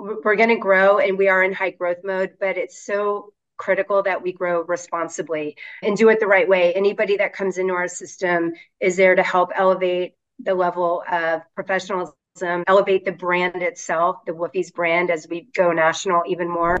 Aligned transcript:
we're 0.00 0.36
going 0.36 0.48
to 0.48 0.56
grow 0.56 0.98
and 0.98 1.18
we 1.18 1.28
are 1.28 1.42
in 1.42 1.52
high 1.52 1.70
growth 1.70 1.98
mode, 2.02 2.32
but 2.40 2.56
it's 2.56 2.84
so 2.84 3.34
critical 3.58 4.02
that 4.02 4.22
we 4.22 4.32
grow 4.32 4.62
responsibly 4.62 5.56
and 5.82 5.94
do 5.94 6.08
it 6.08 6.20
the 6.20 6.26
right 6.26 6.48
way. 6.48 6.72
Anybody 6.72 7.18
that 7.18 7.34
comes 7.34 7.58
into 7.58 7.74
our 7.74 7.88
system 7.88 8.52
is 8.80 8.96
there 8.96 9.14
to 9.14 9.22
help 9.22 9.50
elevate 9.54 10.14
the 10.42 10.54
level 10.54 11.04
of 11.10 11.42
professionalism, 11.54 12.64
elevate 12.66 13.04
the 13.04 13.12
brand 13.12 13.62
itself, 13.62 14.24
the 14.24 14.32
Woofie's 14.32 14.70
brand 14.70 15.10
as 15.10 15.26
we 15.28 15.48
go 15.54 15.70
national 15.72 16.22
even 16.26 16.48
more. 16.48 16.78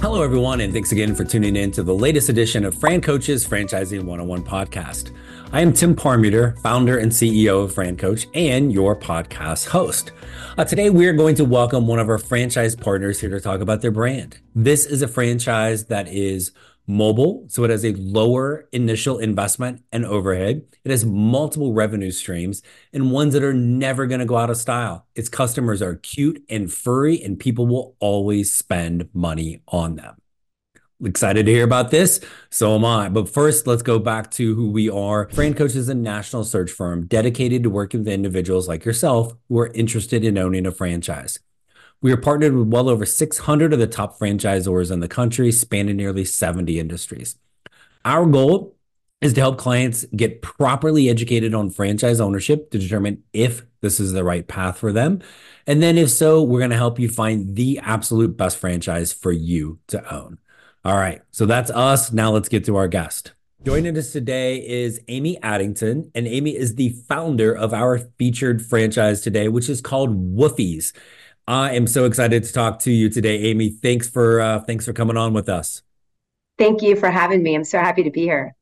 Hello, 0.00 0.22
everyone, 0.22 0.62
and 0.62 0.72
thanks 0.72 0.90
again 0.90 1.14
for 1.14 1.24
tuning 1.24 1.54
in 1.54 1.70
to 1.72 1.82
the 1.82 1.94
latest 1.94 2.30
edition 2.30 2.64
of 2.64 2.74
Fran 2.74 3.02
Coach's 3.02 3.46
Franchising 3.46 4.04
101 4.04 4.42
podcast. 4.42 5.12
I 5.50 5.62
am 5.62 5.72
Tim 5.72 5.96
Parmeter, 5.96 6.60
founder 6.60 6.98
and 6.98 7.10
CEO 7.10 7.64
of 7.64 7.72
Fran 7.72 7.96
Coach 7.96 8.26
and 8.34 8.70
your 8.70 8.94
podcast 8.94 9.68
host. 9.68 10.12
Uh, 10.58 10.64
today, 10.66 10.90
we 10.90 11.06
are 11.06 11.14
going 11.14 11.34
to 11.36 11.44
welcome 11.46 11.86
one 11.86 11.98
of 11.98 12.10
our 12.10 12.18
franchise 12.18 12.76
partners 12.76 13.18
here 13.18 13.30
to 13.30 13.40
talk 13.40 13.62
about 13.62 13.80
their 13.80 13.90
brand. 13.90 14.40
This 14.54 14.84
is 14.84 15.00
a 15.00 15.08
franchise 15.08 15.86
that 15.86 16.06
is 16.06 16.52
mobile, 16.86 17.46
so 17.48 17.64
it 17.64 17.70
has 17.70 17.82
a 17.82 17.94
lower 17.94 18.68
initial 18.72 19.18
investment 19.18 19.82
and 19.90 20.04
overhead. 20.04 20.66
It 20.84 20.90
has 20.90 21.06
multiple 21.06 21.72
revenue 21.72 22.10
streams 22.10 22.60
and 22.92 23.10
ones 23.10 23.32
that 23.32 23.42
are 23.42 23.54
never 23.54 24.06
going 24.06 24.20
to 24.20 24.26
go 24.26 24.36
out 24.36 24.50
of 24.50 24.58
style. 24.58 25.06
Its 25.14 25.30
customers 25.30 25.80
are 25.80 25.94
cute 25.94 26.44
and 26.50 26.70
furry, 26.70 27.22
and 27.22 27.40
people 27.40 27.66
will 27.66 27.96
always 28.00 28.52
spend 28.54 29.08
money 29.14 29.62
on 29.68 29.96
them. 29.96 30.16
Excited 31.04 31.46
to 31.46 31.52
hear 31.52 31.62
about 31.62 31.92
this? 31.92 32.20
So 32.50 32.74
am 32.74 32.84
I. 32.84 33.08
But 33.08 33.28
first, 33.28 33.68
let's 33.68 33.82
go 33.82 34.00
back 34.00 34.32
to 34.32 34.56
who 34.56 34.68
we 34.70 34.90
are. 34.90 35.28
Fran 35.28 35.54
Coach 35.54 35.76
is 35.76 35.88
a 35.88 35.94
national 35.94 36.42
search 36.42 36.72
firm 36.72 37.06
dedicated 37.06 37.62
to 37.62 37.70
working 37.70 38.00
with 38.00 38.08
individuals 38.08 38.66
like 38.66 38.84
yourself 38.84 39.32
who 39.48 39.60
are 39.60 39.68
interested 39.68 40.24
in 40.24 40.36
owning 40.36 40.66
a 40.66 40.72
franchise. 40.72 41.38
We 42.00 42.10
are 42.10 42.16
partnered 42.16 42.54
with 42.54 42.66
well 42.66 42.88
over 42.88 43.06
600 43.06 43.72
of 43.72 43.78
the 43.78 43.86
top 43.86 44.18
franchisors 44.18 44.90
in 44.90 44.98
the 44.98 45.06
country, 45.06 45.52
spanning 45.52 45.96
nearly 45.96 46.24
70 46.24 46.80
industries. 46.80 47.36
Our 48.04 48.26
goal 48.26 48.76
is 49.20 49.34
to 49.34 49.40
help 49.40 49.58
clients 49.58 50.04
get 50.16 50.42
properly 50.42 51.08
educated 51.08 51.54
on 51.54 51.70
franchise 51.70 52.20
ownership 52.20 52.70
to 52.72 52.78
determine 52.78 53.22
if 53.32 53.62
this 53.82 54.00
is 54.00 54.12
the 54.12 54.24
right 54.24 54.46
path 54.46 54.78
for 54.78 54.92
them. 54.92 55.20
And 55.64 55.80
then, 55.80 55.96
if 55.96 56.10
so, 56.10 56.42
we're 56.42 56.60
going 56.60 56.70
to 56.70 56.76
help 56.76 56.98
you 56.98 57.08
find 57.08 57.54
the 57.54 57.78
absolute 57.80 58.36
best 58.36 58.58
franchise 58.58 59.12
for 59.12 59.30
you 59.30 59.78
to 59.88 60.12
own. 60.12 60.38
All 60.84 60.96
right, 60.96 61.20
so 61.32 61.44
that's 61.44 61.70
us. 61.70 62.12
Now 62.12 62.30
let's 62.30 62.48
get 62.48 62.64
to 62.66 62.76
our 62.76 62.88
guest. 62.88 63.32
Joining 63.64 63.98
us 63.98 64.12
today 64.12 64.58
is 64.58 65.00
Amy 65.08 65.42
Addington, 65.42 66.10
and 66.14 66.28
Amy 66.28 66.54
is 66.56 66.76
the 66.76 66.90
founder 67.08 67.52
of 67.52 67.74
our 67.74 67.98
featured 68.18 68.64
franchise 68.64 69.20
today, 69.20 69.48
which 69.48 69.68
is 69.68 69.80
called 69.80 70.36
Woofies. 70.36 70.92
I 71.48 71.72
am 71.72 71.88
so 71.88 72.04
excited 72.04 72.44
to 72.44 72.52
talk 72.52 72.78
to 72.80 72.92
you 72.92 73.08
today, 73.10 73.38
Amy. 73.44 73.70
Thanks 73.70 74.08
for 74.08 74.40
uh, 74.40 74.60
thanks 74.60 74.84
for 74.84 74.92
coming 74.92 75.16
on 75.16 75.32
with 75.32 75.48
us. 75.48 75.82
Thank 76.58 76.82
you 76.82 76.94
for 76.94 77.10
having 77.10 77.42
me. 77.42 77.56
I'm 77.56 77.64
so 77.64 77.78
happy 77.78 78.04
to 78.04 78.10
be 78.10 78.22
here. 78.22 78.54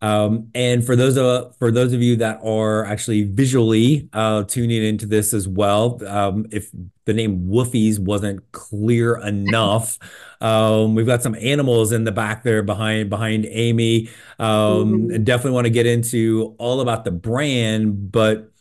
Um, 0.00 0.50
and 0.54 0.86
for 0.86 0.94
those 0.94 1.16
of 1.16 1.56
for 1.56 1.72
those 1.72 1.92
of 1.92 2.00
you 2.00 2.16
that 2.16 2.40
are 2.44 2.84
actually 2.84 3.24
visually 3.24 4.08
uh, 4.12 4.44
tuning 4.44 4.84
into 4.84 5.06
this 5.06 5.34
as 5.34 5.48
well, 5.48 6.00
um, 6.06 6.46
if 6.52 6.70
the 7.04 7.14
name 7.14 7.48
Woofies 7.48 7.98
wasn't 7.98 8.52
clear 8.52 9.16
enough, 9.16 9.98
um, 10.40 10.94
we've 10.94 11.06
got 11.06 11.22
some 11.22 11.34
animals 11.34 11.92
in 11.92 12.04
the 12.04 12.12
back 12.12 12.42
there 12.42 12.62
behind 12.62 13.10
behind 13.10 13.46
Amy. 13.50 14.08
Um, 14.38 15.08
mm-hmm. 15.08 15.24
Definitely 15.24 15.52
want 15.52 15.66
to 15.66 15.70
get 15.70 15.86
into 15.86 16.54
all 16.58 16.80
about 16.80 17.04
the 17.04 17.10
brand, 17.10 18.12
but 18.12 18.52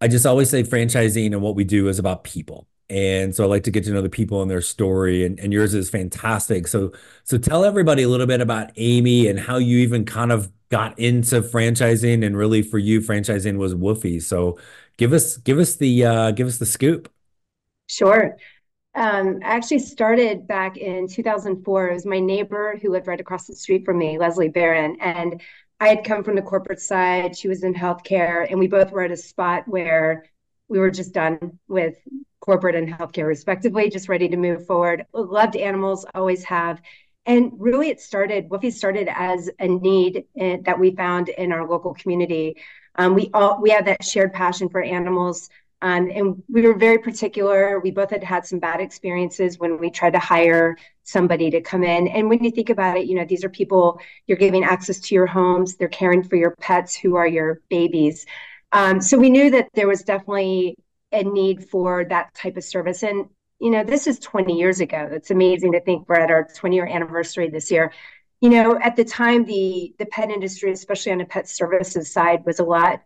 I 0.00 0.08
just 0.08 0.26
always 0.26 0.50
say 0.50 0.62
franchising 0.62 1.32
and 1.32 1.42
what 1.42 1.54
we 1.54 1.64
do 1.64 1.88
is 1.88 1.98
about 1.98 2.24
people. 2.24 2.66
And 2.90 3.34
so 3.34 3.44
I 3.44 3.46
like 3.46 3.64
to 3.64 3.70
get 3.70 3.84
to 3.84 3.90
know 3.90 4.00
the 4.00 4.08
people 4.08 4.40
and 4.40 4.50
their 4.50 4.62
story 4.62 5.24
and, 5.24 5.38
and 5.38 5.52
yours 5.52 5.74
is 5.74 5.90
fantastic. 5.90 6.66
So 6.68 6.92
so 7.24 7.36
tell 7.36 7.64
everybody 7.64 8.02
a 8.02 8.08
little 8.08 8.26
bit 8.26 8.40
about 8.40 8.70
Amy 8.76 9.26
and 9.26 9.38
how 9.38 9.58
you 9.58 9.78
even 9.78 10.04
kind 10.04 10.32
of 10.32 10.50
got 10.70 10.98
into 10.98 11.40
franchising 11.42 12.24
and 12.24 12.36
really 12.36 12.62
for 12.62 12.78
you 12.78 13.00
franchising 13.00 13.56
was 13.56 13.74
woofie. 13.74 14.22
So 14.22 14.58
give 14.96 15.12
us 15.12 15.36
give 15.38 15.58
us 15.58 15.76
the 15.76 16.04
uh, 16.04 16.30
give 16.30 16.46
us 16.46 16.58
the 16.58 16.66
scoop. 16.66 17.10
Sure. 17.86 18.36
Um, 18.94 19.40
I 19.44 19.54
actually 19.54 19.78
started 19.80 20.48
back 20.48 20.76
in 20.76 21.06
2004. 21.08 21.88
It 21.88 21.94
was 21.94 22.06
my 22.06 22.18
neighbor 22.18 22.78
who 22.80 22.90
lived 22.90 23.06
right 23.06 23.20
across 23.20 23.46
the 23.46 23.54
street 23.54 23.84
from 23.84 23.98
me, 23.98 24.18
Leslie 24.18 24.48
Barron, 24.48 24.96
and 25.00 25.40
I 25.78 25.88
had 25.88 26.04
come 26.04 26.24
from 26.24 26.34
the 26.34 26.42
corporate 26.42 26.80
side. 26.80 27.36
She 27.36 27.48
was 27.48 27.62
in 27.62 27.74
healthcare, 27.74 28.46
and 28.50 28.58
we 28.58 28.66
both 28.66 28.90
were 28.90 29.02
at 29.02 29.12
a 29.12 29.16
spot 29.16 29.68
where 29.68 30.24
we 30.68 30.78
were 30.78 30.90
just 30.90 31.14
done 31.14 31.58
with 31.68 31.96
corporate 32.40 32.74
and 32.74 32.88
healthcare, 32.88 33.26
respectively, 33.26 33.88
just 33.88 34.08
ready 34.08 34.28
to 34.28 34.36
move 34.36 34.66
forward. 34.66 35.04
Loved 35.12 35.56
animals, 35.56 36.04
always 36.14 36.42
have. 36.44 36.80
And 37.26 37.52
really, 37.58 37.90
it 37.90 38.00
started, 38.00 38.48
Woofie 38.48 38.72
started 38.72 39.08
as 39.14 39.50
a 39.60 39.68
need 39.68 40.24
in, 40.34 40.62
that 40.64 40.78
we 40.78 40.96
found 40.96 41.28
in 41.28 41.52
our 41.52 41.68
local 41.68 41.94
community. 41.94 42.56
Um, 42.96 43.14
we 43.14 43.30
all 43.32 43.60
we 43.62 43.70
have 43.70 43.84
that 43.84 44.02
shared 44.02 44.32
passion 44.32 44.68
for 44.68 44.82
animals. 44.82 45.50
Um, 45.80 46.10
and 46.10 46.42
we 46.48 46.62
were 46.62 46.76
very 46.76 46.98
particular. 46.98 47.78
We 47.78 47.92
both 47.92 48.10
had 48.10 48.24
had 48.24 48.44
some 48.44 48.58
bad 48.58 48.80
experiences 48.80 49.58
when 49.58 49.78
we 49.78 49.90
tried 49.90 50.14
to 50.14 50.18
hire 50.18 50.76
somebody 51.04 51.50
to 51.50 51.60
come 51.60 51.84
in. 51.84 52.08
And 52.08 52.28
when 52.28 52.42
you 52.42 52.50
think 52.50 52.70
about 52.70 52.96
it, 52.96 53.06
you 53.06 53.14
know, 53.14 53.24
these 53.24 53.44
are 53.44 53.48
people 53.48 54.00
you're 54.26 54.38
giving 54.38 54.64
access 54.64 54.98
to 55.00 55.14
your 55.14 55.26
homes, 55.26 55.76
they're 55.76 55.88
caring 55.88 56.22
for 56.22 56.36
your 56.36 56.54
pets 56.56 56.96
who 56.96 57.14
are 57.14 57.26
your 57.26 57.60
babies. 57.70 58.26
Um, 58.72 59.00
so 59.00 59.16
we 59.16 59.30
knew 59.30 59.50
that 59.50 59.68
there 59.74 59.88
was 59.88 60.02
definitely 60.02 60.76
a 61.12 61.22
need 61.22 61.64
for 61.70 62.04
that 62.06 62.34
type 62.34 62.56
of 62.56 62.64
service. 62.64 63.02
And, 63.02 63.26
you 63.60 63.70
know, 63.70 63.84
this 63.84 64.06
is 64.06 64.18
20 64.18 64.58
years 64.58 64.80
ago. 64.80 65.08
It's 65.10 65.30
amazing 65.30 65.72
to 65.72 65.80
think 65.80 66.08
we're 66.08 66.16
at 66.16 66.30
our 66.30 66.48
20 66.54 66.76
year 66.76 66.86
anniversary 66.86 67.48
this 67.48 67.70
year. 67.70 67.92
You 68.40 68.50
know, 68.50 68.78
at 68.78 68.94
the 68.94 69.04
time, 69.04 69.44
the 69.44 69.94
the 69.98 70.06
pet 70.06 70.30
industry, 70.30 70.70
especially 70.70 71.10
on 71.10 71.18
the 71.18 71.24
pet 71.24 71.48
services 71.48 72.12
side, 72.12 72.44
was 72.46 72.60
a 72.60 72.64
lot 72.64 73.00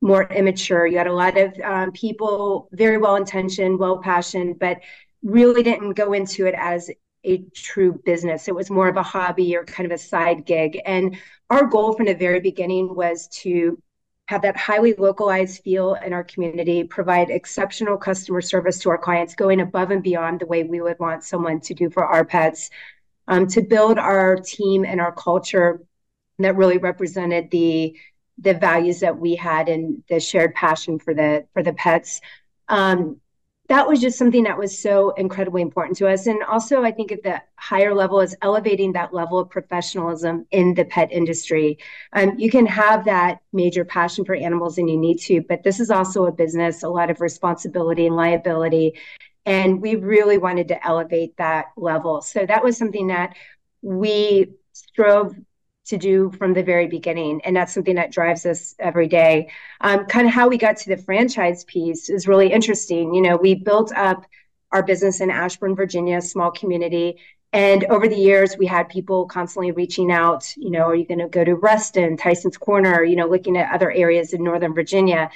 more 0.00 0.24
immature. 0.24 0.86
You 0.86 0.98
had 0.98 1.06
a 1.06 1.12
lot 1.12 1.36
of 1.36 1.58
um, 1.60 1.92
people, 1.92 2.68
very 2.72 2.98
well 2.98 3.16
intentioned, 3.16 3.78
well 3.78 3.98
passioned, 3.98 4.58
but 4.58 4.78
really 5.22 5.62
didn't 5.62 5.94
go 5.94 6.12
into 6.12 6.46
it 6.46 6.54
as 6.56 6.90
a 7.24 7.38
true 7.54 8.00
business. 8.04 8.48
It 8.48 8.54
was 8.54 8.70
more 8.70 8.88
of 8.88 8.96
a 8.96 9.02
hobby 9.02 9.56
or 9.56 9.64
kind 9.64 9.86
of 9.86 9.92
a 9.92 9.98
side 9.98 10.46
gig. 10.46 10.80
And 10.86 11.16
our 11.50 11.66
goal 11.66 11.94
from 11.94 12.06
the 12.06 12.14
very 12.14 12.40
beginning 12.40 12.94
was 12.94 13.28
to 13.42 13.82
have 14.26 14.42
that 14.42 14.56
highly 14.56 14.94
localized 14.94 15.62
feel 15.62 15.94
in 15.94 16.12
our 16.12 16.22
community, 16.22 16.84
provide 16.84 17.30
exceptional 17.30 17.96
customer 17.96 18.42
service 18.42 18.78
to 18.78 18.90
our 18.90 18.98
clients, 18.98 19.34
going 19.34 19.60
above 19.60 19.90
and 19.90 20.02
beyond 20.02 20.38
the 20.38 20.46
way 20.46 20.62
we 20.62 20.80
would 20.80 20.98
want 20.98 21.24
someone 21.24 21.60
to 21.60 21.74
do 21.74 21.88
for 21.90 22.04
our 22.04 22.24
pets, 22.24 22.70
um, 23.26 23.46
to 23.48 23.62
build 23.62 23.98
our 23.98 24.36
team 24.36 24.84
and 24.84 25.00
our 25.00 25.12
culture 25.12 25.80
that 26.38 26.56
really 26.56 26.78
represented 26.78 27.50
the 27.50 27.96
the 28.40 28.54
values 28.54 29.00
that 29.00 29.18
we 29.18 29.34
had 29.34 29.68
and 29.68 30.02
the 30.08 30.20
shared 30.20 30.54
passion 30.54 30.98
for 30.98 31.14
the 31.14 31.46
for 31.52 31.62
the 31.62 31.72
pets. 31.72 32.20
Um, 32.68 33.20
that 33.68 33.86
was 33.86 34.00
just 34.00 34.18
something 34.18 34.44
that 34.44 34.56
was 34.56 34.78
so 34.78 35.10
incredibly 35.10 35.60
important 35.60 35.98
to 35.98 36.08
us. 36.08 36.26
And 36.26 36.42
also, 36.42 36.82
I 36.82 36.90
think 36.90 37.12
at 37.12 37.22
the 37.22 37.42
higher 37.56 37.94
level 37.94 38.20
is 38.20 38.34
elevating 38.40 38.92
that 38.92 39.12
level 39.12 39.38
of 39.38 39.50
professionalism 39.50 40.46
in 40.50 40.72
the 40.72 40.86
pet 40.86 41.12
industry. 41.12 41.78
Um, 42.14 42.38
you 42.38 42.50
can 42.50 42.64
have 42.64 43.04
that 43.04 43.40
major 43.52 43.84
passion 43.84 44.24
for 44.24 44.34
animals 44.34 44.78
and 44.78 44.88
you 44.88 44.96
need 44.96 45.18
to, 45.20 45.42
but 45.42 45.64
this 45.64 45.80
is 45.80 45.90
also 45.90 46.24
a 46.24 46.32
business, 46.32 46.82
a 46.82 46.88
lot 46.88 47.10
of 47.10 47.20
responsibility 47.20 48.06
and 48.06 48.16
liability. 48.16 48.94
And 49.44 49.82
we 49.82 49.96
really 49.96 50.38
wanted 50.38 50.68
to 50.68 50.86
elevate 50.86 51.36
that 51.36 51.66
level. 51.76 52.22
So 52.22 52.46
that 52.46 52.64
was 52.64 52.78
something 52.78 53.08
that 53.08 53.36
we 53.82 54.46
strove 54.72 55.34
to 55.88 55.96
do 55.96 56.30
from 56.38 56.54
the 56.54 56.62
very 56.62 56.86
beginning. 56.86 57.40
And 57.44 57.56
that's 57.56 57.72
something 57.72 57.96
that 57.96 58.12
drives 58.12 58.46
us 58.46 58.74
every 58.78 59.08
day. 59.08 59.50
Um, 59.80 60.06
kind 60.06 60.26
of 60.26 60.32
how 60.32 60.48
we 60.48 60.58
got 60.58 60.76
to 60.78 60.88
the 60.88 61.02
franchise 61.02 61.64
piece 61.64 62.08
is 62.08 62.28
really 62.28 62.52
interesting. 62.52 63.14
You 63.14 63.22
know, 63.22 63.36
we 63.36 63.54
built 63.54 63.92
up 63.94 64.26
our 64.70 64.82
business 64.82 65.20
in 65.20 65.30
Ashburn, 65.30 65.74
Virginia, 65.74 66.20
small 66.20 66.50
community. 66.50 67.18
And 67.52 67.84
over 67.84 68.06
the 68.06 68.16
years, 68.16 68.56
we 68.58 68.66
had 68.66 68.90
people 68.90 69.26
constantly 69.26 69.72
reaching 69.72 70.12
out, 70.12 70.54
you 70.56 70.70
know, 70.70 70.82
are 70.82 70.94
you 70.94 71.06
going 71.06 71.20
to 71.20 71.28
go 71.28 71.44
to 71.44 71.54
Reston, 71.54 72.18
Tyson's 72.18 72.58
Corner, 72.58 73.02
you 73.02 73.16
know, 73.16 73.26
looking 73.26 73.56
at 73.56 73.74
other 73.74 73.90
areas 73.90 74.34
in 74.34 74.44
Northern 74.44 74.74
Virginia. 74.74 75.30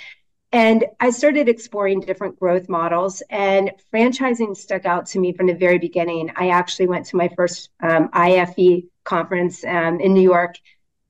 And 0.53 0.85
I 1.01 1.09
started 1.09 1.49
exploring 1.49 2.01
different 2.01 2.39
growth 2.39 2.69
models, 2.69 3.23
and 3.31 3.73
franchising 3.91 4.55
stuck 4.55 4.85
out 4.85 5.07
to 5.07 5.19
me 5.19 5.33
from 5.33 5.47
the 5.47 5.55
very 5.55 5.79
beginning. 5.79 6.31
I 6.37 6.51
actually 6.51 6.89
went 6.89 7.07
to 7.07 7.17
my 7.17 7.29
first 7.29 7.71
um, 7.81 8.11
IFE 8.11 8.85
conference 9.05 9.65
um, 9.65 10.01
in 10.01 10.13
New 10.15 10.23
York 10.23 10.57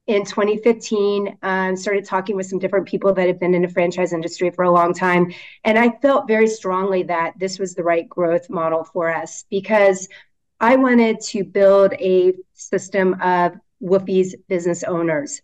in 0.07 0.25
2015 0.25 1.39
um, 1.43 1.77
started 1.77 2.05
talking 2.05 2.35
with 2.35 2.47
some 2.47 2.59
different 2.59 2.87
people 2.87 3.13
that 3.15 3.29
have 3.29 3.39
been 3.39 3.55
in 3.55 3.63
the 3.63 3.69
franchise 3.69 4.13
industry 4.13 4.51
for 4.51 4.65
a 4.65 4.71
long 4.71 4.93
time. 4.93 5.33
And 5.65 5.79
i 5.79 5.91
felt 6.03 6.27
very 6.27 6.49
strongly 6.49 7.05
that 7.05 7.35
this 7.39 7.59
was 7.59 7.75
the 7.75 7.85
right 7.85 8.09
growth 8.09 8.51
model 8.51 8.85
for 8.85 9.15
us 9.15 9.45
because 9.49 10.09
i 10.61 10.75
wanted 10.77 11.21
to 11.21 11.45
build 11.45 11.93
a 11.95 12.35
system 12.53 13.15
of 13.23 13.53
woofie's 13.83 14.35
business 14.49 14.83
owners. 14.85 15.43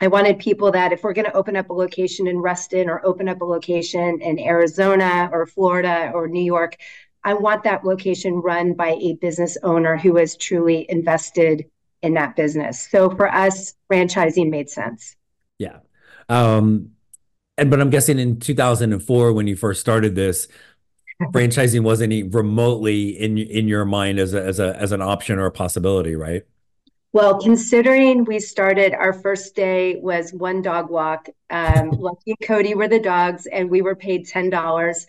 I 0.00 0.08
wanted 0.08 0.38
people 0.38 0.72
that 0.72 0.92
if 0.92 1.02
we're 1.02 1.12
going 1.12 1.24
to 1.24 1.36
open 1.36 1.56
up 1.56 1.70
a 1.70 1.72
location 1.72 2.28
in 2.28 2.38
Reston 2.38 2.88
or 2.88 3.04
open 3.04 3.28
up 3.28 3.40
a 3.40 3.44
location 3.44 4.20
in 4.20 4.38
Arizona 4.38 5.28
or 5.32 5.46
Florida 5.46 6.12
or 6.14 6.28
New 6.28 6.42
York, 6.42 6.76
I 7.24 7.34
want 7.34 7.64
that 7.64 7.84
location 7.84 8.34
run 8.34 8.74
by 8.74 8.96
a 9.00 9.14
business 9.14 9.58
owner 9.62 9.96
who 9.96 10.16
has 10.16 10.36
truly 10.36 10.86
invested 10.88 11.66
in 12.02 12.14
that 12.14 12.36
business. 12.36 12.88
So 12.90 13.10
for 13.10 13.32
us, 13.32 13.74
franchising 13.90 14.50
made 14.50 14.70
sense. 14.70 15.16
Yeah. 15.58 15.78
Um, 16.28 16.90
and 17.56 17.70
but 17.70 17.80
I'm 17.80 17.90
guessing 17.90 18.18
in 18.18 18.38
2004 18.38 19.32
when 19.32 19.46
you 19.46 19.56
first 19.56 19.80
started 19.80 20.14
this, 20.14 20.48
franchising 21.32 21.82
wasn't 21.82 22.34
remotely 22.34 23.18
in 23.18 23.38
in 23.38 23.66
your 23.68 23.84
mind 23.84 24.18
as 24.18 24.34
a, 24.34 24.44
as 24.44 24.60
a 24.60 24.76
as 24.76 24.92
an 24.92 25.02
option 25.02 25.38
or 25.38 25.46
a 25.46 25.50
possibility, 25.50 26.14
right? 26.14 26.44
Well, 27.12 27.40
considering 27.40 28.24
we 28.24 28.38
started, 28.38 28.92
our 28.92 29.14
first 29.14 29.56
day 29.56 29.96
was 29.96 30.32
one 30.32 30.60
dog 30.60 30.90
walk. 30.90 31.28
Um, 31.50 31.90
Lucky 31.98 32.36
and 32.38 32.46
Cody 32.46 32.74
were 32.74 32.88
the 32.88 33.00
dogs, 33.00 33.46
and 33.46 33.70
we 33.70 33.82
were 33.82 33.96
paid 33.96 34.28
ten 34.28 34.50
dollars. 34.50 35.06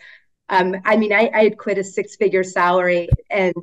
Um, 0.48 0.74
I 0.84 0.96
mean, 0.96 1.12
I, 1.12 1.30
I 1.32 1.44
had 1.44 1.58
quit 1.58 1.78
a 1.78 1.84
six-figure 1.84 2.42
salary, 2.42 3.08
and 3.30 3.54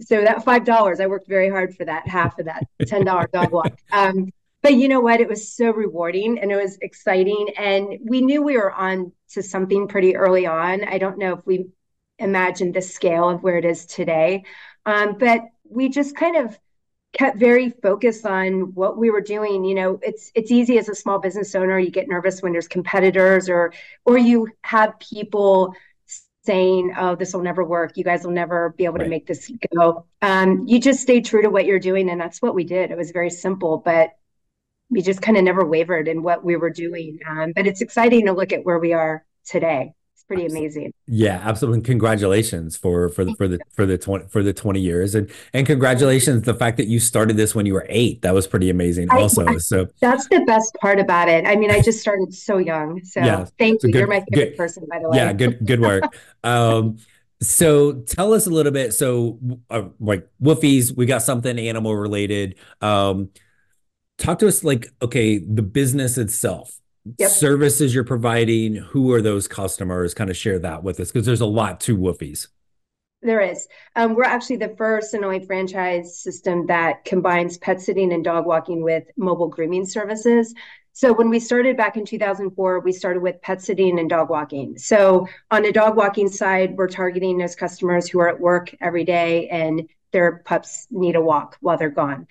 so 0.00 0.20
that 0.22 0.44
five 0.44 0.64
dollars, 0.64 1.00
I 1.00 1.06
worked 1.06 1.28
very 1.28 1.48
hard 1.50 1.76
for 1.76 1.84
that 1.84 2.06
half 2.06 2.38
of 2.38 2.46
that 2.46 2.64
ten 2.86 3.04
dollar 3.04 3.28
dog 3.32 3.52
walk. 3.52 3.78
Um, 3.92 4.30
but 4.60 4.74
you 4.74 4.88
know 4.88 5.00
what? 5.00 5.20
It 5.20 5.28
was 5.28 5.52
so 5.52 5.70
rewarding 5.70 6.40
and 6.40 6.50
it 6.50 6.56
was 6.56 6.78
exciting, 6.82 7.48
and 7.56 7.98
we 8.04 8.20
knew 8.20 8.42
we 8.42 8.56
were 8.56 8.72
on 8.72 9.12
to 9.30 9.42
something 9.42 9.86
pretty 9.86 10.16
early 10.16 10.46
on. 10.46 10.84
I 10.84 10.98
don't 10.98 11.18
know 11.18 11.34
if 11.34 11.46
we 11.46 11.68
imagined 12.18 12.74
the 12.74 12.82
scale 12.82 13.28
of 13.28 13.42
where 13.42 13.56
it 13.56 13.64
is 13.64 13.86
today, 13.86 14.44
um, 14.84 15.16
but 15.18 15.42
we 15.64 15.88
just 15.88 16.16
kind 16.16 16.36
of 16.36 16.58
kept 17.16 17.38
very 17.38 17.70
focused 17.70 18.26
on 18.26 18.74
what 18.74 18.98
we 18.98 19.10
were 19.10 19.22
doing 19.22 19.64
you 19.64 19.74
know 19.74 19.98
it's 20.02 20.30
it's 20.34 20.50
easy 20.50 20.76
as 20.76 20.90
a 20.90 20.94
small 20.94 21.18
business 21.18 21.54
owner 21.54 21.78
you 21.78 21.90
get 21.90 22.06
nervous 22.06 22.42
when 22.42 22.52
there's 22.52 22.68
competitors 22.68 23.48
or 23.48 23.72
or 24.04 24.18
you 24.18 24.46
have 24.62 24.98
people 25.00 25.74
saying 26.48 26.94
oh 26.98 27.14
this 27.14 27.32
will 27.32 27.42
never 27.42 27.62
work. 27.62 27.96
You 27.96 28.04
guys 28.04 28.24
will 28.24 28.32
never 28.42 28.74
be 28.78 28.84
able 28.86 28.96
right. 28.96 29.04
to 29.04 29.10
make 29.10 29.26
this 29.26 29.50
go. 29.74 30.06
Um, 30.22 30.66
you 30.66 30.80
just 30.80 31.00
stay 31.00 31.20
true 31.20 31.42
to 31.42 31.50
what 31.50 31.66
you're 31.66 31.78
doing 31.90 32.08
and 32.10 32.20
that's 32.20 32.40
what 32.40 32.54
we 32.54 32.64
did. 32.64 32.90
It 32.90 32.96
was 32.96 33.10
very 33.10 33.30
simple 33.30 33.82
but 33.84 34.10
we 34.90 35.02
just 35.02 35.20
kind 35.20 35.36
of 35.36 35.44
never 35.44 35.66
wavered 35.66 36.08
in 36.08 36.22
what 36.22 36.42
we 36.42 36.56
were 36.56 36.70
doing. 36.70 37.18
Um, 37.28 37.52
but 37.54 37.66
it's 37.66 37.82
exciting 37.82 38.24
to 38.26 38.32
look 38.32 38.52
at 38.52 38.64
where 38.64 38.78
we 38.78 38.94
are 38.94 39.24
today 39.44 39.92
pretty 40.28 40.46
amazing. 40.46 40.92
Yeah, 41.06 41.40
absolutely. 41.42 41.80
Congratulations 41.80 42.76
for 42.76 43.08
for 43.08 43.24
the 43.24 43.34
for 43.34 43.48
the 43.48 43.58
for 43.72 43.86
the 43.86 43.98
20 43.98 44.28
for 44.28 44.42
the 44.42 44.52
20 44.52 44.80
years 44.80 45.14
and 45.14 45.28
and 45.52 45.66
congratulations 45.66 46.42
the 46.42 46.54
fact 46.54 46.76
that 46.76 46.86
you 46.86 47.00
started 47.00 47.36
this 47.36 47.54
when 47.54 47.66
you 47.66 47.72
were 47.72 47.86
8. 47.88 48.22
That 48.22 48.34
was 48.34 48.46
pretty 48.46 48.70
amazing 48.70 49.08
I, 49.10 49.20
also. 49.20 49.46
I, 49.46 49.56
so 49.56 49.88
That's 50.00 50.28
the 50.28 50.40
best 50.40 50.76
part 50.80 51.00
about 51.00 51.28
it. 51.28 51.46
I 51.46 51.56
mean, 51.56 51.70
I 51.70 51.80
just 51.80 52.00
started 52.00 52.32
so 52.32 52.58
young. 52.58 53.02
So 53.04 53.20
yeah, 53.20 53.46
thank 53.58 53.82
you. 53.82 53.90
Good, 53.90 53.98
You're 53.98 54.06
my 54.06 54.24
favorite 54.30 54.50
good, 54.50 54.56
person 54.56 54.86
by 54.88 55.00
the 55.00 55.08
way. 55.08 55.16
Yeah, 55.16 55.32
good 55.32 55.66
good 55.66 55.80
work. 55.80 56.04
um 56.44 56.98
so 57.40 57.92
tell 57.92 58.34
us 58.34 58.46
a 58.46 58.50
little 58.50 58.72
bit 58.72 58.92
so 58.92 59.38
uh, 59.70 59.84
like 59.98 60.28
woofies, 60.42 60.94
we 60.94 61.06
got 61.06 61.22
something 61.22 61.58
animal 61.58 61.96
related. 61.96 62.56
Um 62.80 63.30
talk 64.18 64.40
to 64.40 64.48
us 64.48 64.62
like 64.62 64.92
okay, 65.00 65.38
the 65.38 65.62
business 65.62 66.18
itself 66.18 66.78
yep. 67.18 67.30
services 67.30 67.94
you're 67.94 68.04
providing, 68.04 68.76
who 68.76 69.12
are 69.12 69.22
those 69.22 69.48
customers? 69.48 70.14
Kind 70.14 70.30
of 70.30 70.36
share 70.36 70.58
that 70.58 70.82
with 70.82 71.00
us 71.00 71.10
because 71.10 71.26
there's 71.26 71.40
a 71.40 71.46
lot 71.46 71.80
to 71.80 71.96
Woofies. 71.96 72.48
There 73.20 73.40
is. 73.40 73.66
Um, 73.96 74.14
we're 74.14 74.24
actually 74.24 74.56
the 74.56 74.74
first 74.76 75.14
only 75.14 75.44
franchise 75.44 76.20
system 76.20 76.66
that 76.66 77.04
combines 77.04 77.58
pet 77.58 77.80
sitting 77.80 78.12
and 78.12 78.22
dog 78.22 78.46
walking 78.46 78.82
with 78.82 79.04
mobile 79.16 79.48
grooming 79.48 79.86
services. 79.86 80.54
So 80.92 81.12
when 81.12 81.28
we 81.28 81.40
started 81.40 81.76
back 81.76 81.96
in 81.96 82.04
2004, 82.04 82.80
we 82.80 82.92
started 82.92 83.22
with 83.22 83.40
pet 83.42 83.60
sitting 83.62 83.98
and 83.98 84.08
dog 84.10 84.30
walking. 84.30 84.78
So 84.78 85.26
on 85.50 85.62
the 85.62 85.72
dog 85.72 85.96
walking 85.96 86.28
side, 86.28 86.76
we're 86.76 86.88
targeting 86.88 87.38
those 87.38 87.56
customers 87.56 88.08
who 88.08 88.20
are 88.20 88.28
at 88.28 88.40
work 88.40 88.74
every 88.80 89.04
day 89.04 89.48
and 89.48 89.88
their 90.12 90.42
pups 90.44 90.86
need 90.90 91.16
a 91.16 91.20
walk 91.20 91.56
while 91.60 91.76
they're 91.76 91.90
gone. 91.90 92.26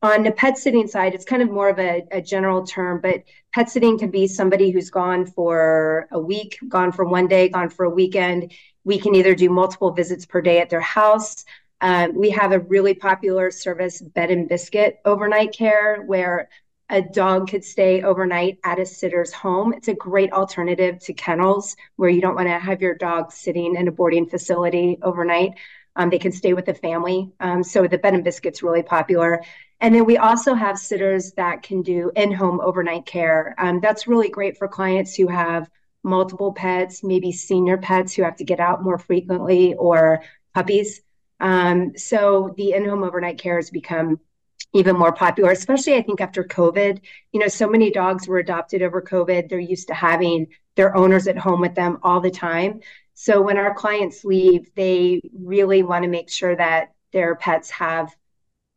On 0.00 0.22
the 0.22 0.30
pet 0.30 0.56
sitting 0.56 0.86
side, 0.86 1.12
it's 1.12 1.24
kind 1.24 1.42
of 1.42 1.50
more 1.50 1.68
of 1.68 1.80
a, 1.80 2.06
a, 2.12 2.22
general 2.22 2.64
term, 2.64 3.00
but 3.00 3.24
pet 3.52 3.68
sitting 3.68 3.98
can 3.98 4.12
be 4.12 4.28
somebody 4.28 4.70
who's 4.70 4.90
gone 4.90 5.26
for 5.26 6.06
a 6.12 6.20
week, 6.20 6.56
gone 6.68 6.92
for 6.92 7.04
one 7.04 7.26
day, 7.26 7.48
gone 7.48 7.68
for 7.68 7.84
a 7.84 7.90
weekend. 7.90 8.52
We 8.84 9.00
can 9.00 9.16
either 9.16 9.34
do 9.34 9.50
multiple 9.50 9.90
visits 9.90 10.24
per 10.24 10.40
day 10.40 10.60
at 10.60 10.70
their 10.70 10.80
house. 10.80 11.44
Um, 11.80 12.14
we 12.14 12.30
have 12.30 12.52
a 12.52 12.60
really 12.60 12.94
popular 12.94 13.50
service, 13.50 14.00
Bed 14.00 14.30
and 14.30 14.48
Biscuit 14.48 15.00
overnight 15.04 15.52
care, 15.52 16.02
where 16.02 16.48
a 16.90 17.02
dog 17.02 17.50
could 17.50 17.64
stay 17.64 18.02
overnight 18.02 18.58
at 18.64 18.78
a 18.78 18.86
sitter's 18.86 19.32
home. 19.32 19.72
It's 19.72 19.88
a 19.88 19.94
great 19.94 20.32
alternative 20.32 21.00
to 21.00 21.12
kennels 21.12 21.76
where 21.96 22.08
you 22.08 22.20
don't 22.20 22.36
want 22.36 22.48
to 22.48 22.58
have 22.58 22.80
your 22.80 22.94
dog 22.94 23.32
sitting 23.32 23.74
in 23.74 23.88
a 23.88 23.92
boarding 23.92 24.26
facility 24.28 24.98
overnight. 25.02 25.54
Um, 25.96 26.08
they 26.08 26.18
can 26.18 26.32
stay 26.32 26.54
with 26.54 26.66
the 26.66 26.74
family. 26.74 27.32
Um, 27.40 27.62
so 27.62 27.86
the 27.86 27.98
bed 27.98 28.14
and 28.14 28.24
biscuit's 28.24 28.62
really 28.62 28.82
popular. 28.82 29.42
And 29.80 29.94
then 29.94 30.04
we 30.04 30.16
also 30.16 30.54
have 30.54 30.78
sitters 30.78 31.32
that 31.32 31.62
can 31.62 31.82
do 31.82 32.10
in 32.16 32.32
home 32.32 32.60
overnight 32.60 33.06
care. 33.06 33.54
Um, 33.58 33.80
that's 33.80 34.08
really 34.08 34.28
great 34.28 34.58
for 34.58 34.66
clients 34.66 35.14
who 35.14 35.28
have 35.28 35.70
multiple 36.02 36.52
pets, 36.52 37.04
maybe 37.04 37.30
senior 37.30 37.76
pets 37.76 38.14
who 38.14 38.22
have 38.22 38.36
to 38.36 38.44
get 38.44 38.60
out 38.60 38.82
more 38.82 38.98
frequently 38.98 39.74
or 39.74 40.22
puppies. 40.54 41.00
Um, 41.40 41.96
so 41.96 42.54
the 42.56 42.72
in 42.72 42.88
home 42.88 43.04
overnight 43.04 43.38
care 43.38 43.56
has 43.56 43.70
become 43.70 44.18
even 44.74 44.96
more 44.96 45.12
popular, 45.12 45.50
especially 45.50 45.94
I 45.94 46.02
think 46.02 46.20
after 46.20 46.44
COVID. 46.44 47.00
You 47.32 47.40
know, 47.40 47.48
so 47.48 47.68
many 47.68 47.90
dogs 47.90 48.26
were 48.26 48.38
adopted 48.38 48.82
over 48.82 49.00
COVID. 49.00 49.48
They're 49.48 49.58
used 49.58 49.88
to 49.88 49.94
having 49.94 50.48
their 50.74 50.96
owners 50.96 51.26
at 51.26 51.38
home 51.38 51.60
with 51.60 51.74
them 51.74 51.98
all 52.02 52.20
the 52.20 52.30
time. 52.30 52.80
So 53.14 53.40
when 53.40 53.56
our 53.56 53.74
clients 53.74 54.24
leave, 54.24 54.70
they 54.74 55.20
really 55.32 55.82
want 55.82 56.04
to 56.04 56.08
make 56.08 56.30
sure 56.30 56.54
that 56.54 56.92
their 57.12 57.34
pets 57.36 57.70
have 57.70 58.14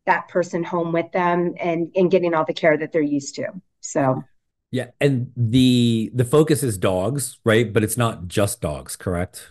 that 0.06 0.28
person 0.28 0.64
home 0.64 0.92
with 0.92 1.10
them 1.12 1.54
and 1.60 1.90
and 1.94 2.10
getting 2.10 2.34
all 2.34 2.44
the 2.44 2.52
care 2.52 2.76
that 2.76 2.92
they're 2.92 3.02
used 3.02 3.34
to. 3.36 3.48
So. 3.80 4.24
Yeah 4.70 4.86
and 5.00 5.30
the 5.36 6.10
the 6.14 6.24
focus 6.24 6.62
is 6.62 6.78
dogs 6.78 7.38
right? 7.44 7.72
But 7.72 7.84
it's 7.84 7.96
not 7.96 8.26
just 8.26 8.60
dogs 8.60 8.96
correct? 8.96 9.48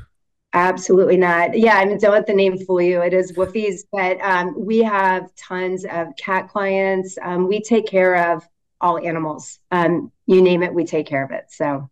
Absolutely 0.54 1.18
not. 1.18 1.58
Yeah 1.58 1.76
i 1.76 1.86
mean 1.86 1.98
don't 2.00 2.12
let 2.12 2.28
the 2.28 2.34
name 2.34 2.58
fool 2.66 2.82
you. 2.82 3.02
It 3.02 3.14
is 3.14 3.32
woofies 3.34 3.82
but 3.92 4.20
um, 4.22 4.54
we 4.58 4.80
have 4.80 5.34
tons 5.36 5.86
of 5.86 6.08
cat 6.18 6.50
clients. 6.50 7.18
Um, 7.22 7.48
we 7.48 7.62
take 7.62 7.88
care 7.88 8.34
of 8.34 8.44
all 8.80 8.98
animals. 8.98 9.60
Um, 9.72 10.12
you 10.26 10.42
name 10.42 10.64
it 10.64 10.74
we 10.74 10.86
take 10.86 11.08
care 11.08 11.24
of 11.24 11.32
it 11.32 11.46
so. 11.50 11.90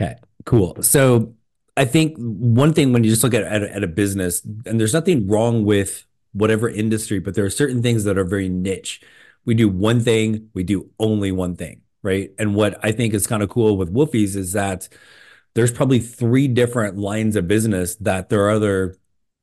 Okay 0.00 0.16
cool. 0.44 0.82
So 0.82 1.34
i 1.74 1.86
think 1.86 2.16
one 2.18 2.74
thing 2.74 2.92
when 2.92 3.02
you 3.02 3.08
just 3.08 3.22
look 3.24 3.32
at, 3.32 3.44
at, 3.44 3.62
at 3.62 3.82
a 3.82 3.86
business 3.86 4.44
and 4.66 4.78
there's 4.78 4.92
nothing 4.92 5.26
wrong 5.26 5.64
with 5.64 6.04
whatever 6.32 6.68
industry, 6.68 7.18
but 7.18 7.34
there 7.34 7.44
are 7.44 7.50
certain 7.50 7.82
things 7.82 8.04
that 8.04 8.18
are 8.18 8.24
very 8.24 8.48
niche. 8.48 9.00
We 9.44 9.54
do 9.54 9.68
one 9.68 10.00
thing, 10.00 10.50
we 10.54 10.62
do 10.62 10.90
only 10.98 11.32
one 11.32 11.56
thing, 11.56 11.82
right? 12.02 12.30
And 12.38 12.54
what 12.54 12.78
I 12.84 12.92
think 12.92 13.14
is 13.14 13.26
kind 13.26 13.42
of 13.42 13.48
cool 13.48 13.76
with 13.76 13.92
Woofie's 13.92 14.36
is 14.36 14.52
that 14.52 14.88
there's 15.54 15.72
probably 15.72 15.98
three 15.98 16.48
different 16.48 16.96
lines 16.96 17.36
of 17.36 17.48
business 17.48 17.96
that 17.96 18.28
there 18.28 18.44
are 18.44 18.50
other 18.50 18.96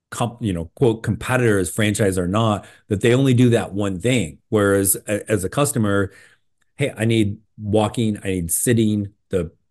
comp, 0.10 0.42
you 0.42 0.54
know, 0.54 0.66
quote 0.76 1.04
competitors, 1.04 1.70
franchise 1.70 2.18
or 2.18 2.28
not, 2.28 2.66
that 2.88 3.02
they 3.02 3.14
only 3.14 3.34
do 3.34 3.50
that 3.50 3.74
one 3.74 4.00
thing. 4.00 4.40
Whereas 4.50 4.98
a, 5.08 5.30
as 5.32 5.44
a 5.44 5.50
customer, 5.50 6.12
hey, 6.78 6.94
I 6.98 7.06
need 7.06 7.38
walking, 7.58 8.18
I 8.24 8.28
need 8.28 8.52
sitting, 8.52 9.14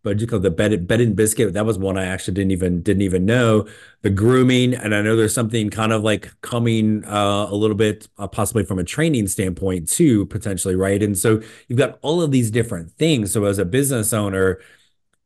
what 0.02 0.20
you 0.20 0.26
call 0.26 0.38
the 0.38 0.50
bed 0.50 0.86
bed 0.86 1.00
and 1.00 1.16
biscuit 1.16 1.52
that 1.52 1.66
was 1.66 1.78
one 1.78 1.98
i 1.98 2.04
actually 2.04 2.34
didn't 2.34 2.52
even 2.52 2.82
didn't 2.82 3.02
even 3.02 3.24
know. 3.24 3.66
The 4.02 4.10
grooming 4.10 4.74
and 4.74 4.94
i 4.94 5.02
know 5.02 5.16
there's 5.16 5.34
something 5.34 5.70
kind 5.70 5.92
of 5.92 6.02
like 6.02 6.32
coming 6.40 7.04
uh, 7.04 7.46
a 7.50 7.54
little 7.54 7.76
bit 7.76 8.08
uh, 8.18 8.28
possibly 8.28 8.64
from 8.64 8.78
a 8.78 8.84
training 8.84 9.28
standpoint 9.28 9.88
too 9.88 10.26
potentially 10.26 10.76
right? 10.76 11.02
And 11.02 11.16
so 11.18 11.42
you've 11.68 11.78
got 11.78 11.98
all 12.02 12.22
of 12.22 12.30
these 12.30 12.50
different 12.50 12.92
things. 12.92 13.32
So 13.32 13.44
as 13.44 13.58
a 13.58 13.64
business 13.64 14.12
owner 14.12 14.60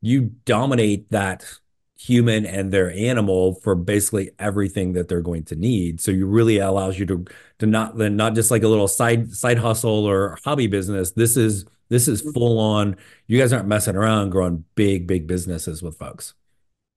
you 0.00 0.33
dominate 0.45 1.11
that 1.11 1.45
human 2.02 2.45
and 2.45 2.73
their 2.73 2.91
animal 2.93 3.55
for 3.55 3.76
basically 3.76 4.31
everything 4.38 4.93
that 4.95 5.09
they're 5.09 5.21
going 5.21 5.45
to 5.45 5.55
need. 5.55 6.00
So 6.00 6.11
you 6.11 6.26
really 6.26 6.59
allows 6.59 6.99
you 6.99 7.07
to 7.07 7.25
to 7.61 7.67
not 7.67 7.97
then 7.97 8.17
not 8.17 8.35
just 8.35 8.50
like 8.50 8.64
a 8.64 8.69
little 8.69 8.88
side 8.88 9.33
side 9.33 9.59
hustle 9.59 10.05
or 10.05 10.38
hobby 10.45 10.67
business. 10.67 11.12
This 11.12 11.37
is 11.37 11.64
this 11.93 12.09
is 12.09 12.23
full 12.33 12.59
on. 12.59 12.97
You 13.27 13.39
guys 13.39 13.53
aren't 13.53 13.69
messing 13.69 13.97
around 13.97 14.31
growing 14.31 14.65
big, 14.75 15.07
big 15.07 15.27
businesses 15.27 15.83
with 15.83 15.99
folks. 15.99 16.35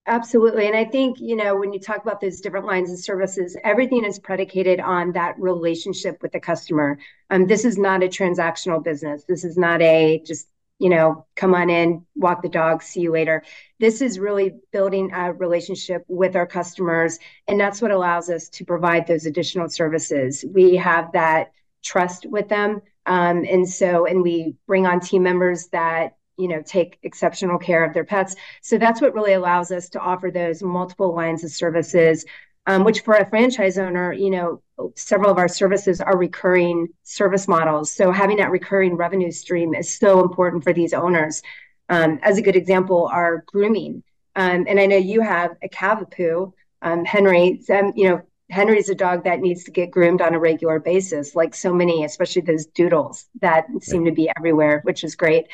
Absolutely. 0.08 0.66
And 0.66 0.76
I 0.76 0.84
think, 0.84 1.20
you 1.20 1.34
know, 1.34 1.56
when 1.56 1.72
you 1.72 1.80
talk 1.80 2.02
about 2.02 2.20
those 2.20 2.40
different 2.40 2.64
lines 2.64 2.90
of 2.92 2.98
services, 2.98 3.56
everything 3.64 4.04
is 4.04 4.18
predicated 4.20 4.80
on 4.80 5.12
that 5.12 5.38
relationship 5.38 6.22
with 6.22 6.32
the 6.32 6.40
customer. 6.40 6.98
Um, 7.28 7.46
this 7.46 7.64
is 7.64 7.76
not 7.76 8.04
a 8.04 8.06
transactional 8.06 8.82
business. 8.82 9.24
This 9.24 9.44
is 9.44 9.58
not 9.58 9.82
a 9.82 10.22
just, 10.24 10.48
you 10.78 10.88
know, 10.88 11.26
come 11.34 11.54
on 11.54 11.70
in, 11.70 12.06
walk 12.14 12.42
the 12.42 12.48
dog, 12.48 12.82
see 12.82 13.00
you 13.00 13.12
later. 13.12 13.42
This 13.80 14.00
is 14.00 14.18
really 14.18 14.54
building 14.72 15.10
a 15.12 15.32
relationship 15.32 16.04
with 16.06 16.36
our 16.36 16.46
customers. 16.46 17.18
And 17.48 17.58
that's 17.58 17.82
what 17.82 17.90
allows 17.90 18.30
us 18.30 18.48
to 18.50 18.64
provide 18.64 19.08
those 19.08 19.26
additional 19.26 19.68
services. 19.68 20.44
We 20.48 20.76
have 20.76 21.12
that 21.12 21.50
trust 21.82 22.26
with 22.26 22.48
them 22.48 22.80
Um, 23.06 23.44
and 23.44 23.68
so, 23.68 24.06
and 24.06 24.22
we 24.22 24.56
bring 24.66 24.86
on 24.86 25.00
team 25.00 25.22
members 25.22 25.68
that 25.68 26.16
you 26.36 26.48
know 26.48 26.62
take 26.62 26.98
exceptional 27.02 27.58
care 27.58 27.84
of 27.84 27.94
their 27.94 28.04
pets. 28.04 28.36
So 28.62 28.78
that's 28.78 29.00
what 29.00 29.14
really 29.14 29.32
allows 29.32 29.70
us 29.70 29.88
to 29.90 30.00
offer 30.00 30.30
those 30.30 30.62
multiple 30.62 31.14
lines 31.14 31.44
of 31.44 31.50
services. 31.50 32.24
Um, 32.68 32.82
which 32.82 33.02
for 33.02 33.14
a 33.14 33.24
franchise 33.30 33.78
owner, 33.78 34.12
you 34.12 34.28
know, 34.28 34.60
several 34.96 35.30
of 35.30 35.38
our 35.38 35.46
services 35.46 36.00
are 36.00 36.18
recurring 36.18 36.88
service 37.04 37.46
models. 37.46 37.92
So 37.92 38.10
having 38.10 38.38
that 38.38 38.50
recurring 38.50 38.96
revenue 38.96 39.30
stream 39.30 39.72
is 39.72 39.96
so 39.96 40.20
important 40.20 40.64
for 40.64 40.72
these 40.72 40.92
owners. 40.92 41.42
Um, 41.88 42.18
as 42.22 42.38
a 42.38 42.42
good 42.42 42.56
example, 42.56 43.08
our 43.12 43.44
grooming. 43.46 44.02
Um, 44.34 44.66
and 44.68 44.80
I 44.80 44.86
know 44.86 44.96
you 44.96 45.20
have 45.20 45.52
a 45.62 45.68
Cavapoo, 45.68 46.52
um, 46.82 47.04
Henry. 47.04 47.62
Um, 47.70 47.92
you 47.94 48.08
know, 48.08 48.22
Henry's 48.50 48.88
a 48.88 48.94
dog 48.94 49.24
that 49.24 49.40
needs 49.40 49.64
to 49.64 49.70
get 49.70 49.90
groomed 49.90 50.22
on 50.22 50.34
a 50.34 50.38
regular 50.38 50.78
basis, 50.78 51.34
like 51.34 51.54
so 51.54 51.74
many, 51.74 52.04
especially 52.04 52.42
those 52.42 52.66
doodles 52.66 53.26
that 53.40 53.66
seem 53.82 54.04
to 54.04 54.12
be 54.12 54.30
everywhere, 54.36 54.80
which 54.84 55.02
is 55.02 55.16
great. 55.16 55.46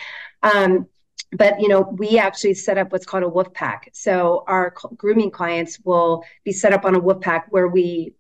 Um, 0.43 0.87
but 1.33 1.61
you 1.61 1.69
know, 1.69 1.81
we 1.81 2.19
actually 2.19 2.55
set 2.55 2.77
up 2.77 2.93
what's 2.93 3.07
called 3.07 3.23
a 3.23 3.29
wolf 3.29 3.53
pack. 3.55 3.89
So 3.95 4.45
our 4.47 4.75
grooming 4.97 5.31
clients 5.31 5.81
will 5.85 6.25
be 6.45 6.53
set 6.53 6.75
up 6.75 6.85
on 6.85 6.95
a 6.95 7.01
wolf 7.01 7.23
pack 7.23 7.47
where 7.51 7.69
we 7.69 8.15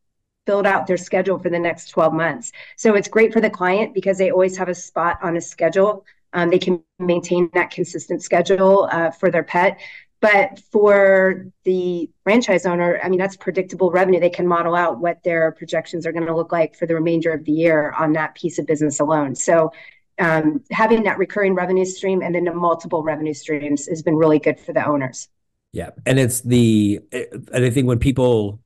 build 0.46 0.66
out 0.66 0.86
their 0.86 0.96
schedule 0.96 1.38
for 1.38 1.50
the 1.50 1.58
next 1.58 1.88
12 1.90 2.12
months. 2.14 2.52
So 2.76 2.94
it's 2.94 3.08
great 3.08 3.32
for 3.32 3.40
the 3.40 3.50
client 3.50 3.94
because 3.94 4.18
they 4.18 4.30
always 4.30 4.56
have 4.56 4.68
a 4.68 4.74
spot 4.74 5.18
on 5.22 5.36
a 5.36 5.40
schedule. 5.40 6.04
Um, 6.32 6.50
they 6.50 6.58
can 6.58 6.82
maintain 6.98 7.50
that 7.52 7.70
consistent 7.70 8.22
schedule 8.22 8.88
uh, 8.90 9.10
for 9.10 9.30
their 9.30 9.42
pet. 9.42 9.78
But 10.22 10.60
for 10.70 11.48
the 11.64 12.08
franchise 12.22 12.64
owner, 12.64 13.00
I 13.02 13.08
mean, 13.08 13.18
that's 13.18 13.36
predictable 13.36 13.90
revenue. 13.90 14.20
They 14.20 14.30
can 14.30 14.46
model 14.46 14.76
out 14.76 15.00
what 15.00 15.20
their 15.24 15.50
projections 15.50 16.06
are 16.06 16.12
going 16.12 16.26
to 16.26 16.34
look 16.34 16.52
like 16.52 16.76
for 16.76 16.86
the 16.86 16.94
remainder 16.94 17.32
of 17.32 17.44
the 17.44 17.50
year 17.50 17.90
on 17.98 18.12
that 18.12 18.36
piece 18.36 18.60
of 18.60 18.66
business 18.66 19.00
alone. 19.00 19.34
So 19.34 19.72
um, 20.20 20.62
having 20.70 21.02
that 21.02 21.18
recurring 21.18 21.54
revenue 21.54 21.84
stream 21.84 22.22
and 22.22 22.36
then 22.36 22.44
the 22.44 22.54
multiple 22.54 23.02
revenue 23.02 23.34
streams 23.34 23.88
has 23.88 24.00
been 24.02 24.14
really 24.14 24.38
good 24.38 24.60
for 24.60 24.72
the 24.72 24.86
owners. 24.86 25.28
Yeah. 25.72 25.90
And 26.06 26.20
it's 26.20 26.40
the, 26.42 27.00
and 27.10 27.64
I 27.64 27.70
think 27.70 27.88
when 27.88 27.98
people, 27.98 28.60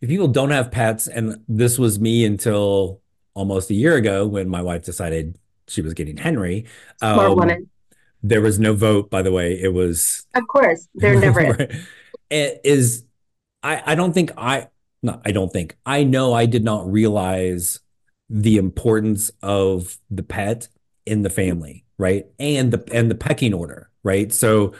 if 0.00 0.08
people 0.08 0.26
don't 0.26 0.50
have 0.50 0.72
pets, 0.72 1.06
and 1.06 1.40
this 1.46 1.78
was 1.78 2.00
me 2.00 2.24
until 2.24 3.00
almost 3.32 3.70
a 3.70 3.74
year 3.74 3.94
ago 3.94 4.26
when 4.26 4.48
my 4.48 4.60
wife 4.60 4.82
decided 4.82 5.38
she 5.68 5.82
was 5.82 5.94
getting 5.94 6.16
Henry. 6.16 6.66
Smart 6.98 7.30
um, 7.30 7.36
woman 7.36 7.70
there 8.28 8.40
was 8.40 8.58
no 8.58 8.74
vote, 8.74 9.10
by 9.10 9.22
the 9.22 9.32
way. 9.32 9.60
It 9.60 9.72
was. 9.72 10.26
Of 10.34 10.46
course, 10.48 10.88
there 10.94 11.18
never 11.20 11.68
It 12.30 12.60
is. 12.64 13.04
I 13.62 13.82
I 13.92 13.94
don't 13.94 14.12
think 14.12 14.32
I 14.36 14.68
no 15.02 15.20
I 15.24 15.32
don't 15.32 15.52
think 15.52 15.76
I 15.86 16.04
know 16.04 16.32
I 16.32 16.46
did 16.46 16.64
not 16.64 16.90
realize 16.90 17.80
the 18.28 18.56
importance 18.56 19.30
of 19.42 19.98
the 20.10 20.22
pet 20.22 20.68
in 21.04 21.22
the 21.22 21.30
family, 21.30 21.84
right? 21.98 22.26
And 22.38 22.72
the 22.72 22.84
and 22.92 23.10
the 23.10 23.14
pecking 23.14 23.54
order, 23.54 23.90
right? 24.02 24.32
So 24.32 24.72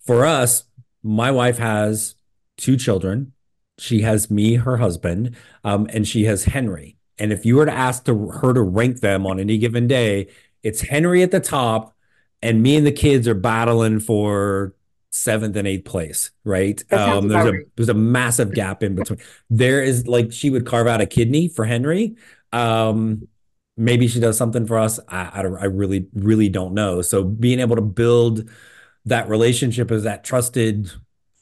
for 0.00 0.24
us, 0.24 0.64
my 1.02 1.30
wife 1.30 1.58
has 1.58 2.16
two 2.56 2.76
children. 2.76 3.32
She 3.78 4.02
has 4.02 4.30
me, 4.30 4.56
her 4.56 4.76
husband, 4.76 5.34
um, 5.64 5.88
and 5.90 6.06
she 6.06 6.24
has 6.24 6.44
Henry. 6.44 6.98
And 7.18 7.32
if 7.32 7.46
you 7.46 7.56
were 7.56 7.66
to 7.66 7.72
ask 7.72 8.04
to, 8.04 8.28
her 8.28 8.52
to 8.52 8.60
rank 8.60 9.00
them 9.00 9.26
on 9.26 9.40
any 9.40 9.56
given 9.56 9.86
day, 9.86 10.28
it's 10.62 10.82
Henry 10.82 11.22
at 11.22 11.30
the 11.30 11.40
top, 11.40 11.94
and 12.42 12.62
me 12.62 12.76
and 12.76 12.86
the 12.86 12.92
kids 12.92 13.28
are 13.28 13.34
battling 13.34 14.00
for 14.00 14.74
seventh 15.10 15.56
and 15.56 15.66
eighth 15.66 15.84
place, 15.84 16.30
right? 16.44 16.80
Um, 16.92 17.28
there's 17.28 17.44
a 17.46 17.52
there's 17.76 17.88
a 17.88 17.94
massive 17.94 18.54
gap 18.54 18.82
in 18.82 18.94
between. 18.94 19.18
there 19.48 19.82
is 19.82 20.06
like 20.06 20.32
she 20.32 20.50
would 20.50 20.66
carve 20.66 20.86
out 20.86 21.00
a 21.00 21.06
kidney 21.06 21.48
for 21.48 21.64
Henry. 21.64 22.16
Um, 22.52 23.28
maybe 23.76 24.08
she 24.08 24.20
does 24.20 24.36
something 24.36 24.66
for 24.66 24.78
us. 24.78 25.00
I, 25.08 25.22
I, 25.22 25.40
I 25.40 25.64
really 25.64 26.06
really 26.14 26.48
don't 26.48 26.74
know. 26.74 27.02
So 27.02 27.24
being 27.24 27.60
able 27.60 27.76
to 27.76 27.82
build 27.82 28.48
that 29.06 29.28
relationship 29.28 29.90
as 29.90 30.04
that 30.04 30.24
trusted 30.24 30.90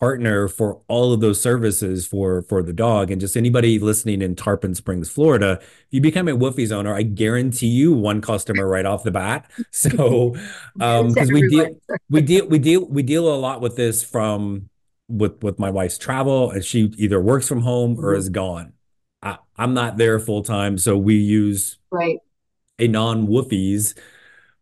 partner 0.01 0.47
for 0.47 0.81
all 0.87 1.13
of 1.13 1.21
those 1.21 1.41
services 1.41 2.07
for 2.07 2.43
for 2.43 2.63
the 2.63 2.73
dog 2.73 3.11
and 3.11 3.21
just 3.21 3.37
anybody 3.37 3.79
listening 3.79 4.23
in 4.23 4.37
Tarpon 4.37 4.75
Springs, 4.75 5.09
Florida, 5.09 5.59
if 5.61 5.87
you 5.91 6.01
become 6.01 6.29
a 6.29 6.37
woofie's 6.37 6.71
owner, 6.71 6.95
I 6.95 7.03
guarantee 7.03 7.67
you 7.67 7.93
one 7.93 8.21
customer 8.21 8.69
right 8.69 8.87
off 8.87 9.03
the 9.03 9.11
bat. 9.11 9.51
So 9.71 10.35
um 10.81 11.09
because 11.09 11.31
we 11.31 11.49
deal 11.49 11.81
we 12.09 12.21
deal 12.23 12.47
we 12.47 12.59
deal 12.59 12.85
we 12.87 13.03
deal 13.03 13.33
a 13.33 13.37
lot 13.37 13.61
with 13.61 13.77
this 13.77 14.03
from 14.03 14.69
with 15.09 15.43
with 15.43 15.59
my 15.59 15.71
wife's 15.71 15.99
travel 15.99 16.51
and 16.51 16.65
she 16.65 16.93
either 16.97 17.21
works 17.21 17.49
from 17.49 17.63
home 17.63 17.99
or 17.99 18.13
mm-hmm. 18.13 18.19
is 18.19 18.29
gone. 18.29 18.73
I, 19.23 19.39
I'm 19.57 19.75
not 19.75 19.97
there 19.97 20.21
full 20.21 20.43
time, 20.43 20.79
so 20.79 20.97
we 20.97 21.17
use 21.17 21.79
right 21.91 22.19
a 22.79 22.87
non-Woofie's 22.87 23.95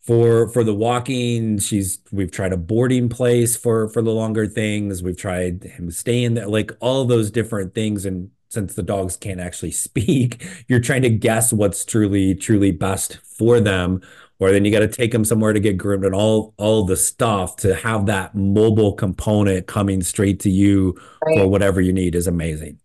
for 0.06 0.48
for 0.48 0.62
the 0.62 0.74
walking 0.74 1.58
she's 1.58 1.98
we've 2.12 2.30
tried 2.30 2.52
a 2.52 2.56
boarding 2.56 3.08
place 3.08 3.56
for 3.56 3.88
for 3.88 4.02
the 4.02 4.12
longer 4.12 4.46
things. 4.46 5.02
We've 5.02 5.16
tried 5.16 5.64
him 5.64 5.90
staying 5.90 6.34
there 6.34 6.46
like 6.46 6.70
all 6.80 7.04
those 7.04 7.30
different 7.30 7.74
things. 7.74 8.06
And 8.06 8.30
since 8.48 8.74
the 8.74 8.84
dogs 8.84 9.16
can't 9.16 9.40
actually 9.40 9.70
speak 9.72 10.46
you're 10.68 10.80
trying 10.80 11.02
to 11.02 11.10
guess 11.10 11.52
what's 11.52 11.84
truly 11.84 12.34
truly 12.34 12.70
best 12.70 13.18
for 13.24 13.58
them. 13.60 14.00
Or 14.38 14.52
then 14.52 14.66
you 14.66 14.70
got 14.70 14.80
to 14.80 14.88
take 14.88 15.12
them 15.12 15.24
somewhere 15.24 15.54
to 15.54 15.60
get 15.60 15.78
groomed 15.78 16.04
and 16.04 16.14
all 16.14 16.54
all 16.56 16.84
the 16.84 16.96
stuff 16.96 17.56
to 17.56 17.74
have 17.74 18.06
that 18.06 18.34
mobile 18.34 18.92
component 18.92 19.66
coming 19.66 20.02
straight 20.02 20.40
to 20.40 20.50
you 20.50 20.94
right. 21.26 21.38
for 21.38 21.48
whatever 21.48 21.80
you 21.80 21.92
need 21.92 22.14
is 22.14 22.28
amazing. 22.28 22.78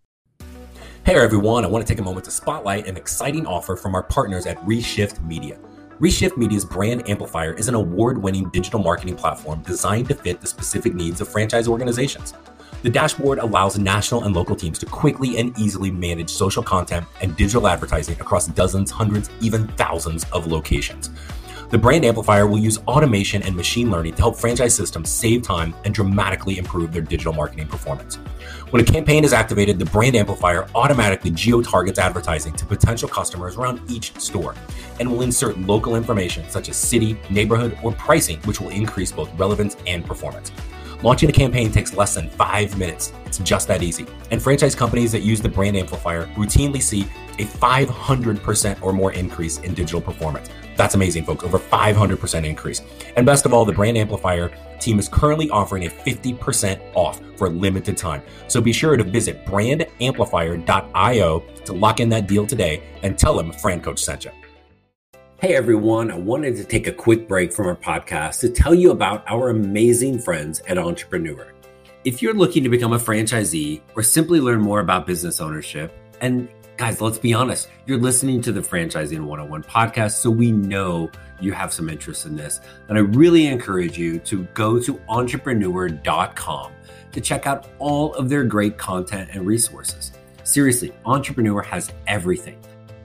Hey 1.04 1.14
everyone. 1.14 1.64
I 1.64 1.68
want 1.68 1.86
to 1.86 1.92
take 1.92 2.00
a 2.00 2.04
moment 2.04 2.24
to 2.24 2.30
spotlight 2.32 2.88
an 2.88 2.96
exciting 2.96 3.46
offer 3.46 3.76
from 3.76 3.94
our 3.94 4.02
partners 4.02 4.46
at 4.46 4.58
reshift 4.64 5.22
media 5.24 5.58
Reshift 6.02 6.36
Media's 6.36 6.64
Brand 6.64 7.08
Amplifier 7.08 7.52
is 7.52 7.68
an 7.68 7.76
award 7.76 8.20
winning 8.20 8.48
digital 8.48 8.80
marketing 8.80 9.14
platform 9.14 9.62
designed 9.62 10.08
to 10.08 10.16
fit 10.16 10.40
the 10.40 10.48
specific 10.48 10.96
needs 10.96 11.20
of 11.20 11.28
franchise 11.28 11.68
organizations. 11.68 12.34
The 12.82 12.90
dashboard 12.90 13.38
allows 13.38 13.78
national 13.78 14.24
and 14.24 14.34
local 14.34 14.56
teams 14.56 14.80
to 14.80 14.86
quickly 14.86 15.38
and 15.38 15.56
easily 15.56 15.92
manage 15.92 16.28
social 16.28 16.60
content 16.60 17.06
and 17.20 17.36
digital 17.36 17.68
advertising 17.68 18.20
across 18.20 18.48
dozens, 18.48 18.90
hundreds, 18.90 19.30
even 19.40 19.68
thousands 19.76 20.24
of 20.32 20.48
locations. 20.48 21.10
The 21.70 21.78
Brand 21.78 22.04
Amplifier 22.04 22.48
will 22.48 22.58
use 22.58 22.78
automation 22.88 23.40
and 23.44 23.54
machine 23.54 23.88
learning 23.88 24.14
to 24.14 24.22
help 24.22 24.36
franchise 24.36 24.74
systems 24.74 25.08
save 25.08 25.42
time 25.42 25.72
and 25.84 25.94
dramatically 25.94 26.58
improve 26.58 26.92
their 26.92 27.02
digital 27.02 27.32
marketing 27.32 27.68
performance. 27.68 28.18
When 28.72 28.80
a 28.80 28.86
campaign 28.86 29.22
is 29.22 29.34
activated, 29.34 29.78
the 29.78 29.84
Brand 29.84 30.16
Amplifier 30.16 30.66
automatically 30.74 31.30
geo 31.30 31.60
targets 31.60 31.98
advertising 31.98 32.54
to 32.54 32.64
potential 32.64 33.06
customers 33.06 33.56
around 33.56 33.82
each 33.90 34.18
store 34.18 34.54
and 34.98 35.12
will 35.12 35.20
insert 35.20 35.58
local 35.58 35.94
information 35.94 36.48
such 36.48 36.70
as 36.70 36.76
city, 36.78 37.20
neighborhood, 37.28 37.76
or 37.82 37.92
pricing, 37.92 38.40
which 38.46 38.62
will 38.62 38.70
increase 38.70 39.12
both 39.12 39.28
relevance 39.38 39.76
and 39.86 40.06
performance. 40.06 40.50
Launching 41.02 41.28
a 41.28 41.32
campaign 41.32 41.72
takes 41.72 41.94
less 41.94 42.14
than 42.14 42.28
five 42.30 42.78
minutes. 42.78 43.12
It's 43.26 43.38
just 43.38 43.66
that 43.68 43.82
easy. 43.82 44.06
And 44.30 44.40
franchise 44.40 44.76
companies 44.76 45.10
that 45.12 45.22
use 45.22 45.40
the 45.40 45.48
brand 45.48 45.76
amplifier 45.76 46.26
routinely 46.34 46.80
see 46.80 47.08
a 47.38 47.44
500% 47.44 48.82
or 48.82 48.92
more 48.92 49.12
increase 49.12 49.58
in 49.58 49.74
digital 49.74 50.00
performance. 50.00 50.48
That's 50.76 50.94
amazing, 50.94 51.24
folks. 51.24 51.44
Over 51.44 51.58
500% 51.58 52.46
increase. 52.46 52.82
And 53.16 53.26
best 53.26 53.46
of 53.46 53.52
all, 53.52 53.64
the 53.64 53.72
Brand 53.72 53.98
Amplifier 53.98 54.52
team 54.80 54.98
is 54.98 55.08
currently 55.08 55.48
offering 55.50 55.86
a 55.86 55.88
50% 55.88 56.80
off 56.94 57.20
for 57.36 57.46
a 57.46 57.50
limited 57.50 57.96
time. 57.96 58.22
So 58.48 58.60
be 58.60 58.72
sure 58.72 58.96
to 58.96 59.04
visit 59.04 59.44
brandamplifier.io 59.46 61.40
to 61.40 61.72
lock 61.72 62.00
in 62.00 62.08
that 62.10 62.26
deal 62.26 62.46
today 62.46 62.82
and 63.02 63.18
tell 63.18 63.36
them 63.36 63.52
Fran 63.52 63.80
Coach 63.80 64.04
sent 64.04 64.24
you. 64.24 64.30
Hey 65.42 65.56
everyone, 65.56 66.12
I 66.12 66.16
wanted 66.16 66.54
to 66.54 66.64
take 66.64 66.86
a 66.86 66.92
quick 66.92 67.26
break 67.26 67.52
from 67.52 67.66
our 67.66 67.74
podcast 67.74 68.38
to 68.42 68.48
tell 68.48 68.72
you 68.72 68.92
about 68.92 69.24
our 69.26 69.48
amazing 69.48 70.20
friends 70.20 70.60
at 70.68 70.78
Entrepreneur. 70.78 71.52
If 72.04 72.22
you're 72.22 72.32
looking 72.32 72.62
to 72.62 72.68
become 72.68 72.92
a 72.92 72.96
franchisee 72.96 73.80
or 73.96 74.04
simply 74.04 74.38
learn 74.38 74.60
more 74.60 74.78
about 74.78 75.04
business 75.04 75.40
ownership, 75.40 75.92
and 76.20 76.48
guys, 76.76 77.00
let's 77.00 77.18
be 77.18 77.34
honest. 77.34 77.66
You're 77.86 77.98
listening 77.98 78.40
to 78.42 78.52
the 78.52 78.60
Franchising 78.60 79.18
101 79.18 79.64
podcast, 79.64 80.12
so 80.12 80.30
we 80.30 80.52
know 80.52 81.10
you 81.40 81.50
have 81.50 81.72
some 81.72 81.88
interest 81.88 82.24
in 82.24 82.36
this. 82.36 82.60
And 82.88 82.96
I 82.96 83.00
really 83.00 83.48
encourage 83.48 83.98
you 83.98 84.20
to 84.20 84.44
go 84.54 84.78
to 84.78 85.00
entrepreneur.com 85.08 86.72
to 87.10 87.20
check 87.20 87.48
out 87.48 87.66
all 87.80 88.14
of 88.14 88.28
their 88.28 88.44
great 88.44 88.78
content 88.78 89.30
and 89.32 89.44
resources. 89.44 90.12
Seriously, 90.44 90.94
Entrepreneur 91.04 91.62
has 91.62 91.92
everything, 92.06 92.60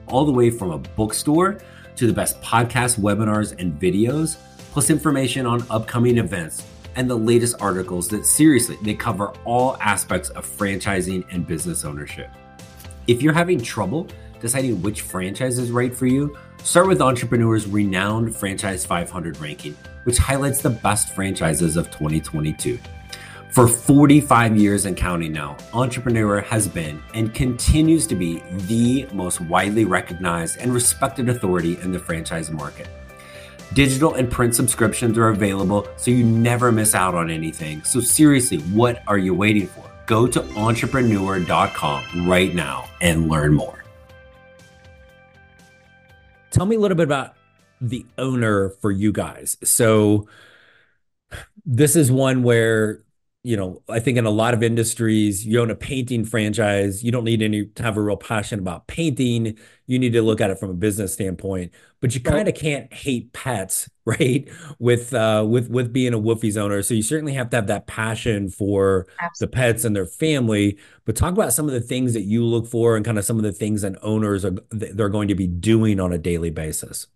all 0.06 0.24
the 0.24 0.30
way 0.30 0.50
from 0.50 0.70
a 0.70 0.78
bookstore 0.78 1.58
to 1.98 2.06
the 2.06 2.12
best 2.12 2.40
podcasts, 2.40 2.98
webinars, 2.98 3.58
and 3.58 3.78
videos, 3.78 4.36
plus 4.72 4.90
information 4.90 5.46
on 5.46 5.64
upcoming 5.70 6.18
events 6.18 6.64
and 6.96 7.08
the 7.08 7.16
latest 7.16 7.56
articles 7.60 8.08
that 8.08 8.24
seriously 8.24 8.76
they 8.82 8.94
cover 8.94 9.28
all 9.44 9.76
aspects 9.80 10.30
of 10.30 10.46
franchising 10.46 11.24
and 11.30 11.46
business 11.46 11.84
ownership. 11.84 12.30
If 13.06 13.22
you're 13.22 13.32
having 13.32 13.60
trouble 13.60 14.08
deciding 14.40 14.82
which 14.82 15.02
franchise 15.02 15.58
is 15.58 15.70
right 15.70 15.94
for 15.94 16.06
you, 16.06 16.36
start 16.62 16.86
with 16.86 17.00
Entrepreneur's 17.00 17.66
renowned 17.66 18.34
Franchise 18.34 18.86
500 18.86 19.40
ranking, 19.40 19.76
which 20.04 20.18
highlights 20.18 20.62
the 20.62 20.70
best 20.70 21.14
franchises 21.14 21.76
of 21.76 21.90
2022. 21.90 22.78
For 23.50 23.66
45 23.66 24.56
years 24.58 24.84
and 24.84 24.94
counting 24.94 25.32
now, 25.32 25.56
Entrepreneur 25.72 26.42
has 26.42 26.68
been 26.68 27.02
and 27.14 27.32
continues 27.32 28.06
to 28.08 28.14
be 28.14 28.42
the 28.68 29.06
most 29.12 29.40
widely 29.40 29.86
recognized 29.86 30.58
and 30.58 30.72
respected 30.72 31.30
authority 31.30 31.78
in 31.80 31.90
the 31.90 31.98
franchise 31.98 32.50
market. 32.50 32.88
Digital 33.72 34.14
and 34.14 34.30
print 34.30 34.54
subscriptions 34.54 35.16
are 35.16 35.30
available 35.30 35.88
so 35.96 36.10
you 36.10 36.24
never 36.24 36.70
miss 36.70 36.94
out 36.94 37.14
on 37.14 37.30
anything. 37.30 37.82
So, 37.84 38.00
seriously, 38.00 38.58
what 38.58 39.02
are 39.06 39.18
you 39.18 39.34
waiting 39.34 39.66
for? 39.66 39.90
Go 40.06 40.26
to 40.26 40.42
entrepreneur.com 40.54 42.28
right 42.28 42.54
now 42.54 42.88
and 43.00 43.28
learn 43.30 43.54
more. 43.54 43.82
Tell 46.50 46.66
me 46.66 46.76
a 46.76 46.78
little 46.78 46.96
bit 46.96 47.04
about 47.04 47.34
the 47.80 48.04
owner 48.18 48.68
for 48.68 48.90
you 48.90 49.10
guys. 49.10 49.56
So, 49.64 50.28
this 51.64 51.96
is 51.96 52.10
one 52.10 52.42
where 52.42 53.02
you 53.44 53.56
know, 53.56 53.82
I 53.88 54.00
think 54.00 54.18
in 54.18 54.26
a 54.26 54.30
lot 54.30 54.52
of 54.52 54.62
industries, 54.62 55.46
you 55.46 55.60
own 55.60 55.70
a 55.70 55.76
painting 55.76 56.24
franchise, 56.24 57.04
you 57.04 57.12
don't 57.12 57.24
need 57.24 57.40
any 57.40 57.66
to 57.66 57.82
have 57.82 57.96
a 57.96 58.02
real 58.02 58.16
passion 58.16 58.58
about 58.58 58.88
painting. 58.88 59.56
You 59.86 59.98
need 59.98 60.12
to 60.14 60.22
look 60.22 60.40
at 60.40 60.50
it 60.50 60.58
from 60.58 60.70
a 60.70 60.74
business 60.74 61.12
standpoint, 61.14 61.72
but 62.00 62.14
you 62.14 62.20
kind 62.20 62.48
of 62.48 62.54
can't 62.54 62.92
hate 62.92 63.32
pets, 63.32 63.88
right? 64.04 64.48
With 64.78 65.14
uh 65.14 65.46
with 65.48 65.70
with 65.70 65.92
being 65.92 66.14
a 66.14 66.18
Woofie's 66.18 66.56
owner. 66.56 66.82
So 66.82 66.94
you 66.94 67.02
certainly 67.02 67.32
have 67.34 67.50
to 67.50 67.56
have 67.56 67.68
that 67.68 67.86
passion 67.86 68.50
for 68.50 69.06
Absolutely. 69.20 69.38
the 69.38 69.56
pets 69.56 69.84
and 69.84 69.94
their 69.94 70.06
family. 70.06 70.78
But 71.04 71.16
talk 71.16 71.32
about 71.32 71.52
some 71.52 71.66
of 71.66 71.72
the 71.72 71.80
things 71.80 72.14
that 72.14 72.22
you 72.22 72.44
look 72.44 72.66
for 72.66 72.96
and 72.96 73.04
kind 73.04 73.18
of 73.18 73.24
some 73.24 73.36
of 73.36 73.44
the 73.44 73.52
things 73.52 73.82
that 73.82 73.96
owners 74.02 74.44
are 74.44 74.56
they're 74.70 75.08
going 75.08 75.28
to 75.28 75.34
be 75.36 75.46
doing 75.46 76.00
on 76.00 76.12
a 76.12 76.18
daily 76.18 76.50
basis. 76.50 77.06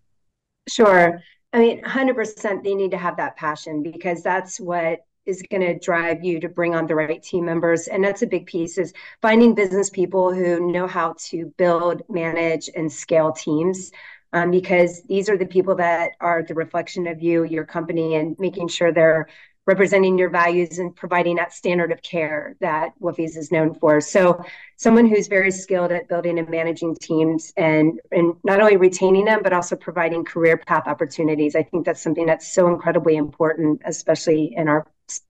Sure. 0.68 1.20
I 1.52 1.58
mean, 1.58 1.82
100% 1.82 2.62
they 2.64 2.74
need 2.74 2.92
to 2.92 2.98
have 2.98 3.16
that 3.18 3.36
passion 3.36 3.82
because 3.82 4.22
that's 4.22 4.58
what 4.58 5.04
is 5.26 5.42
going 5.50 5.60
to 5.62 5.78
drive 5.78 6.24
you 6.24 6.40
to 6.40 6.48
bring 6.48 6.74
on 6.74 6.86
the 6.86 6.94
right 6.94 7.22
team 7.22 7.44
members 7.44 7.86
and 7.88 8.02
that's 8.02 8.22
a 8.22 8.26
big 8.26 8.46
piece 8.46 8.78
is 8.78 8.92
finding 9.20 9.54
business 9.54 9.90
people 9.90 10.32
who 10.32 10.72
know 10.72 10.86
how 10.86 11.14
to 11.18 11.46
build 11.56 12.02
manage 12.08 12.68
and 12.74 12.92
scale 12.92 13.32
teams. 13.32 13.92
Um, 14.34 14.50
because 14.50 15.02
these 15.02 15.28
are 15.28 15.36
the 15.36 15.44
people 15.44 15.74
that 15.74 16.12
are 16.18 16.42
the 16.42 16.54
reflection 16.54 17.06
of 17.06 17.22
you 17.22 17.44
your 17.44 17.66
company 17.66 18.14
and 18.14 18.34
making 18.38 18.68
sure 18.68 18.90
they're 18.90 19.28
representing 19.66 20.18
your 20.18 20.28
values 20.28 20.78
and 20.78 20.94
providing 20.94 21.36
that 21.36 21.52
standard 21.52 21.92
of 21.92 22.02
care 22.02 22.56
that 22.60 22.92
Woofie's 23.00 23.36
is 23.36 23.52
known 23.52 23.74
for. 23.74 24.00
So 24.00 24.44
someone 24.76 25.06
who's 25.06 25.28
very 25.28 25.52
skilled 25.52 25.92
at 25.92 26.08
building 26.08 26.38
and 26.38 26.48
managing 26.48 26.96
teams 26.96 27.52
and, 27.56 28.00
and 28.10 28.34
not 28.42 28.60
only 28.60 28.76
retaining 28.76 29.24
them, 29.24 29.40
but 29.42 29.52
also 29.52 29.76
providing 29.76 30.24
career 30.24 30.56
path 30.56 30.88
opportunities. 30.88 31.54
I 31.54 31.62
think 31.62 31.86
that's 31.86 32.02
something 32.02 32.26
that's 32.26 32.52
so 32.52 32.66
incredibly 32.66 33.16
important, 33.16 33.82
especially 33.84 34.54
in 34.56 34.68
our 34.68 34.86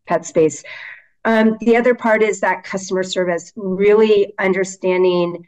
pet 0.06 0.24
space. 0.24 0.62
Um, 1.24 1.56
the 1.60 1.76
other 1.76 1.94
part 1.94 2.22
is 2.22 2.40
that 2.40 2.64
customer 2.64 3.02
service, 3.02 3.52
really 3.54 4.32
understanding 4.38 5.46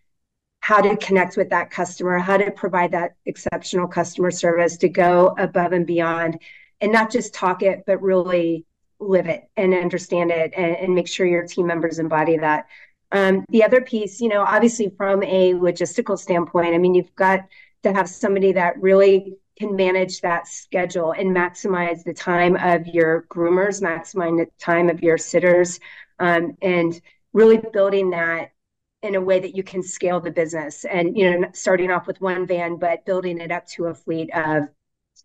how 0.61 0.81
to 0.81 0.97
connect 0.97 1.37
with 1.37 1.51
that 1.51 1.71
customer, 1.71 2.19
how 2.19 2.37
to 2.37 2.51
provide 2.51 2.93
that 2.93 3.17
exceptional 3.27 3.87
customer 3.89 4.31
service 4.31 4.77
to 4.79 4.89
go 4.89 5.35
above 5.39 5.73
and 5.73 5.87
beyond 5.87 6.39
and 6.81 6.93
not 6.93 7.11
just 7.11 7.35
talk 7.35 7.63
it, 7.63 7.85
but 7.87 8.01
really 8.03 8.65
live 9.09 9.27
it 9.27 9.49
and 9.57 9.75
understand 9.75 10.31
it 10.31 10.53
and, 10.57 10.77
and 10.77 10.95
make 10.95 11.09
sure 11.09 11.27
your 11.27 11.47
team 11.47 11.67
members 11.67 11.99
embody 11.99 12.37
that. 12.39 12.67
Um, 13.13 13.45
the 13.49 13.63
other 13.63 13.81
piece, 13.81 14.21
you 14.21 14.29
know, 14.29 14.43
obviously 14.43 14.93
from 14.97 15.23
a 15.23 15.55
logistical 15.55 16.19
standpoint, 16.19 16.75
I 16.75 16.79
mean, 16.79 16.95
you've 16.95 17.15
got 17.15 17.41
to 17.85 17.93
have 17.93 18.09
somebody 18.09 18.53
that 18.53 18.81
really 18.81 19.37
can 19.57 19.77
manage 19.77 20.21
that 20.21 20.49
schedule 20.49 21.13
and 21.13 21.35
maximize 21.35 22.03
the 22.03 22.15
time 22.15 22.57
of 22.57 22.87
your 22.87 23.23
groomers, 23.31 23.81
maximize 23.81 24.45
the 24.45 24.51
time 24.59 24.91
of 24.91 25.03
your 25.03 25.17
sitters, 25.17 25.79
um, 26.19 26.57
and 26.61 27.01
really 27.33 27.61
building 27.73 28.11
that 28.11 28.51
in 29.03 29.15
a 29.17 29.21
way 29.21 29.39
that 29.39 29.55
you 29.55 29.63
can 29.63 29.83
scale 29.83 30.19
the 30.19 30.31
business 30.31 30.87
and 30.87 31.17
you 31.17 31.31
know 31.31 31.47
starting 31.53 31.91
off 31.91 32.07
with 32.07 32.19
one 32.23 32.47
van 32.47 32.77
but 32.77 33.05
building 33.05 33.39
it 33.39 33.53
up 33.53 33.67
to 33.67 33.85
a 33.87 33.95
fleet 33.95 34.31
of 34.35 34.63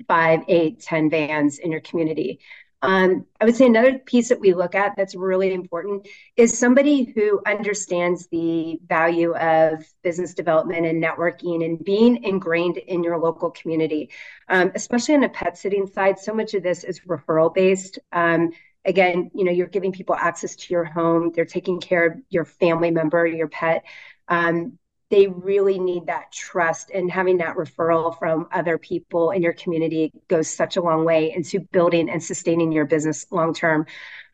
five 0.06 0.42
eight 0.50 0.82
ten 0.82 1.10
vans 1.10 1.60
in 1.60 1.72
your 1.72 1.80
community 1.80 2.40
um, 2.82 3.26
I 3.42 3.46
would 3.46 3.56
say 3.56 3.66
another 3.66 4.00
piece 4.00 4.30
that 4.30 4.40
we 4.40 4.54
look 4.54 4.74
at 4.74 4.96
that's 4.96 5.16
really 5.16 5.54
important 5.54 6.08
is 6.38 6.58
somebody 6.58 7.04
who 7.04 7.42
understands 7.46 8.28
the 8.28 8.80
value 8.88 9.36
of 9.36 9.86
business 10.02 10.34
development 10.34 10.86
and 10.86 11.04
networking 11.04 11.66
and 11.66 11.84
being 11.84 12.24
ingrained 12.24 12.78
in 12.78 13.04
your 13.04 13.18
local 13.18 13.52
community, 13.52 14.10
um, 14.48 14.72
especially 14.76 15.16
on 15.16 15.22
the 15.22 15.30
pet 15.30 15.58
sitting 15.58 15.88
side. 15.88 16.20
So 16.20 16.34
much 16.34 16.54
of 16.54 16.64
this 16.64 16.86
is 16.86 17.02
referral 17.02 17.54
based. 17.54 18.00
Um, 18.14 18.52
again, 18.86 19.30
you 19.34 19.44
know, 19.44 19.52
you're 19.52 19.68
giving 19.68 19.92
people 19.92 20.16
access 20.16 20.56
to 20.56 20.74
your 20.74 20.86
home, 20.86 21.32
they're 21.36 21.46
taking 21.46 21.82
care 21.82 22.06
of 22.06 22.14
your 22.30 22.46
family 22.46 22.92
member, 22.92 23.28
your 23.28 23.50
pet. 23.50 23.84
Um, 24.30 24.80
they 25.10 25.28
really 25.28 25.80
need 25.80 26.06
that 26.06 26.32
trust 26.32 26.92
and 26.92 27.12
having 27.12 27.38
that 27.38 27.56
referral 27.56 28.18
from 28.18 28.48
other 28.52 28.78
people 28.78 29.32
in 29.32 29.42
your 29.42 29.54
community 29.54 30.12
goes 30.28 30.48
such 30.50 30.78
a 30.78 30.82
long 30.82 31.06
way 31.06 31.34
into 31.34 31.60
building 31.60 32.10
and 32.10 32.24
sustaining 32.24 32.72
your 32.72 32.86
business 32.86 33.26
long 33.32 33.54
term 33.54 33.86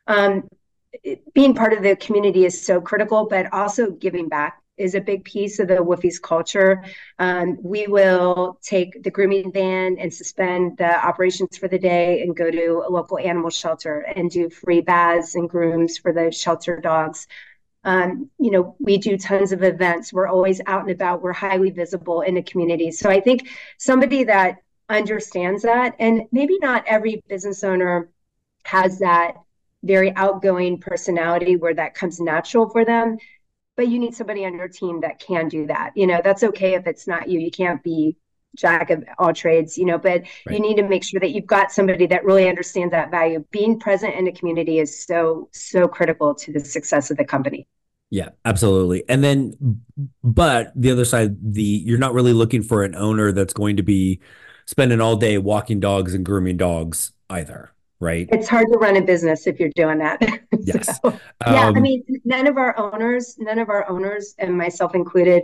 um, 0.08 0.48
being 1.34 1.54
part 1.54 1.74
of 1.74 1.84
the 1.84 1.96
community 1.96 2.46
is 2.46 2.66
so 2.66 2.80
critical 2.82 3.28
but 3.28 3.52
also 3.54 3.92
giving 3.92 4.28
back 4.28 4.62
is 4.78 4.96
a 4.96 5.02
big 5.02 5.24
piece 5.24 5.60
of 5.60 5.68
the 5.68 5.76
Woofie's 5.76 6.20
culture. 6.20 6.84
Um, 7.20 7.58
we 7.64 7.88
will 7.88 8.60
take 8.62 9.04
the 9.04 9.12
grooming 9.12 9.52
van 9.52 9.98
and 9.98 10.14
suspend 10.14 10.78
the 10.78 11.06
operations 11.06 11.58
for 11.58 11.68
the 11.68 11.80
day 11.80 12.22
and 12.22 12.36
go 12.36 12.52
to 12.52 12.84
a 12.86 12.90
local 12.90 13.18
animal 13.18 13.50
shelter 13.50 14.00
and 14.02 14.30
do 14.30 14.50
free 14.50 14.82
baths 14.82 15.36
and 15.36 15.50
grooms 15.50 15.98
for 15.98 16.12
the 16.12 16.32
shelter 16.32 16.80
dogs. 16.82 17.28
Um, 17.86 18.30
you 18.40 18.52
know, 18.52 18.76
we 18.80 18.98
do 18.98 19.18
tons 19.18 19.52
of 19.52 19.64
events. 19.64 20.12
We're 20.12 20.28
always 20.28 20.60
out 20.66 20.82
and 20.82 20.92
about. 20.92 21.22
We're 21.22 21.34
highly 21.34 21.70
visible 21.70 22.22
in 22.22 22.34
the 22.34 22.42
community. 22.42 22.92
So 22.92 23.10
I 23.10 23.22
think 23.22 23.48
somebody 23.78 24.24
that 24.26 24.58
understands 24.90 25.64
that, 25.64 25.96
and 26.00 26.24
maybe 26.32 26.58
not 26.60 26.84
every 26.88 27.24
business 27.30 27.64
owner 27.64 28.10
has 28.64 29.00
that 29.00 29.36
very 29.84 30.14
outgoing 30.16 30.80
personality 30.80 31.56
where 31.56 31.76
that 31.76 31.94
comes 31.94 32.20
natural 32.20 32.70
for 32.70 32.84
them. 32.84 33.18
But 33.78 33.88
you 33.88 34.00
need 34.00 34.16
somebody 34.16 34.46
on 34.46 34.56
your 34.56 34.68
team 34.68 35.02
that 35.02 35.20
can 35.20 35.48
do 35.48 35.68
that. 35.68 35.92
You 35.96 36.08
know, 36.08 36.22
that's 36.24 36.44
okay 36.44 36.74
if 36.74 36.88
it's 36.88 37.08
not 37.08 37.30
you. 37.30 37.40
You 37.40 37.52
can't 37.52 37.84
be 37.84 38.18
jack 38.56 38.90
of 38.90 39.04
all 39.20 39.34
trades, 39.34 39.78
you 39.78 39.86
know, 39.86 39.98
but 39.98 40.22
right. 40.22 40.56
you 40.56 40.60
need 40.60 40.78
to 40.78 40.84
make 40.84 41.04
sure 41.04 41.20
that 41.20 41.32
you've 41.32 41.46
got 41.46 41.72
somebody 41.72 42.08
that 42.08 42.26
really 42.26 42.48
understands 42.50 42.92
that 42.92 43.12
value. 43.12 43.46
Being 43.52 43.80
present 43.80 44.16
in 44.16 44.26
the 44.26 44.32
community 44.32 44.80
is 44.80 45.06
so, 45.06 45.50
so 45.52 45.88
critical 45.88 46.34
to 46.36 46.54
the 46.54 46.60
success 46.62 47.12
of 47.12 47.18
the 47.18 47.26
company. 47.26 47.68
Yeah, 48.16 48.30
absolutely. 48.46 49.04
And 49.10 49.22
then, 49.22 49.82
but 50.24 50.72
the 50.74 50.90
other 50.90 51.04
side, 51.04 51.36
the 51.54 51.62
you're 51.62 51.98
not 51.98 52.14
really 52.14 52.32
looking 52.32 52.64
for 52.64 52.86
an 52.86 52.96
owner 52.96 53.34
that's 53.34 53.52
going 53.52 53.76
to 53.76 53.84
be 53.84 54.22
spending 54.66 55.02
all 55.02 55.18
day 55.18 55.38
walking 55.38 55.82
dogs 55.82 56.14
and 56.14 56.24
grooming 56.24 56.56
dogs 56.56 57.12
either, 57.30 57.74
right? 58.00 58.30
It's 58.32 58.48
hard 58.48 58.68
to 58.72 58.78
run 58.78 58.96
a 58.96 59.02
business 59.02 59.48
if 59.48 59.60
you're 59.60 59.72
doing 59.76 59.98
that. 59.98 60.22
Yes. 60.62 60.98
so, 61.04 61.20
yeah, 61.46 61.68
um, 61.68 61.76
I 61.76 61.80
mean, 61.82 62.06
none 62.24 62.48
of 62.48 62.56
our 62.56 62.80
owners, 62.80 63.36
none 63.38 63.60
of 63.60 63.68
our 63.68 63.88
owners, 63.90 64.34
and 64.40 64.58
myself 64.58 64.96
included, 64.96 65.44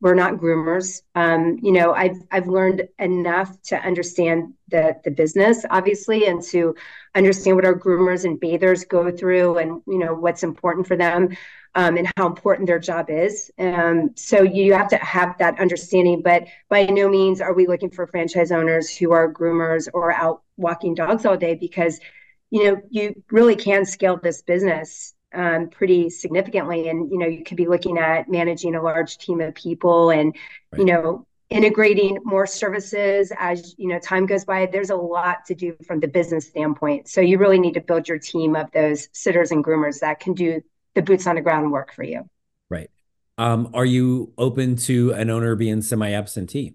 we're 0.00 0.14
not 0.14 0.34
groomers. 0.34 1.02
Um, 1.14 1.58
you 1.62 1.72
know, 1.72 1.92
I've 1.92 2.16
I've 2.30 2.48
learned 2.48 2.88
enough 2.98 3.60
to 3.64 3.76
understand 3.76 4.54
the 4.68 4.96
the 5.04 5.10
business, 5.10 5.64
obviously, 5.68 6.26
and 6.26 6.42
to 6.44 6.74
understand 7.14 7.56
what 7.56 7.66
our 7.66 7.78
groomers 7.78 8.24
and 8.24 8.40
bathers 8.40 8.84
go 8.84 9.10
through, 9.10 9.58
and 9.58 9.82
you 9.86 9.98
know 9.98 10.14
what's 10.14 10.42
important 10.42 10.86
for 10.86 10.96
them, 10.96 11.36
um, 11.74 11.98
and 11.98 12.10
how 12.16 12.26
important 12.26 12.66
their 12.66 12.78
job 12.78 13.10
is. 13.10 13.50
Um, 13.58 14.10
so 14.16 14.42
you 14.42 14.72
have 14.72 14.88
to 14.88 14.96
have 14.96 15.36
that 15.38 15.60
understanding. 15.60 16.22
But 16.22 16.46
by 16.70 16.86
no 16.86 17.08
means 17.08 17.40
are 17.42 17.52
we 17.52 17.66
looking 17.66 17.90
for 17.90 18.06
franchise 18.06 18.52
owners 18.52 18.96
who 18.96 19.12
are 19.12 19.32
groomers 19.32 19.88
or 19.92 20.12
out 20.12 20.42
walking 20.56 20.94
dogs 20.94 21.26
all 21.26 21.36
day, 21.36 21.56
because 21.56 22.00
you 22.48 22.64
know 22.64 22.80
you 22.88 23.22
really 23.30 23.56
can 23.56 23.84
scale 23.84 24.16
this 24.16 24.40
business 24.40 25.14
um, 25.34 25.68
pretty 25.68 26.10
significantly. 26.10 26.88
And 26.88 27.10
you 27.10 27.18
know, 27.18 27.26
you 27.26 27.44
could 27.44 27.56
be 27.56 27.66
looking 27.66 27.98
at 27.98 28.28
managing 28.28 28.74
a 28.74 28.82
large 28.82 29.18
team 29.18 29.40
of 29.40 29.54
people, 29.54 30.10
and 30.10 30.34
right. 30.72 30.78
you 30.78 30.84
know, 30.84 31.26
integrating 31.50 32.18
more 32.24 32.46
services 32.46 33.32
as 33.38 33.74
you 33.78 33.88
know 33.88 33.98
time 33.98 34.26
goes 34.26 34.44
by. 34.44 34.66
There's 34.66 34.90
a 34.90 34.96
lot 34.96 35.44
to 35.46 35.54
do 35.54 35.76
from 35.86 36.00
the 36.00 36.08
business 36.08 36.46
standpoint. 36.46 37.08
So 37.08 37.20
you 37.20 37.38
really 37.38 37.58
need 37.58 37.74
to 37.74 37.80
build 37.80 38.08
your 38.08 38.18
team 38.18 38.56
of 38.56 38.70
those 38.72 39.08
sitters 39.12 39.50
and 39.50 39.64
groomers 39.64 40.00
that 40.00 40.20
can 40.20 40.34
do 40.34 40.62
the 40.94 41.02
boots 41.02 41.26
on 41.26 41.36
the 41.36 41.40
ground 41.40 41.70
work 41.70 41.92
for 41.92 42.02
you. 42.02 42.28
Right. 42.68 42.90
Um, 43.38 43.70
are 43.74 43.86
you 43.86 44.32
open 44.36 44.76
to 44.76 45.12
an 45.12 45.30
owner 45.30 45.54
being 45.54 45.82
semi-absentee? 45.82 46.74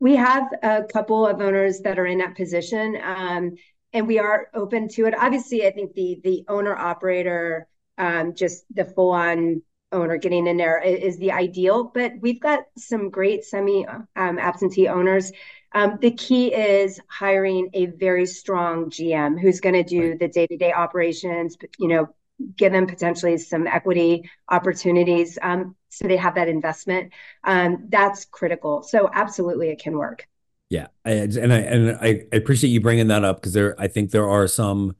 We 0.00 0.16
have 0.16 0.44
a 0.62 0.84
couple 0.84 1.26
of 1.26 1.40
owners 1.40 1.80
that 1.80 1.98
are 1.98 2.06
in 2.06 2.18
that 2.18 2.36
position. 2.36 2.96
Um, 3.02 3.56
and 3.92 4.06
we 4.06 4.18
are 4.18 4.48
open 4.54 4.88
to 4.88 5.06
it. 5.06 5.14
Obviously, 5.18 5.66
I 5.66 5.70
think 5.70 5.94
the 5.94 6.20
the 6.22 6.44
owner 6.48 6.76
operator, 6.76 7.68
um, 7.96 8.34
just 8.34 8.64
the 8.74 8.84
full 8.84 9.12
on 9.12 9.62
owner 9.90 10.18
getting 10.18 10.46
in 10.46 10.56
there 10.56 10.80
is 10.82 11.16
the 11.18 11.32
ideal, 11.32 11.84
but 11.84 12.12
we've 12.20 12.40
got 12.40 12.64
some 12.76 13.10
great 13.10 13.44
semi 13.44 13.86
um, 13.86 14.38
absentee 14.38 14.88
owners. 14.88 15.32
Um, 15.72 15.98
the 16.00 16.10
key 16.12 16.54
is 16.54 17.00
hiring 17.08 17.70
a 17.74 17.86
very 17.86 18.26
strong 18.26 18.90
GM 18.90 19.40
who's 19.40 19.60
going 19.60 19.74
to 19.74 19.82
do 19.82 20.16
the 20.16 20.28
day 20.28 20.46
to 20.46 20.56
day 20.56 20.72
operations, 20.72 21.56
you 21.78 21.88
know, 21.88 22.08
give 22.56 22.72
them 22.72 22.86
potentially 22.86 23.36
some 23.38 23.66
equity 23.66 24.30
opportunities 24.48 25.38
um, 25.42 25.74
so 25.88 26.06
they 26.06 26.16
have 26.16 26.36
that 26.36 26.48
investment. 26.48 27.12
Um, 27.44 27.86
that's 27.88 28.24
critical. 28.26 28.82
So, 28.82 29.10
absolutely, 29.12 29.70
it 29.70 29.80
can 29.80 29.96
work. 29.96 30.26
Yeah, 30.70 30.88
and 31.04 31.52
I 31.52 31.58
and 31.58 31.98
I 32.00 32.24
appreciate 32.32 32.70
you 32.70 32.80
bringing 32.80 33.08
that 33.08 33.24
up 33.24 33.36
because 33.40 33.54
there, 33.54 33.74
I 33.80 33.88
think 33.88 34.10
there 34.10 34.28
are 34.28 34.46
some 34.46 34.96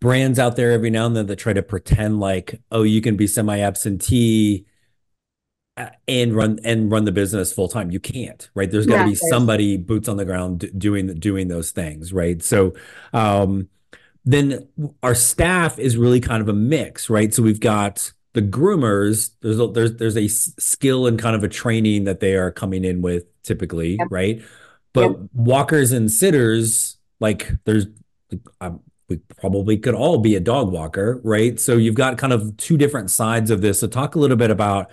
brands 0.00 0.38
out 0.38 0.56
there 0.56 0.70
every 0.72 0.90
now 0.90 1.06
and 1.06 1.16
then 1.16 1.26
that 1.26 1.36
try 1.36 1.52
to 1.52 1.62
pretend 1.62 2.20
like, 2.20 2.60
oh, 2.70 2.82
you 2.82 3.00
can 3.00 3.16
be 3.16 3.26
semi-absentee 3.26 4.66
uh, 5.76 5.88
and 6.06 6.34
run 6.36 6.60
and 6.62 6.90
run 6.90 7.04
the 7.04 7.12
business 7.12 7.52
full 7.52 7.68
time. 7.68 7.90
You 7.90 8.00
can't, 8.00 8.50
right? 8.54 8.70
There's 8.70 8.86
got 8.86 8.98
to 8.98 9.02
yeah, 9.04 9.08
be 9.08 9.14
somebody 9.14 9.76
boots 9.76 10.08
on 10.08 10.18
the 10.18 10.24
ground 10.24 10.70
doing 10.76 11.06
doing 11.14 11.48
those 11.48 11.70
things, 11.70 12.12
right? 12.12 12.42
So, 12.42 12.74
um, 13.12 13.68
then 14.24 14.68
our 15.02 15.14
staff 15.14 15.78
is 15.78 15.96
really 15.96 16.20
kind 16.20 16.42
of 16.42 16.48
a 16.48 16.52
mix, 16.52 17.08
right? 17.08 17.32
So 17.32 17.42
we've 17.42 17.60
got 17.60 18.12
the 18.34 18.42
groomers. 18.42 19.30
There's 19.40 19.58
a, 19.58 19.68
there's 19.68 19.94
there's 19.96 20.16
a 20.18 20.28
skill 20.28 21.06
and 21.06 21.18
kind 21.18 21.34
of 21.34 21.44
a 21.44 21.48
training 21.48 22.04
that 22.04 22.20
they 22.20 22.34
are 22.34 22.50
coming 22.50 22.84
in 22.84 23.00
with 23.00 23.24
typically, 23.42 23.96
yep. 23.98 24.08
right? 24.10 24.42
But 24.92 25.10
yep. 25.10 25.18
walkers 25.34 25.92
and 25.92 26.10
sitters, 26.10 26.96
like 27.20 27.50
there's 27.64 27.86
um, 28.60 28.80
we 29.08 29.16
probably 29.40 29.78
could 29.78 29.94
all 29.94 30.18
be 30.18 30.34
a 30.34 30.40
dog 30.40 30.70
walker, 30.70 31.20
right? 31.24 31.58
So 31.58 31.76
you've 31.76 31.94
got 31.94 32.18
kind 32.18 32.32
of 32.32 32.56
two 32.56 32.76
different 32.76 33.10
sides 33.10 33.50
of 33.50 33.60
this. 33.60 33.80
So 33.80 33.86
talk 33.86 34.14
a 34.14 34.18
little 34.18 34.36
bit 34.36 34.50
about 34.50 34.90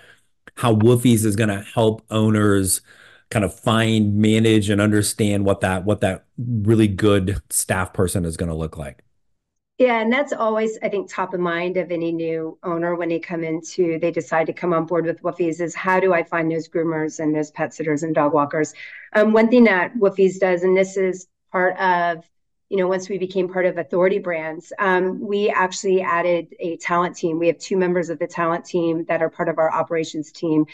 how 0.56 0.76
Woofies 0.76 1.26
is 1.26 1.36
going 1.36 1.50
to 1.50 1.62
help 1.74 2.04
owners 2.10 2.82
kind 3.30 3.44
of 3.44 3.58
find, 3.58 4.16
manage, 4.16 4.70
and 4.70 4.80
understand 4.80 5.46
what 5.46 5.62
that 5.62 5.86
what 5.86 6.02
that 6.02 6.26
really 6.38 6.88
good 6.88 7.42
staff 7.50 7.94
person 7.94 8.26
is 8.26 8.38
going 8.38 8.50
to 8.50 8.56
look 8.56 8.78
like. 8.78 9.05
Yeah, 9.78 10.00
and 10.00 10.12
that's 10.12 10.32
always, 10.32 10.78
I 10.82 10.88
think, 10.88 11.12
top 11.12 11.34
of 11.34 11.42
mind 11.42 11.76
of 11.76 11.92
any 11.92 12.14
new 12.14 12.58
owner 12.64 12.96
when 12.96 13.10
they 13.10 13.20
come 13.20 13.44
into, 13.44 14.00
they 14.00 14.10
decide 14.10 14.48
to 14.48 14.54
come 14.54 14.74
on 14.74 14.86
board 14.86 15.06
with 15.06 15.22
Woofies 15.22 15.60
is 15.60 15.76
how 15.76 16.00
do 16.00 16.14
I 16.14 16.24
find 16.24 16.50
those 16.50 16.70
groomers 16.70 17.20
and 17.20 17.36
those 17.36 17.52
pet 17.52 17.74
sitters 17.74 18.02
and 18.02 18.16
dog 18.16 18.34
walkers? 18.34 18.74
Um, 19.12 19.34
one 19.34 19.50
thing 19.50 19.66
that 19.66 19.94
Woofies 19.96 20.40
does, 20.40 20.64
and 20.64 20.78
this 20.78 20.96
is 20.96 21.28
part 21.52 21.78
of 21.78 22.24
you 22.70 22.78
know, 22.78 22.88
once 22.88 23.10
we 23.10 23.20
became 23.20 23.48
part 23.48 23.68
of 23.68 23.78
Authority 23.78 24.18
Brands, 24.18 24.74
um, 24.80 25.20
we 25.22 25.50
actually 25.50 26.02
added 26.02 26.48
a 26.60 26.78
talent 26.78 27.16
team. 27.16 27.38
We 27.38 27.46
have 27.46 27.60
two 27.60 27.78
members 27.78 28.10
of 28.10 28.18
the 28.18 28.26
talent 28.26 28.66
team 28.66 29.06
that 29.08 29.22
are 29.22 29.30
part 29.30 29.50
of 29.50 29.60
our 29.60 29.72
operations 29.72 30.32
team, 30.32 30.66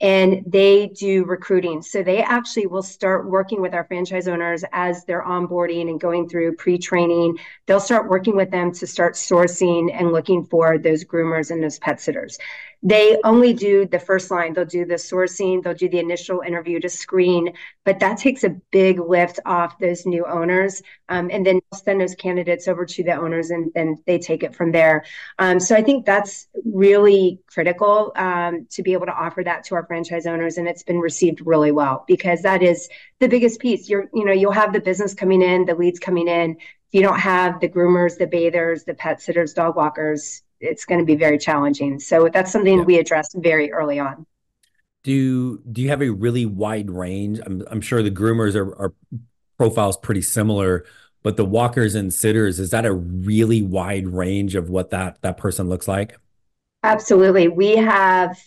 and 0.00 0.42
they 0.46 0.88
do 0.88 1.24
recruiting. 1.24 1.82
So 1.82 2.02
they 2.02 2.22
actually 2.22 2.66
will 2.66 2.82
start 2.82 3.28
working 3.28 3.60
with 3.60 3.74
our 3.74 3.84
franchise 3.84 4.28
owners 4.28 4.64
as 4.72 5.04
they're 5.04 5.24
onboarding 5.24 5.88
and 5.88 6.00
going 6.00 6.28
through 6.28 6.56
pre 6.56 6.78
training. 6.78 7.38
They'll 7.66 7.80
start 7.80 8.08
working 8.08 8.36
with 8.36 8.50
them 8.50 8.72
to 8.72 8.86
start 8.86 9.14
sourcing 9.14 9.90
and 9.92 10.12
looking 10.12 10.44
for 10.44 10.78
those 10.78 11.04
groomers 11.04 11.50
and 11.50 11.62
those 11.62 11.78
pet 11.78 12.00
sitters 12.00 12.38
they 12.82 13.18
only 13.24 13.52
do 13.52 13.86
the 13.86 13.98
first 13.98 14.30
line. 14.30 14.52
They'll 14.52 14.64
do 14.64 14.84
the 14.84 14.94
sourcing 14.94 15.62
they'll 15.62 15.74
do 15.74 15.88
the 15.88 15.98
initial 15.98 16.40
interview 16.40 16.78
to 16.80 16.88
screen. 16.88 17.52
But 17.84 17.98
that 18.00 18.18
takes 18.18 18.44
a 18.44 18.50
big 18.70 19.00
lift 19.00 19.40
off 19.44 19.78
those 19.78 20.06
new 20.06 20.24
owners. 20.26 20.82
Um, 21.08 21.30
and 21.32 21.44
then 21.44 21.60
send 21.74 22.00
those 22.00 22.14
candidates 22.14 22.68
over 22.68 22.84
to 22.84 23.02
the 23.02 23.12
owners 23.12 23.50
and 23.50 23.72
then 23.74 23.96
they 24.06 24.18
take 24.18 24.42
it 24.42 24.54
from 24.54 24.72
there. 24.72 25.04
Um, 25.38 25.58
so 25.58 25.74
i 25.74 25.82
think 25.82 26.04
that's 26.04 26.48
really 26.64 27.40
critical 27.46 28.12
um, 28.16 28.66
to 28.70 28.82
be 28.82 28.92
able 28.92 29.06
to 29.06 29.12
offer 29.12 29.42
that 29.42 29.64
to 29.64 29.74
our 29.74 29.86
franchise 29.86 30.26
owners. 30.26 30.58
And 30.58 30.68
it's 30.68 30.82
been 30.82 31.00
received 31.00 31.40
really 31.44 31.72
well 31.72 32.04
because 32.06 32.42
that 32.42 32.62
is 32.62 32.88
the 33.20 33.28
biggest 33.28 33.60
piece. 33.60 33.88
You're 33.88 34.08
you 34.14 34.24
know 34.24 34.32
you'll 34.32 34.52
have 34.52 34.72
the 34.72 34.80
business 34.80 35.14
coming 35.14 35.42
in 35.42 35.64
the 35.64 35.74
leads 35.74 35.98
coming 35.98 36.28
in. 36.28 36.52
If 36.52 36.94
you 36.94 37.02
don't 37.02 37.18
have 37.18 37.60
the 37.60 37.68
groomers 37.68 38.18
the 38.18 38.26
bathers 38.26 38.84
the 38.84 38.94
pet 38.94 39.20
sitters 39.20 39.52
dog 39.52 39.76
walkers 39.76 40.42
it's 40.60 40.84
going 40.84 41.00
to 41.00 41.04
be 41.04 41.16
very 41.16 41.38
challenging. 41.38 41.98
So 41.98 42.28
that's 42.32 42.50
something 42.52 42.78
yeah. 42.78 42.84
we 42.84 42.98
addressed 42.98 43.34
very 43.36 43.72
early 43.72 43.98
on. 43.98 44.26
Do 45.04 45.62
do 45.70 45.80
you 45.80 45.88
have 45.88 46.02
a 46.02 46.10
really 46.10 46.44
wide 46.44 46.90
range? 46.90 47.40
I'm 47.44 47.62
I'm 47.70 47.80
sure 47.80 48.02
the 48.02 48.10
groomers 48.10 48.54
are, 48.54 48.74
are 48.76 48.94
profiles 49.56 49.96
pretty 49.96 50.22
similar, 50.22 50.84
but 51.22 51.36
the 51.36 51.44
walkers 51.44 51.94
and 51.94 52.12
sitters 52.12 52.58
is 52.58 52.70
that 52.70 52.84
a 52.84 52.92
really 52.92 53.62
wide 53.62 54.08
range 54.08 54.54
of 54.54 54.70
what 54.70 54.90
that 54.90 55.22
that 55.22 55.36
person 55.36 55.68
looks 55.68 55.86
like? 55.86 56.18
Absolutely. 56.82 57.48
We 57.48 57.76
have 57.76 58.38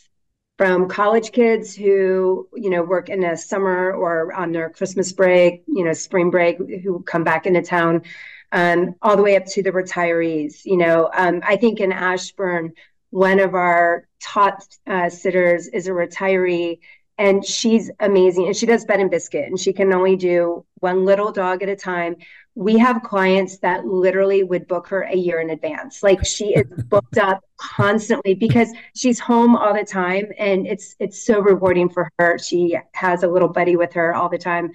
from 0.57 0.87
college 0.87 1.31
kids 1.31 1.75
who 1.75 2.47
you 2.53 2.69
know 2.69 2.83
work 2.83 3.09
in 3.09 3.23
a 3.23 3.37
summer 3.37 3.93
or 3.93 4.33
on 4.33 4.51
their 4.51 4.69
Christmas 4.69 5.11
break, 5.13 5.63
you 5.67 5.85
know, 5.85 5.93
spring 5.93 6.29
break, 6.29 6.57
who 6.57 7.01
come 7.03 7.23
back 7.23 7.45
into 7.45 7.61
town 7.61 8.03
um, 8.51 8.95
all 9.01 9.15
the 9.15 9.23
way 9.23 9.35
up 9.35 9.45
to 9.47 9.63
the 9.63 9.71
retirees. 9.71 10.65
You 10.65 10.77
know, 10.77 11.09
um, 11.13 11.41
I 11.43 11.55
think 11.55 11.79
in 11.79 11.91
Ashburn, 11.91 12.73
one 13.09 13.39
of 13.39 13.55
our 13.55 14.07
top 14.21 14.61
uh, 14.87 15.09
sitters 15.09 15.67
is 15.67 15.87
a 15.87 15.91
retiree, 15.91 16.79
and 17.17 17.45
she's 17.45 17.91
amazing. 17.99 18.47
And 18.47 18.55
she 18.55 18.65
does 18.65 18.85
bed 18.85 18.99
and 18.99 19.11
biscuit, 19.11 19.47
and 19.47 19.59
she 19.59 19.73
can 19.73 19.93
only 19.93 20.15
do 20.15 20.65
one 20.75 21.05
little 21.05 21.31
dog 21.31 21.63
at 21.63 21.69
a 21.69 21.75
time. 21.75 22.15
We 22.53 22.77
have 22.79 23.03
clients 23.03 23.59
that 23.59 23.85
literally 23.85 24.43
would 24.43 24.67
book 24.67 24.87
her 24.87 25.03
a 25.03 25.15
year 25.15 25.39
in 25.39 25.51
advance. 25.51 26.03
Like 26.03 26.25
she 26.25 26.53
is 26.53 26.65
booked 26.89 27.17
up 27.17 27.43
constantly 27.57 28.33
because 28.33 28.73
she's 28.95 29.19
home 29.19 29.55
all 29.55 29.73
the 29.73 29.85
time, 29.85 30.31
and 30.37 30.67
it's 30.67 30.95
it's 30.99 31.25
so 31.25 31.39
rewarding 31.39 31.89
for 31.89 32.09
her. 32.19 32.37
She 32.37 32.77
has 32.93 33.23
a 33.23 33.27
little 33.27 33.49
buddy 33.49 33.75
with 33.75 33.93
her 33.93 34.13
all 34.13 34.29
the 34.29 34.37
time 34.37 34.71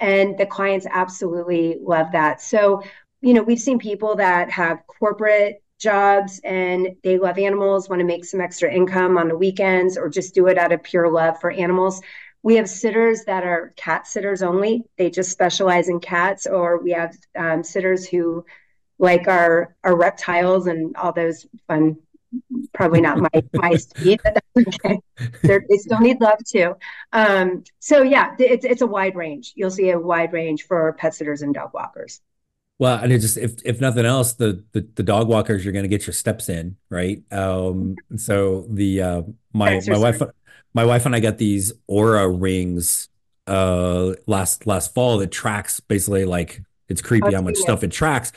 and 0.00 0.38
the 0.38 0.46
clients 0.46 0.86
absolutely 0.88 1.78
love 1.82 2.12
that. 2.12 2.40
So 2.40 2.82
you 3.20 3.34
know, 3.34 3.42
we've 3.42 3.60
seen 3.60 3.78
people 3.78 4.16
that 4.16 4.50
have 4.50 4.86
corporate 4.86 5.62
jobs 5.78 6.40
and 6.44 6.96
they 7.02 7.18
love 7.18 7.38
animals, 7.38 7.88
want 7.88 8.00
to 8.00 8.06
make 8.06 8.24
some 8.24 8.40
extra 8.40 8.72
income 8.72 9.16
on 9.16 9.28
the 9.28 9.36
weekends 9.36 9.96
or 9.96 10.08
just 10.08 10.34
do 10.34 10.46
it 10.48 10.58
out 10.58 10.72
of 10.72 10.82
pure 10.82 11.10
love 11.10 11.40
for 11.40 11.50
animals. 11.50 12.00
We 12.42 12.56
have 12.56 12.68
sitters 12.68 13.24
that 13.24 13.44
are 13.44 13.72
cat 13.76 14.06
sitters 14.06 14.42
only. 14.42 14.84
They 14.96 15.10
just 15.10 15.30
specialize 15.30 15.88
in 15.88 16.00
cats, 16.00 16.46
or 16.46 16.78
we 16.80 16.92
have 16.92 17.16
um, 17.36 17.64
sitters 17.64 18.06
who 18.06 18.44
like 18.98 19.26
our 19.28 19.74
our 19.82 19.96
reptiles 19.96 20.66
and 20.66 20.96
all 20.96 21.12
those 21.12 21.46
fun. 21.66 21.96
Probably 22.74 23.00
not 23.00 23.18
my 23.18 23.42
my 23.54 23.74
speed, 23.76 24.20
but 24.22 24.34
that's 24.34 24.68
okay. 24.84 25.00
They're, 25.42 25.64
they 25.68 25.78
still 25.78 25.98
need 25.98 26.20
love 26.20 26.38
too. 26.46 26.76
Um, 27.12 27.64
so 27.80 28.02
yeah, 28.02 28.36
it's 28.38 28.64
it's 28.64 28.82
a 28.82 28.86
wide 28.86 29.16
range. 29.16 29.52
You'll 29.56 29.70
see 29.70 29.90
a 29.90 29.98
wide 29.98 30.32
range 30.32 30.62
for 30.62 30.92
pet 30.92 31.14
sitters 31.14 31.42
and 31.42 31.52
dog 31.52 31.70
walkers. 31.74 32.20
Well, 32.78 32.98
and 32.98 33.12
it 33.12 33.18
just 33.18 33.36
if 33.36 33.54
if 33.64 33.80
nothing 33.80 34.04
else, 34.04 34.34
the 34.34 34.64
the, 34.72 34.86
the 34.94 35.02
dog 35.02 35.28
walkers 35.28 35.64
you're 35.64 35.72
going 35.72 35.84
to 35.84 35.88
get 35.88 36.06
your 36.06 36.14
steps 36.14 36.48
in, 36.48 36.76
right? 36.90 37.22
Um, 37.32 37.96
so 38.16 38.66
the 38.70 39.02
uh, 39.02 39.22
my 39.52 39.80
my 39.86 39.98
wife 39.98 40.22
my 40.74 40.84
wife 40.84 41.04
and 41.04 41.14
I 41.14 41.20
got 41.20 41.38
these 41.38 41.72
Oura 41.90 42.40
rings 42.40 43.08
uh 43.46 44.12
last 44.26 44.66
last 44.66 44.94
fall 44.94 45.18
that 45.18 45.30
tracks 45.30 45.80
basically 45.80 46.26
like 46.26 46.62
it's 46.88 47.00
creepy 47.00 47.32
how 47.32 47.40
much 47.40 47.56
yeah. 47.56 47.62
stuff 47.62 47.82
it 47.82 47.90
tracks, 47.90 48.32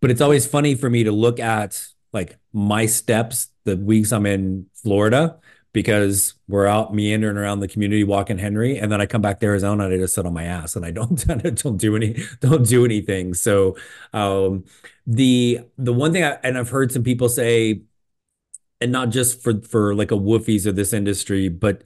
but 0.00 0.10
it's 0.10 0.20
always 0.20 0.46
funny 0.46 0.74
for 0.74 0.88
me 0.88 1.04
to 1.04 1.12
look 1.12 1.38
at 1.38 1.86
like 2.12 2.38
my 2.52 2.86
steps 2.86 3.48
the 3.64 3.76
weeks 3.76 4.12
I'm 4.12 4.26
in 4.26 4.66
Florida 4.74 5.38
because 5.72 6.34
we're 6.48 6.66
out 6.66 6.94
meandering 6.94 7.36
around 7.36 7.60
the 7.60 7.68
community 7.68 8.04
walking 8.04 8.38
Henry, 8.38 8.78
and 8.78 8.92
then 8.92 9.00
I 9.00 9.06
come 9.06 9.22
back 9.22 9.40
to 9.40 9.46
Arizona 9.46 9.84
and 9.84 9.94
I 9.94 9.96
just 9.98 10.14
sit 10.14 10.26
on 10.26 10.34
my 10.34 10.44
ass 10.44 10.76
and 10.76 10.84
I 10.84 10.90
don't 10.90 11.26
don't 11.62 11.76
do 11.76 11.96
any 11.96 12.16
don't 12.40 12.66
do 12.66 12.84
anything. 12.84 13.34
So 13.34 13.76
um, 14.12 14.64
the 15.06 15.60
the 15.78 15.92
one 15.92 16.12
thing 16.12 16.24
I, 16.24 16.38
and 16.44 16.58
I've 16.58 16.68
heard 16.70 16.92
some 16.92 17.02
people 17.04 17.28
say, 17.28 17.82
and 18.80 18.92
not 18.92 19.10
just 19.10 19.42
for 19.42 19.60
for 19.62 19.94
like 19.94 20.10
a 20.10 20.16
woofies 20.16 20.66
of 20.66 20.76
this 20.76 20.92
industry, 20.92 21.48
but 21.48 21.84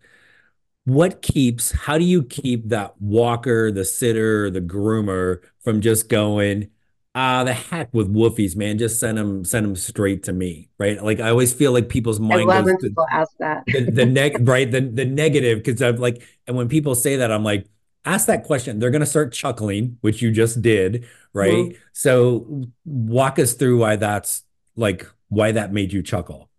what 0.84 1.22
keeps 1.22 1.72
how 1.72 1.98
do 1.98 2.04
you 2.04 2.22
keep 2.22 2.68
that 2.70 3.00
walker, 3.00 3.72
the 3.72 3.84
sitter, 3.84 4.50
the 4.50 4.60
groomer 4.60 5.42
from 5.64 5.80
just 5.80 6.08
going? 6.08 6.70
Ah, 7.16 7.42
the 7.44 7.54
heck 7.54 7.92
with 7.94 8.12
woofies, 8.12 8.54
man. 8.54 8.76
Just 8.78 9.00
send 9.00 9.16
them, 9.16 9.44
send 9.44 9.64
them 9.66 9.74
straight 9.74 10.24
to 10.24 10.32
me, 10.32 10.68
right? 10.78 11.02
Like 11.02 11.18
I 11.18 11.30
always 11.30 11.52
feel 11.52 11.72
like 11.72 11.88
people's 11.88 12.20
mind 12.20 12.42
I 12.42 12.44
love 12.44 12.64
goes 12.64 12.72
when 12.74 12.80
to, 12.82 12.88
people 12.88 13.06
ask 13.10 13.32
that. 13.38 13.64
the, 13.66 13.90
the 13.90 14.06
neg, 14.06 14.46
right? 14.46 14.70
The 14.70 14.82
the 14.82 15.06
negative, 15.06 15.64
because 15.64 15.80
I'm 15.82 15.96
like, 15.96 16.22
and 16.46 16.56
when 16.56 16.68
people 16.68 16.94
say 16.94 17.16
that, 17.16 17.32
I'm 17.32 17.42
like, 17.42 17.66
ask 18.04 18.26
that 18.26 18.44
question. 18.44 18.78
They're 18.78 18.90
gonna 18.90 19.06
start 19.06 19.32
chuckling, 19.32 19.98
which 20.02 20.20
you 20.20 20.30
just 20.30 20.60
did, 20.60 21.06
right? 21.32 21.52
Mm-hmm. 21.52 21.78
So 21.94 22.66
walk 22.84 23.38
us 23.38 23.54
through 23.54 23.78
why 23.78 23.96
that's 23.96 24.44
like 24.76 25.06
why 25.28 25.52
that 25.52 25.72
made 25.72 25.92
you 25.92 26.02
chuckle. 26.02 26.50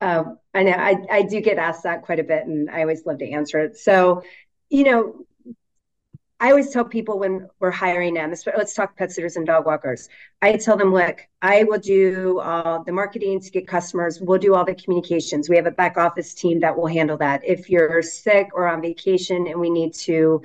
Um, 0.00 0.38
I 0.54 0.62
know 0.62 0.72
I, 0.72 0.96
I 1.10 1.22
do 1.22 1.42
get 1.42 1.58
asked 1.58 1.82
that 1.82 2.02
quite 2.02 2.18
a 2.18 2.24
bit, 2.24 2.46
and 2.46 2.70
I 2.70 2.80
always 2.80 3.04
love 3.04 3.18
to 3.18 3.30
answer 3.30 3.58
it. 3.60 3.76
So, 3.76 4.22
you 4.70 4.84
know, 4.84 5.26
I 6.42 6.48
always 6.48 6.70
tell 6.70 6.86
people 6.86 7.18
when 7.18 7.50
we're 7.58 7.70
hiring 7.70 8.14
them, 8.14 8.32
let's 8.56 8.72
talk 8.72 8.96
pet 8.96 9.12
sitters 9.12 9.36
and 9.36 9.46
dog 9.46 9.66
walkers. 9.66 10.08
I 10.40 10.56
tell 10.56 10.74
them, 10.74 10.90
look, 10.90 11.20
I 11.42 11.64
will 11.64 11.78
do 11.78 12.38
uh, 12.38 12.82
the 12.82 12.92
marketing 12.92 13.40
to 13.40 13.50
get 13.50 13.68
customers. 13.68 14.22
We'll 14.22 14.38
do 14.38 14.54
all 14.54 14.64
the 14.64 14.74
communications. 14.74 15.50
We 15.50 15.56
have 15.56 15.66
a 15.66 15.70
back 15.70 15.98
office 15.98 16.32
team 16.32 16.60
that 16.60 16.74
will 16.74 16.86
handle 16.86 17.18
that. 17.18 17.42
If 17.44 17.68
you're 17.68 18.00
sick 18.00 18.48
or 18.54 18.66
on 18.66 18.80
vacation 18.80 19.48
and 19.48 19.60
we 19.60 19.68
need 19.68 19.92
to 19.94 20.40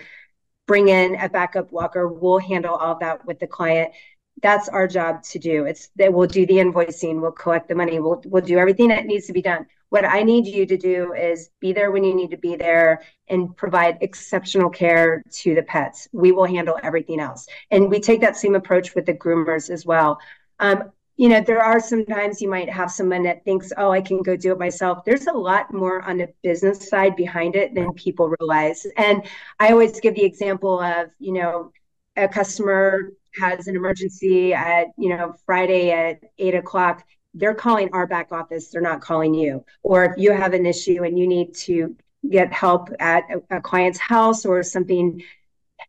bring 0.68 0.90
in 0.90 1.16
a 1.16 1.30
backup 1.30 1.72
walker, 1.72 2.10
we'll 2.10 2.40
handle 2.40 2.76
all 2.76 3.00
that 3.00 3.26
with 3.26 3.40
the 3.40 3.48
client. 3.48 3.94
That's 4.42 4.68
our 4.68 4.88
job 4.88 5.24
to 5.24 5.40
do. 5.40 5.64
It's 5.64 5.92
that 5.96 6.14
we'll 6.14 6.28
do 6.28 6.46
the 6.46 6.56
invoicing, 6.56 7.22
we'll 7.22 7.32
collect 7.32 7.70
the 7.70 7.76
money, 7.76 8.02
we'll 8.02 8.22
we'll 8.26 8.44
do 8.44 8.58
everything 8.58 8.90
that 8.90 9.06
needs 9.06 9.28
to 9.28 9.34
be 9.34 9.42
done. 9.42 9.66
What 9.90 10.06
I 10.06 10.24
need 10.24 10.48
you 10.48 10.66
to 10.66 10.78
do 10.78 11.14
is 11.14 11.50
be 11.60 11.74
there 11.74 11.92
when 11.92 12.04
you 12.04 12.16
need 12.16 12.32
to 12.32 12.38
be 12.38 12.56
there 12.56 13.04
and 13.28 13.56
provide 13.56 13.98
exceptional 14.02 14.70
care 14.70 15.24
to 15.32 15.56
the 15.56 15.64
pets. 15.64 16.08
We 16.12 16.32
will 16.32 16.46
handle 16.46 16.78
everything 16.84 17.20
else. 17.20 17.48
And 17.72 17.90
we 17.90 18.00
take 18.00 18.22
that 18.22 18.38
same 18.38 18.56
approach 18.56 18.96
with 18.96 19.06
the 19.06 19.14
groomers 19.14 19.70
as 19.70 19.86
well. 19.86 20.20
Um, 20.60 20.92
you 21.18 21.30
know, 21.30 21.40
there 21.40 21.62
are 21.62 21.80
sometimes 21.80 22.42
you 22.42 22.50
might 22.50 22.70
have 22.70 22.92
someone 22.92 23.24
that 23.24 23.46
thinks, 23.46 23.72
oh, 23.78 23.92
I 23.92 24.02
can 24.02 24.22
go 24.22 24.36
do 24.36 24.52
it 24.52 24.60
myself. 24.60 25.06
There's 25.06 25.28
a 25.28 25.34
lot 25.34 25.74
more 25.74 26.02
on 26.02 26.18
the 26.18 26.28
business 26.44 26.90
side 26.90 27.16
behind 27.16 27.56
it 27.56 27.74
than 27.74 27.94
people 27.94 28.34
realize. 28.40 28.86
And 28.98 29.24
I 29.60 29.72
always 29.72 30.00
give 30.02 30.16
the 30.16 30.26
example 30.26 30.82
of, 30.82 31.10
you 31.20 31.32
know, 31.32 31.72
a 32.18 32.28
customer 32.28 33.14
has 33.40 33.68
an 33.68 33.76
emergency 33.76 34.54
at, 34.54 34.88
you 34.98 35.10
know, 35.10 35.36
Friday 35.46 35.92
at 35.92 36.20
eight 36.38 36.56
o'clock 36.56 37.06
they're 37.36 37.54
calling 37.54 37.90
our 37.94 38.08
back 38.08 38.32
office 38.32 38.70
they're 38.70 38.82
not 38.82 39.02
calling 39.02 39.34
you. 39.34 39.64
Or 39.84 40.06
if 40.06 40.14
you 40.18 40.32
have 40.32 40.54
an 40.54 40.66
issue 40.66 41.04
and 41.04 41.20
you 41.20 41.28
need 41.28 41.54
to 41.56 41.96
get 42.30 42.52
help 42.52 42.90
at 43.00 43.24
a, 43.30 43.58
a 43.58 43.62
client's 43.62 44.00
house 44.00 44.46
or 44.46 44.64
something 44.64 45.22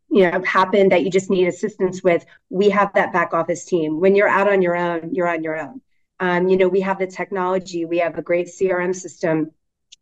you 0.09 0.29
know 0.29 0.41
happened 0.43 0.91
that 0.91 1.03
you 1.03 1.09
just 1.09 1.29
need 1.29 1.47
assistance 1.47 2.03
with 2.03 2.25
we 2.49 2.69
have 2.69 2.93
that 2.93 3.13
back 3.13 3.33
office 3.33 3.65
team. 3.65 3.99
When 3.99 4.15
you're 4.15 4.27
out 4.27 4.51
on 4.51 4.61
your 4.61 4.75
own 4.75 5.13
you're 5.13 5.27
on 5.27 5.43
your 5.43 5.57
own. 5.59 5.81
Um, 6.19 6.47
you 6.47 6.57
know 6.57 6.67
we 6.67 6.81
have 6.81 6.99
the 6.99 7.07
technology 7.07 7.85
we 7.85 7.99
have 7.99 8.17
a 8.17 8.21
great 8.21 8.47
crm 8.47 8.95
system 8.95 9.51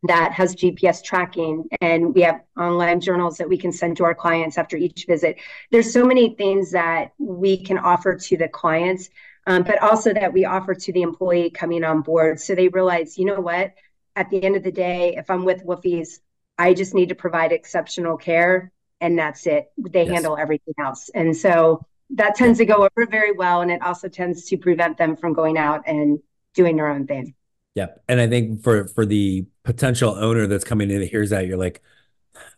that 0.03 0.31
has 0.33 0.55
gps 0.55 1.03
tracking 1.03 1.67
and 1.81 2.13
we 2.13 2.21
have 2.21 2.41
online 2.57 3.01
journals 3.01 3.37
that 3.37 3.49
we 3.49 3.57
can 3.57 3.71
send 3.71 3.97
to 3.97 4.03
our 4.03 4.15
clients 4.15 4.57
after 4.57 4.77
each 4.77 5.05
visit. 5.07 5.37
There's 5.71 5.93
so 5.93 6.05
many 6.05 6.35
things 6.35 6.71
that 6.71 7.13
we 7.17 7.63
can 7.63 7.77
offer 7.77 8.15
to 8.15 8.37
the 8.37 8.47
clients 8.47 9.09
um, 9.47 9.63
but 9.63 9.81
also 9.81 10.13
that 10.13 10.33
we 10.33 10.45
offer 10.45 10.73
to 10.73 10.93
the 10.93 11.01
employee 11.01 11.49
coming 11.49 11.83
on 11.83 12.01
board. 12.01 12.39
So 12.39 12.55
they 12.55 12.67
realize, 12.67 13.17
you 13.17 13.25
know 13.25 13.39
what, 13.39 13.73
at 14.15 14.29
the 14.29 14.43
end 14.43 14.55
of 14.55 14.63
the 14.63 14.71
day, 14.71 15.15
if 15.17 15.29
I'm 15.29 15.45
with 15.45 15.65
Woofie's, 15.65 16.19
I 16.57 16.73
just 16.73 16.93
need 16.93 17.09
to 17.09 17.15
provide 17.15 17.51
exceptional 17.51 18.17
care 18.17 18.71
and 19.01 19.19
that's 19.19 19.45
it. 19.45 19.71
They 19.77 20.03
yes. 20.03 20.13
handle 20.13 20.37
everything 20.37 20.73
else. 20.79 21.09
And 21.13 21.35
so 21.35 21.85
that 22.11 22.35
tends 22.35 22.59
to 22.59 22.65
go 22.65 22.75
over 22.75 23.07
very 23.09 23.33
well. 23.33 23.61
And 23.61 23.71
it 23.71 23.81
also 23.81 24.07
tends 24.07 24.45
to 24.45 24.57
prevent 24.57 24.97
them 24.97 25.15
from 25.15 25.33
going 25.33 25.57
out 25.57 25.83
and 25.85 26.19
doing 26.53 26.75
their 26.75 26.87
own 26.87 27.07
thing. 27.07 27.35
Yep. 27.75 28.03
And 28.07 28.21
I 28.21 28.27
think 28.27 28.63
for 28.63 28.87
for 28.87 29.05
the 29.05 29.45
potential 29.63 30.15
owner 30.15 30.47
that's 30.47 30.63
coming 30.63 30.89
in 30.89 31.01
that 31.01 31.09
hears 31.09 31.31
that, 31.31 31.45
you're 31.45 31.57
like, 31.57 31.81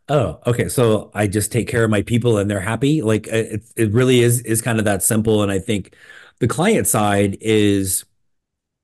oh, 0.09 0.39
okay. 0.45 0.69
So 0.69 1.09
I 1.15 1.25
just 1.25 1.51
take 1.51 1.67
care 1.67 1.83
of 1.83 1.89
my 1.89 2.03
people 2.03 2.37
and 2.37 2.49
they're 2.49 2.59
happy. 2.59 3.01
Like 3.01 3.25
it, 3.27 3.63
it 3.75 3.91
really 3.91 4.19
is 4.19 4.41
is 4.41 4.61
kind 4.61 4.77
of 4.77 4.85
that 4.85 5.01
simple. 5.01 5.41
And 5.41 5.51
I 5.51 5.57
think 5.57 5.95
the 6.39 6.47
client 6.47 6.87
side 6.87 7.37
is, 7.41 8.05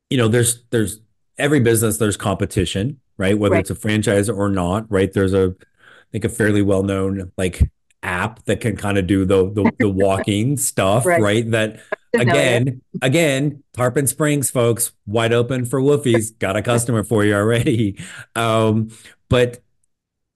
you 0.10 0.18
know, 0.18 0.28
there's 0.28 0.64
there's 0.70 1.00
every 1.38 1.60
business 1.60 1.98
there's 1.98 2.18
competition, 2.18 3.00
right? 3.18 3.38
Whether 3.38 3.56
right. 3.56 3.62
it's 3.62 3.70
a 3.70 3.76
franchise 3.76 4.30
or 4.30 4.50
not, 4.50 4.92
right? 4.92 5.12
There's 5.12 5.34
a 5.34 5.56
I 5.60 6.12
think 6.12 6.26
a 6.26 6.30
fairly 6.30 6.62
well 6.62 6.84
known 6.84 7.32
like 7.38 7.72
app 8.04 8.44
that 8.46 8.60
can 8.60 8.76
kind 8.76 8.98
of 8.98 9.08
do 9.08 9.26
the 9.26 9.50
the, 9.52 9.72
the 9.80 9.90
walking 9.90 10.58
stuff, 10.58 11.06
right. 11.06 11.22
right? 11.22 11.52
That 11.52 11.80
again, 12.14 12.82
again, 13.02 13.64
Tarpon 13.74 14.08
Springs 14.08 14.52
folks, 14.52 14.92
wide 15.06 15.34
open 15.34 15.66
for 15.66 15.82
Woofies. 15.82 16.38
Got 16.38 16.56
a 16.56 16.62
customer 16.64 17.04
for 17.04 17.24
you 17.24 17.34
already. 17.34 18.00
Um, 18.36 18.90
but 19.30 19.64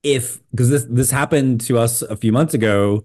if 0.02 0.40
because 0.50 0.70
this 0.70 0.86
this 0.88 1.10
happened 1.10 1.60
to 1.62 1.78
us 1.78 2.02
a 2.02 2.16
few 2.16 2.32
months 2.32 2.54
ago, 2.54 3.04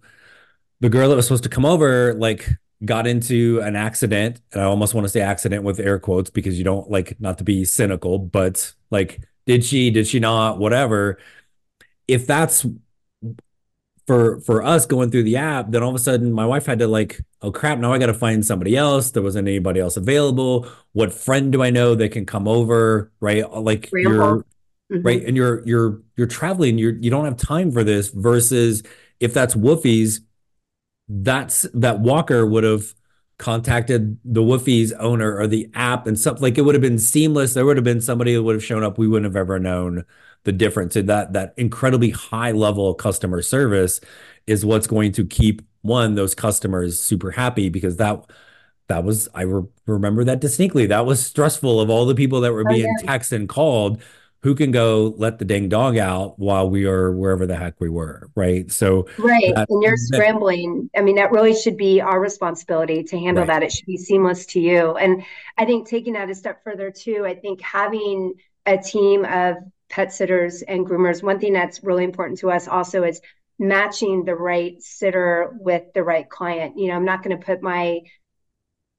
the 0.80 0.90
girl 0.90 1.10
that 1.10 1.16
was 1.16 1.26
supposed 1.26 1.44
to 1.44 1.50
come 1.50 1.66
over, 1.66 2.14
like 2.14 2.50
got 2.86 3.08
into 3.08 3.60
an 3.64 3.76
accident 3.76 4.42
and 4.52 4.62
i 4.62 4.66
almost 4.66 4.94
want 4.94 5.06
to 5.06 5.10
say 5.10 5.22
accident 5.22 5.64
with 5.64 5.80
air 5.80 6.00
quotes 6.00 6.30
because 6.30 6.58
you 6.58 6.64
don't 6.64 6.90
like 6.90 7.20
not 7.20 7.38
to 7.38 7.44
be 7.44 7.64
cynical 7.64 8.20
but 8.20 8.74
like 8.92 9.22
did 9.46 9.66
she 9.66 9.90
did 9.90 10.08
she 10.08 10.20
not 10.20 10.58
whatever. 10.58 11.18
If 12.08 12.28
that's 12.28 12.66
for 14.06 14.40
for 14.42 14.64
us 14.64 14.86
going 14.86 15.12
through 15.12 15.24
the 15.24 15.38
app 15.38 15.72
then 15.72 15.82
all 15.82 15.90
of 15.90 15.96
a 15.96 16.00
sudden 16.00 16.34
my 16.34 16.46
wife 16.46 16.66
had 16.66 16.80
to 16.80 16.88
like 16.88 17.22
oh 17.42 17.52
crap 17.54 17.80
now 17.80 17.94
i 17.94 17.98
got 17.98 18.08
to 18.08 18.14
find 18.14 18.46
somebody 18.46 18.76
else. 18.76 19.12
There 19.12 19.24
wasn't 19.24 19.48
anybody 19.48 19.80
else 19.80 19.98
available. 19.98 20.68
What 20.94 21.14
friend 21.14 21.52
do 21.52 21.64
i 21.64 21.70
know 21.70 21.96
that 21.96 22.12
can 22.12 22.26
come 22.26 22.48
over? 22.48 23.12
Right? 23.20 23.50
Like 23.52 23.90
you're 23.92 24.44
mm-hmm. 24.92 25.02
right 25.02 25.24
and 25.24 25.36
you're 25.36 25.66
you're 25.66 26.02
you're 26.16 26.28
traveling. 26.28 26.78
You're 26.78 26.96
you 26.96 27.10
don't 27.10 27.26
have 27.26 27.38
time 27.38 27.72
for 27.72 27.84
this 27.84 28.10
versus 28.10 28.84
if 29.20 29.34
that's 29.34 29.56
woofies 29.56 30.20
that's 31.22 31.64
that 31.74 32.00
Walker 32.00 32.46
would 32.46 32.64
have 32.64 32.94
contacted 33.38 34.18
the 34.24 34.42
Woofie's 34.42 34.94
owner 34.94 35.38
or 35.38 35.48
the 35.48 35.70
app 35.74 36.08
and 36.08 36.18
stuff 36.18 36.42
like 36.42 36.58
it 36.58 36.62
would 36.62 36.76
have 36.76 36.82
been 36.82 37.00
seamless. 37.00 37.54
There 37.54 37.66
would 37.66 37.78
have 37.78 37.84
been 37.84 38.02
somebody 38.02 38.34
that 38.34 38.44
would 38.44 38.56
have 38.56 38.64
shown 38.64 38.84
up. 38.84 38.98
We 38.98 39.08
wouldn't 39.08 39.32
have 39.32 39.40
ever 39.40 39.60
known 39.60 40.06
the 40.44 40.52
difference. 40.52 40.96
That 40.96 41.34
that 41.34 41.54
incredibly 41.58 42.10
high 42.10 42.52
level 42.52 42.90
of 42.90 42.98
customer 42.98 43.42
service 43.42 44.00
is 44.48 44.66
what's 44.66 44.88
going 44.88 45.12
to 45.14 45.26
keep 45.26 45.62
one 45.82 46.16
those 46.16 46.34
customers 46.34 47.00
super 47.00 47.32
happy 47.32 47.70
because 47.70 47.98
that 47.98 48.26
that 48.88 49.04
was 49.04 49.30
I 49.36 49.44
re- 49.44 49.68
remember 49.86 50.24
that 50.24 50.40
distinctly. 50.40 50.88
That 50.88 51.06
was 51.06 51.24
stressful 51.24 51.80
of 51.80 51.90
all 51.90 52.06
the 52.06 52.16
people 52.16 52.42
that 52.42 52.54
were 52.54 52.66
oh, 52.68 52.74
being 52.74 52.88
oh, 52.88 53.04
yeah. 53.04 53.18
texted 53.18 53.34
and 53.34 53.50
called 53.50 54.02
who 54.44 54.54
can 54.54 54.72
go 54.72 55.16
let 55.18 55.40
the 55.40 55.46
dang 55.46 55.70
dog 55.70 55.98
out 55.98 56.38
while 56.38 56.70
we 56.70 56.86
are 56.86 57.12
wherever 57.16 57.48
the 57.48 57.56
heck 57.56 57.80
we 57.80 57.90
were 57.90 58.30
right? 58.36 58.72
So 58.72 59.08
right 59.18 59.54
that, 59.56 59.70
and 59.70 59.82
you're 59.82 59.98
scrambling. 59.98 60.90
I 60.96 61.02
mean 61.02 61.16
that 61.16 61.32
really 61.32 61.56
should 61.56 61.78
be 61.78 62.02
our 62.02 62.20
responsibility 62.20 63.04
to 63.04 63.18
handle 63.18 63.42
right. 63.42 63.48
that. 63.48 63.64
It 63.64 63.72
should 63.72 63.86
be 63.86 63.98
seamless 63.98 64.46
to 64.48 64.60
you. 64.60 64.96
And 64.96 65.24
i 65.58 65.66
think 65.66 65.88
taking 65.88 66.14
that 66.14 66.30
a 66.30 66.36
step 66.36 66.64
further 66.64 66.92
too 66.92 67.26
i 67.26 67.36
think 67.36 67.62
having 67.62 68.34
a 68.66 68.78
team 68.78 69.26
of 69.26 69.56
pet 69.90 70.12
sitters 70.12 70.62
and 70.62 70.86
groomers 70.86 71.22
one 71.22 71.40
thing 71.40 71.54
that's 71.54 71.84
really 71.84 72.04
important 72.04 72.40
to 72.40 72.52
us 72.52 72.68
also 72.68 73.04
is 73.04 73.22
matching 73.60 74.26
the 74.26 74.36
right 74.36 74.82
sitter 74.82 75.54
with 75.60 75.84
the 75.94 76.04
right 76.04 76.30
client. 76.30 76.78
You 76.78 76.88
know 76.88 76.96
i'm 76.96 77.06
not 77.06 77.24
going 77.24 77.38
to 77.38 77.46
put 77.46 77.62
my 77.62 78.02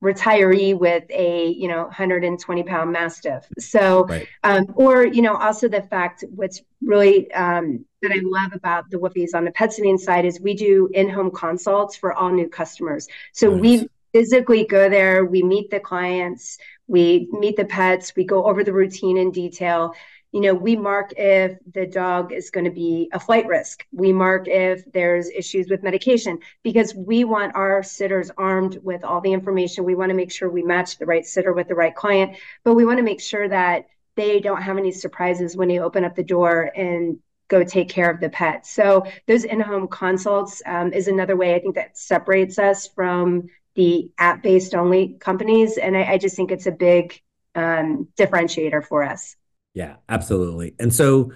retiree 0.05 0.79
with 0.79 1.05
a 1.11 1.49
you 1.49 1.67
know 1.67 1.85
120 1.85 2.63
pound 2.63 2.93
mastiff 2.93 3.49
so 3.59 4.05
right. 4.05 4.29
um, 4.45 4.67
or 4.75 5.07
you 5.07 5.23
know 5.23 5.35
also 5.37 5.67
the 5.67 5.83
fact 5.83 6.23
what's 6.35 6.63
really 6.83 7.33
um, 7.33 7.85
that 8.03 8.13
i 8.13 8.21
love 8.23 8.53
about 8.53 8.89
the 8.91 8.99
woofies 8.99 9.35
on 9.35 9.45
the 9.45 9.51
pet 9.53 9.73
sitting 9.73 9.97
side 9.97 10.25
is 10.25 10.41
we 10.41 10.55
do 10.55 10.89
in-home 10.93 11.31
consults 11.31 11.97
for 11.97 12.13
all 12.13 12.31
new 12.31 12.49
customers 12.49 13.09
so 13.33 13.51
nice. 13.51 13.61
we 13.61 13.89
physically 14.13 14.65
go 14.67 14.89
there 14.89 15.25
we 15.25 15.43
meet 15.43 15.71
the 15.71 15.81
clients 15.81 16.59
we 16.87 17.27
meet 17.33 17.57
the 17.57 17.65
pets 17.65 18.13
we 18.15 18.25
go 18.25 18.45
over 18.45 18.63
the 18.63 18.73
routine 18.73 19.17
in 19.17 19.31
detail 19.31 19.95
you 20.35 20.41
know, 20.41 20.53
we 20.53 20.75
mark 20.75 21.13
if 21.17 21.57
the 21.73 21.87
dog 21.87 22.33
is 22.33 22.51
going 22.51 22.65
to 22.65 22.71
be 22.73 23.09
a 23.13 23.21
flight 23.21 23.47
risk. 23.47 23.87
We 23.93 24.13
mark 24.13 24.49
if 24.49 24.85
there's 24.93 25.31
issues 25.31 25.71
with 25.71 25.85
medication 25.85 26.41
because 26.65 26.93
we 26.93 27.23
want 27.23 27.55
our 27.55 27.85
sitters 27.85 28.33
armed 28.37 28.81
with 28.83 29.05
all 29.05 29.21
the 29.21 29.33
information. 29.33 29.85
We 29.85 29.95
want 29.95 30.11
to 30.11 30.17
make 30.17 30.33
sure 30.33 30.51
we 30.51 30.65
match 30.65 30.99
the 30.99 31.07
right 31.07 31.25
sitter 31.25 31.53
with 31.53 31.69
the 31.69 31.77
right 31.77 31.95
client, 31.95 32.37
but 32.65 32.75
we 32.75 32.85
want 32.85 32.99
to 32.99 33.05
make 33.05 33.21
sure 33.21 33.49
that 33.49 33.87
they 34.17 34.41
don't 34.41 34.61
have 34.61 34.77
any 34.77 34.91
surprises 34.91 35.57
when 35.57 35.69
they 35.69 35.79
open 35.79 36.03
up 36.03 36.17
the 36.17 36.25
door 36.25 36.69
and 36.75 37.21
go 37.47 37.63
take 37.63 37.89
care 37.89 38.11
of 38.11 38.19
the 38.19 38.29
pet. 38.29 38.67
So 38.67 39.07
those 39.29 39.45
in-home 39.45 39.87
consults 39.87 40.61
um, 40.67 40.93
is 40.93 41.07
another 41.07 41.37
way 41.37 41.55
I 41.55 41.61
think 41.61 41.77
that 41.77 41.97
separates 41.97 42.59
us 42.59 42.89
from 42.89 43.51
the 43.77 44.11
app-based 44.19 44.75
only 44.75 45.17
companies, 45.21 45.79
and 45.79 45.97
I, 45.97 46.15
I 46.15 46.19
just 46.19 46.35
think 46.35 46.51
it's 46.51 46.67
a 46.67 46.73
big 46.73 47.23
um, 47.55 48.09
differentiator 48.19 48.85
for 48.85 49.05
us. 49.05 49.37
Yeah, 49.75 49.97
absolutely. 50.09 50.75
And 50.79 50.95
so 50.95 51.33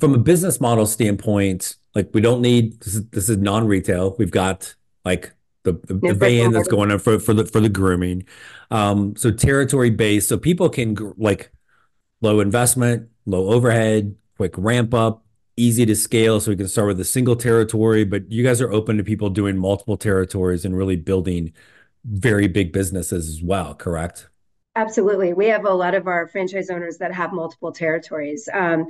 from 0.00 0.14
a 0.14 0.18
business 0.18 0.60
model 0.60 0.86
standpoint, 0.86 1.76
like 1.94 2.10
we 2.12 2.20
don't 2.20 2.40
need 2.40 2.80
this 2.80 2.94
is, 2.94 3.08
this 3.10 3.28
is 3.28 3.36
non-retail. 3.36 4.16
We've 4.18 4.30
got 4.30 4.74
like 5.04 5.32
the, 5.62 5.72
the, 5.72 5.94
the 5.94 6.14
van 6.14 6.52
that's 6.52 6.68
going 6.68 6.90
on 6.90 6.98
for, 6.98 7.18
for 7.18 7.34
the 7.34 7.44
for 7.44 7.60
the 7.60 7.68
grooming. 7.68 8.26
Um, 8.70 9.14
so 9.16 9.30
territory 9.30 9.90
based, 9.90 10.28
so 10.28 10.38
people 10.38 10.68
can 10.68 10.96
like 11.16 11.52
low 12.20 12.40
investment, 12.40 13.10
low 13.26 13.50
overhead, 13.50 14.16
quick 14.36 14.54
ramp 14.56 14.94
up, 14.94 15.24
easy 15.56 15.86
to 15.86 15.94
scale. 15.94 16.40
So 16.40 16.50
we 16.50 16.56
can 16.56 16.68
start 16.68 16.88
with 16.88 17.00
a 17.00 17.04
single 17.04 17.36
territory, 17.36 18.04
but 18.04 18.30
you 18.32 18.42
guys 18.42 18.60
are 18.60 18.72
open 18.72 18.96
to 18.96 19.04
people 19.04 19.30
doing 19.30 19.56
multiple 19.56 19.96
territories 19.96 20.64
and 20.64 20.76
really 20.76 20.96
building 20.96 21.52
very 22.04 22.48
big 22.48 22.72
businesses 22.72 23.28
as 23.28 23.42
well, 23.42 23.74
correct? 23.74 24.28
Absolutely. 24.76 25.32
We 25.34 25.46
have 25.46 25.64
a 25.64 25.70
lot 25.72 25.94
of 25.94 26.06
our 26.08 26.26
franchise 26.26 26.68
owners 26.68 26.98
that 26.98 27.12
have 27.12 27.32
multiple 27.32 27.72
territories. 27.72 28.48
Um, 28.52 28.88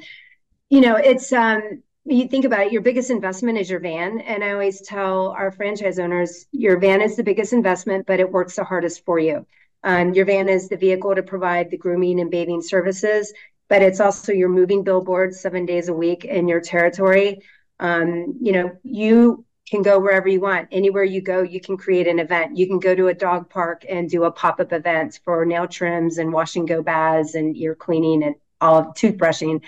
you 0.71 0.81
know, 0.81 0.97
it's 0.97 1.33
um, 1.33 1.83
you 2.05 2.29
think 2.29 2.45
about 2.45 2.67
it, 2.67 2.73
your 2.73 2.83
biggest 2.83 3.11
investment 3.11 3.59
is 3.59 3.71
your 3.71 3.81
van. 3.81 4.21
And 4.21 4.43
I 4.45 4.53
always 4.53 4.81
tell 4.83 5.29
our 5.31 5.51
franchise 5.53 5.99
owners, 5.99 6.47
your 6.53 6.79
van 6.79 7.03
is 7.03 7.17
the 7.17 7.23
biggest 7.23 7.53
investment, 7.53 8.07
but 8.07 8.21
it 8.21 8.31
works 8.33 8.57
the 8.57 8.65
hardest 8.65 9.05
for 9.05 9.19
you. 9.19 9.47
Um, 9.85 10.15
your 10.15 10.25
van 10.25 10.49
is 10.49 10.69
the 10.69 10.77
vehicle 10.77 11.15
to 11.15 11.23
provide 11.23 11.71
the 11.71 11.77
grooming 11.77 12.21
and 12.21 12.31
bathing 12.31 12.63
services, 12.63 13.33
but 13.69 13.83
it's 13.83 14.01
also 14.01 14.33
your 14.33 14.49
moving 14.49 14.85
billboard 14.85 15.35
seven 15.35 15.67
days 15.67 15.89
a 15.89 15.95
week 15.95 16.25
in 16.25 16.49
your 16.49 16.61
territory. 16.61 17.43
Um, 17.81 18.39
you 18.41 18.53
know, 18.53 18.79
you 18.83 19.44
can 19.69 19.83
go 19.83 19.99
wherever 19.99 20.29
you 20.29 20.41
want. 20.41 20.69
Anywhere 20.71 21.05
you 21.05 21.21
go, 21.21 21.43
you 21.43 21.61
can 21.61 21.77
create 21.77 22.07
an 22.07 22.19
event. 22.19 22.57
You 22.57 22.67
can 22.67 22.79
go 22.79 22.95
to 22.95 23.09
a 23.09 23.15
dog 23.15 23.49
park 23.49 23.85
and 23.89 24.11
do 24.11 24.25
a 24.25 24.31
pop 24.31 24.61
up 24.61 24.73
event 24.73 25.21
for 25.25 25.45
nail 25.45 25.67
trims 25.67 26.19
and 26.19 26.33
wash 26.33 26.57
and 26.57 26.69
go 26.69 26.83
baths 26.83 27.35
and 27.35 27.57
ear 27.57 27.75
cleaning 27.75 28.23
and 28.23 28.35
all 28.61 28.79
of 28.79 28.87
toothbrushing. 28.95 29.63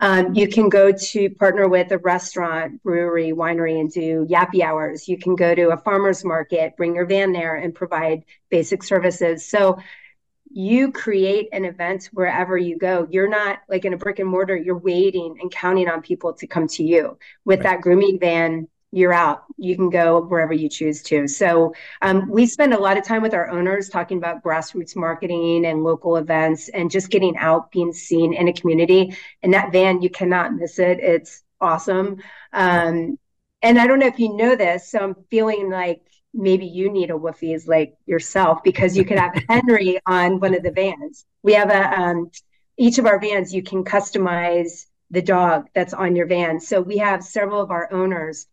Um, 0.00 0.34
you 0.34 0.48
can 0.48 0.68
go 0.68 0.92
to 0.92 1.30
partner 1.30 1.68
with 1.68 1.92
a 1.92 1.98
restaurant, 1.98 2.82
brewery, 2.82 3.32
winery, 3.32 3.80
and 3.80 3.90
do 3.90 4.26
yappy 4.28 4.60
hours. 4.60 5.08
You 5.08 5.16
can 5.16 5.36
go 5.36 5.54
to 5.54 5.70
a 5.70 5.76
farmer's 5.76 6.24
market, 6.24 6.76
bring 6.76 6.94
your 6.94 7.06
van 7.06 7.32
there, 7.32 7.56
and 7.56 7.74
provide 7.74 8.24
basic 8.50 8.82
services. 8.82 9.46
So 9.46 9.78
you 10.50 10.92
create 10.92 11.48
an 11.52 11.64
event 11.64 12.10
wherever 12.12 12.56
you 12.56 12.76
go. 12.76 13.08
You're 13.10 13.28
not 13.28 13.60
like 13.68 13.84
in 13.84 13.92
a 13.92 13.96
brick 13.96 14.18
and 14.18 14.28
mortar, 14.28 14.56
you're 14.56 14.78
waiting 14.78 15.36
and 15.40 15.50
counting 15.50 15.88
on 15.88 16.02
people 16.02 16.32
to 16.34 16.46
come 16.46 16.68
to 16.68 16.84
you. 16.84 17.18
With 17.44 17.60
right. 17.60 17.74
that 17.74 17.80
grooming 17.80 18.18
van, 18.20 18.68
you're 18.94 19.12
out. 19.12 19.44
You 19.56 19.74
can 19.74 19.90
go 19.90 20.22
wherever 20.22 20.52
you 20.52 20.68
choose 20.68 21.02
to. 21.04 21.26
So 21.26 21.74
um, 22.00 22.30
we 22.30 22.46
spend 22.46 22.72
a 22.72 22.78
lot 22.78 22.96
of 22.96 23.04
time 23.04 23.22
with 23.22 23.34
our 23.34 23.50
owners 23.50 23.88
talking 23.88 24.18
about 24.18 24.42
grassroots 24.42 24.94
marketing 24.94 25.66
and 25.66 25.82
local 25.82 26.16
events 26.16 26.68
and 26.68 26.90
just 26.90 27.10
getting 27.10 27.36
out, 27.36 27.72
being 27.72 27.92
seen 27.92 28.32
in 28.32 28.46
a 28.46 28.52
community. 28.52 29.16
And 29.42 29.52
that 29.52 29.72
van, 29.72 30.00
you 30.00 30.10
cannot 30.10 30.54
miss 30.54 30.78
it. 30.78 31.00
It's 31.00 31.42
awesome. 31.60 32.22
Um, 32.52 33.18
and 33.62 33.80
I 33.80 33.86
don't 33.88 33.98
know 33.98 34.06
if 34.06 34.20
you 34.20 34.36
know 34.36 34.54
this, 34.54 34.90
so 34.90 35.00
I'm 35.00 35.16
feeling 35.28 35.70
like 35.70 36.02
maybe 36.32 36.66
you 36.66 36.88
need 36.90 37.10
a 37.10 37.14
Woofie's 37.14 37.66
like 37.66 37.96
yourself 38.06 38.62
because 38.62 38.96
you 38.96 39.04
could 39.04 39.18
have 39.18 39.34
Henry 39.48 39.98
on 40.06 40.38
one 40.38 40.54
of 40.54 40.62
the 40.62 40.70
vans. 40.70 41.26
We 41.42 41.54
have 41.54 41.70
a 41.70 42.00
um, 42.00 42.30
each 42.76 42.98
of 42.98 43.06
our 43.06 43.18
vans 43.18 43.52
you 43.52 43.62
can 43.62 43.84
customize 43.84 44.86
the 45.10 45.22
dog 45.22 45.66
that's 45.74 45.94
on 45.94 46.14
your 46.14 46.26
van. 46.26 46.60
So 46.60 46.80
we 46.80 46.98
have 46.98 47.24
several 47.24 47.60
of 47.60 47.70
our 47.70 47.92
owners 47.92 48.46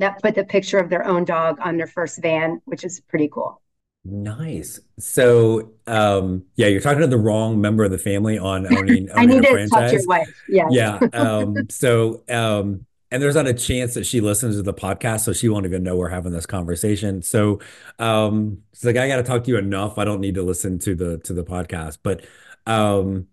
that 0.00 0.20
put 0.20 0.34
the 0.34 0.44
picture 0.44 0.78
of 0.78 0.90
their 0.90 1.06
own 1.06 1.24
dog 1.24 1.58
on 1.60 1.76
their 1.76 1.86
first 1.86 2.20
van, 2.20 2.60
which 2.64 2.84
is 2.84 3.00
pretty 3.00 3.28
cool. 3.28 3.62
Nice. 4.04 4.80
So, 4.98 5.72
um, 5.86 6.44
yeah, 6.56 6.68
you're 6.68 6.80
talking 6.80 7.00
to 7.00 7.06
the 7.06 7.18
wrong 7.18 7.60
member 7.60 7.84
of 7.84 7.90
the 7.90 7.98
family 7.98 8.38
on 8.38 8.66
owning, 8.66 9.10
owning 9.10 9.10
I 9.14 9.24
need 9.26 9.38
a 9.38 9.42
to 9.42 9.50
franchise. 9.50 9.70
talk 9.70 9.90
to 9.90 9.96
your 9.96 10.06
wife. 10.06 10.44
Yeah. 10.48 10.66
Yeah. 10.70 10.98
Um, 11.12 11.56
so, 11.68 12.24
um, 12.28 12.86
and 13.12 13.22
there's 13.22 13.34
not 13.34 13.46
a 13.46 13.54
chance 13.54 13.94
that 13.94 14.06
she 14.06 14.20
listens 14.20 14.56
to 14.56 14.62
the 14.62 14.72
podcast, 14.72 15.20
so 15.20 15.32
she 15.32 15.48
won't 15.48 15.66
even 15.66 15.82
know 15.82 15.96
we're 15.96 16.08
having 16.08 16.32
this 16.32 16.46
conversation. 16.46 17.22
So, 17.22 17.60
um, 17.98 18.62
it's 18.72 18.84
like 18.84 18.96
I 18.96 19.08
got 19.08 19.16
to 19.16 19.22
talk 19.22 19.44
to 19.44 19.50
you 19.50 19.58
enough. 19.58 19.98
I 19.98 20.04
don't 20.04 20.20
need 20.20 20.36
to 20.36 20.42
listen 20.42 20.78
to 20.80 20.94
the 20.94 21.18
to 21.18 21.34
the 21.34 21.44
podcast, 21.44 21.98
but 22.02 22.24
um, 22.66 23.26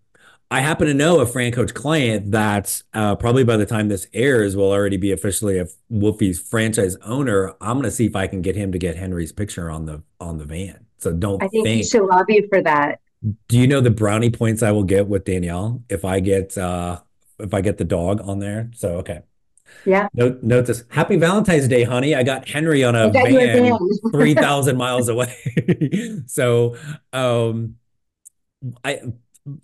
I 0.50 0.62
happen 0.62 0.88
to 0.88 0.94
know 0.94 1.20
a 1.20 1.26
FranCoach 1.26 1.74
client 1.74 2.32
that 2.32 2.82
uh, 2.94 3.16
probably 3.16 3.44
by 3.44 3.58
the 3.58 3.66
time 3.66 3.90
this 3.90 4.08
airs 4.14 4.56
will 4.56 4.72
already 4.72 4.96
be 4.96 5.12
officially 5.12 5.58
a 5.60 5.68
Woofie's 5.92 6.40
franchise 6.40 6.96
owner. 7.04 7.54
I'm 7.60 7.74
going 7.74 7.84
to 7.84 7.92
see 7.92 8.06
if 8.06 8.16
I 8.16 8.28
can 8.28 8.42
get 8.42 8.56
him 8.56 8.72
to 8.72 8.80
get 8.80 8.96
Henry's 8.96 9.34
picture 9.34 9.70
on 9.70 9.86
the 9.86 10.04
on 10.22 10.38
the 10.38 10.46
van. 10.46 10.86
So 11.00 11.12
don't 11.12 11.44
I 11.44 11.50
think, 11.50 11.66
think. 11.66 11.78
you 11.80 11.90
should 11.90 12.06
lobby 12.06 12.46
for 12.50 12.62
that. 12.62 13.02
Do 13.48 13.58
you 13.58 13.68
know 13.68 13.82
the 13.82 13.92
brownie 13.92 14.30
points 14.30 14.64
I 14.64 14.72
will 14.72 14.84
get 14.84 15.08
with 15.08 15.26
Danielle 15.26 15.84
if 15.90 16.06
I 16.06 16.22
get 16.22 16.58
uh 16.58 17.02
if 17.40 17.54
I 17.54 17.60
get 17.60 17.78
the 17.78 17.84
dog 17.84 18.22
on 18.24 18.40
there? 18.40 18.72
So 18.74 18.98
okay. 19.00 19.22
Yeah. 19.86 20.08
Note, 20.14 20.42
note 20.44 20.66
this. 20.66 20.86
Happy 20.90 21.18
Valentine's 21.18 21.68
Day, 21.68 21.84
honey. 21.84 22.16
I 22.16 22.24
got 22.24 22.48
Henry 22.48 22.86
on 22.86 22.96
a 22.96 23.10
van 23.10 23.78
3,000 24.12 24.78
miles 24.78 25.10
away. 25.10 25.36
so, 26.26 26.78
um, 27.12 27.76
I 28.84 29.02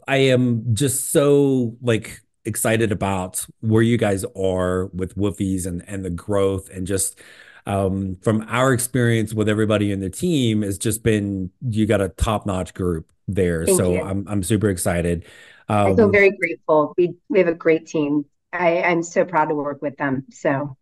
I 0.07 0.17
am 0.17 0.75
just 0.75 1.11
so 1.11 1.75
like 1.81 2.21
excited 2.45 2.91
about 2.91 3.45
where 3.61 3.81
you 3.81 3.97
guys 3.97 4.25
are 4.35 4.87
with 4.87 5.15
Woofies 5.15 5.65
and 5.65 5.83
and 5.87 6.03
the 6.03 6.09
growth 6.09 6.69
and 6.69 6.85
just 6.85 7.19
um, 7.65 8.15
from 8.21 8.45
our 8.49 8.73
experience 8.73 9.33
with 9.33 9.47
everybody 9.47 9.91
in 9.91 10.01
the 10.01 10.09
team 10.09 10.61
has 10.61 10.77
just 10.77 11.03
been 11.03 11.49
you 11.61 11.85
got 11.85 12.01
a 12.01 12.09
top 12.09 12.45
notch 12.45 12.73
group 12.73 13.11
there. 13.27 13.65
Thank 13.65 13.77
so 13.77 13.93
you. 13.93 14.01
I'm 14.01 14.27
I'm 14.27 14.43
super 14.43 14.69
excited. 14.69 15.25
Um, 15.69 15.77
I 15.77 15.95
feel 15.95 16.05
um, 16.05 16.11
very 16.11 16.31
grateful. 16.31 16.93
We 16.97 17.15
we 17.29 17.39
have 17.39 17.47
a 17.47 17.53
great 17.53 17.87
team. 17.87 18.25
I, 18.51 18.83
I'm 18.83 19.01
so 19.01 19.25
proud 19.25 19.45
to 19.45 19.55
work 19.55 19.81
with 19.81 19.97
them. 19.97 20.25
So 20.29 20.77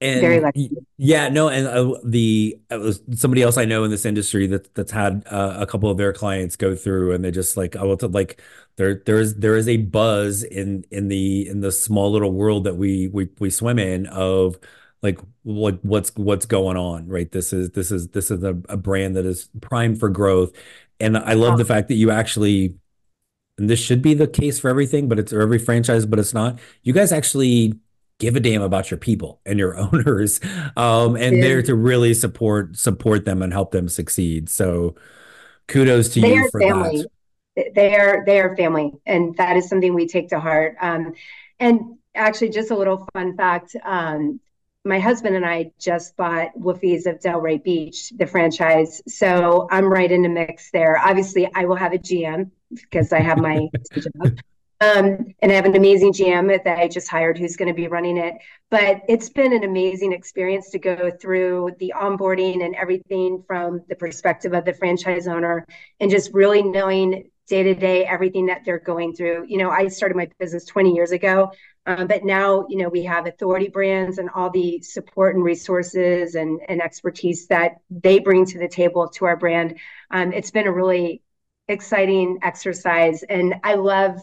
and 0.00 0.20
very 0.20 0.40
lucky. 0.40 0.70
Yeah, 0.96 1.28
no, 1.28 1.48
and 1.48 1.66
uh, 1.66 1.98
the 2.04 2.58
it 2.70 2.80
was 2.80 3.00
somebody 3.14 3.42
else 3.42 3.56
I 3.56 3.64
know 3.64 3.84
in 3.84 3.90
this 3.90 4.04
industry 4.04 4.46
that 4.48 4.74
that's 4.74 4.92
had 4.92 5.24
uh, 5.26 5.56
a 5.58 5.66
couple 5.66 5.90
of 5.90 5.96
their 5.96 6.12
clients 6.12 6.56
go 6.56 6.74
through, 6.74 7.12
and 7.12 7.24
they 7.24 7.30
just 7.30 7.56
like 7.56 7.76
I 7.76 7.82
like 7.82 8.42
there 8.76 9.02
there 9.06 9.18
is 9.18 9.36
there 9.36 9.56
is 9.56 9.68
a 9.68 9.78
buzz 9.78 10.42
in 10.42 10.84
in 10.90 11.08
the 11.08 11.48
in 11.48 11.60
the 11.60 11.72
small 11.72 12.10
little 12.10 12.32
world 12.32 12.64
that 12.64 12.74
we 12.76 13.08
we 13.08 13.28
we 13.38 13.50
swim 13.50 13.78
in 13.78 14.06
of 14.06 14.58
like 15.02 15.18
what 15.42 15.84
what's 15.84 16.10
what's 16.16 16.46
going 16.46 16.76
on 16.76 17.06
right? 17.08 17.30
This 17.30 17.52
is 17.52 17.70
this 17.70 17.90
is 17.90 18.08
this 18.08 18.30
is 18.30 18.42
a, 18.42 18.56
a 18.68 18.76
brand 18.76 19.16
that 19.16 19.26
is 19.26 19.48
primed 19.60 20.00
for 20.00 20.08
growth. 20.08 20.52
And 21.00 21.18
i 21.18 21.34
love 21.34 21.58
the 21.58 21.64
fact 21.64 21.88
that 21.88 21.96
you 21.96 22.10
actually 22.10 22.76
and 23.58 23.68
this 23.68 23.80
should 23.80 24.00
be 24.02 24.14
the 24.14 24.26
case 24.28 24.58
for 24.60 24.70
everything 24.70 25.08
but 25.08 25.18
it's 25.18 25.32
or 25.32 25.40
every 25.42 25.58
franchise 25.58 26.06
but 26.06 26.18
it's 26.18 26.34
not. 26.34 26.58
You 26.82 26.92
guys 26.92 27.12
actually 27.12 27.74
give 28.18 28.36
a 28.36 28.40
damn 28.40 28.62
about 28.62 28.90
your 28.90 28.98
people 28.98 29.40
and 29.44 29.58
your 29.58 29.76
owners 29.78 30.40
um, 30.76 31.16
and 31.16 31.36
yeah. 31.36 31.42
there 31.42 31.62
to 31.62 31.74
really 31.74 32.14
support 32.14 32.76
support 32.76 33.24
them 33.24 33.42
and 33.42 33.52
help 33.52 33.70
them 33.70 33.88
succeed 33.88 34.48
so 34.48 34.94
kudos 35.68 36.08
to 36.10 36.20
they 36.20 36.34
you 36.34 36.48
for 36.50 36.60
family. 36.60 37.04
that 37.56 37.74
they 37.74 37.94
are 37.94 38.24
they 38.24 38.40
are 38.40 38.56
family 38.56 38.92
and 39.06 39.36
that 39.36 39.56
is 39.56 39.68
something 39.68 39.94
we 39.94 40.06
take 40.06 40.28
to 40.28 40.40
heart 40.40 40.76
um, 40.80 41.14
and 41.60 41.80
actually 42.14 42.48
just 42.48 42.70
a 42.70 42.76
little 42.76 43.08
fun 43.12 43.36
fact 43.36 43.74
um, 43.84 44.40
my 44.84 44.98
husband 44.98 45.34
and 45.34 45.46
I 45.46 45.72
just 45.78 46.16
bought 46.16 46.50
Woofie's 46.58 47.06
of 47.06 47.18
Delray 47.18 47.62
Beach, 47.62 48.10
the 48.10 48.26
franchise. 48.26 49.00
So 49.08 49.66
I'm 49.70 49.86
right 49.86 50.10
in 50.10 50.22
the 50.22 50.28
mix 50.28 50.70
there. 50.70 50.98
Obviously, 50.98 51.50
I 51.54 51.64
will 51.64 51.76
have 51.76 51.94
a 51.94 51.98
GM 51.98 52.50
because 52.70 53.12
I 53.12 53.20
have 53.20 53.38
my 53.38 53.68
job. 53.94 54.38
Um, 54.84 55.34
and 55.40 55.50
I 55.50 55.54
have 55.54 55.64
an 55.64 55.76
amazing 55.76 56.12
GM 56.12 56.62
that 56.64 56.78
I 56.78 56.88
just 56.88 57.08
hired 57.08 57.38
who's 57.38 57.56
going 57.56 57.68
to 57.68 57.74
be 57.74 57.88
running 57.88 58.18
it. 58.18 58.34
But 58.70 59.02
it's 59.08 59.30
been 59.30 59.54
an 59.54 59.64
amazing 59.64 60.12
experience 60.12 60.70
to 60.70 60.78
go 60.78 61.10
through 61.10 61.70
the 61.78 61.94
onboarding 61.96 62.64
and 62.64 62.74
everything 62.74 63.42
from 63.46 63.80
the 63.88 63.96
perspective 63.96 64.52
of 64.52 64.64
the 64.64 64.74
franchise 64.74 65.26
owner 65.26 65.66
and 66.00 66.10
just 66.10 66.34
really 66.34 66.62
knowing 66.62 67.30
day 67.46 67.62
to 67.62 67.74
day 67.74 68.04
everything 68.04 68.46
that 68.46 68.62
they're 68.64 68.78
going 68.78 69.14
through. 69.14 69.46
You 69.48 69.58
know, 69.58 69.70
I 69.70 69.88
started 69.88 70.16
my 70.16 70.28
business 70.38 70.64
20 70.66 70.92
years 70.92 71.12
ago, 71.12 71.52
um, 71.86 72.06
but 72.06 72.24
now, 72.24 72.66
you 72.68 72.78
know, 72.78 72.88
we 72.88 73.04
have 73.04 73.26
authority 73.26 73.68
brands 73.68 74.18
and 74.18 74.28
all 74.34 74.50
the 74.50 74.80
support 74.82 75.34
and 75.34 75.44
resources 75.44 76.34
and, 76.34 76.60
and 76.68 76.82
expertise 76.82 77.46
that 77.46 77.76
they 77.90 78.18
bring 78.18 78.44
to 78.46 78.58
the 78.58 78.68
table 78.68 79.08
to 79.10 79.26
our 79.26 79.36
brand. 79.36 79.78
Um, 80.10 80.32
it's 80.32 80.50
been 80.50 80.66
a 80.66 80.72
really 80.72 81.22
exciting 81.68 82.38
exercise. 82.42 83.22
And 83.22 83.54
I 83.62 83.74
love 83.74 84.20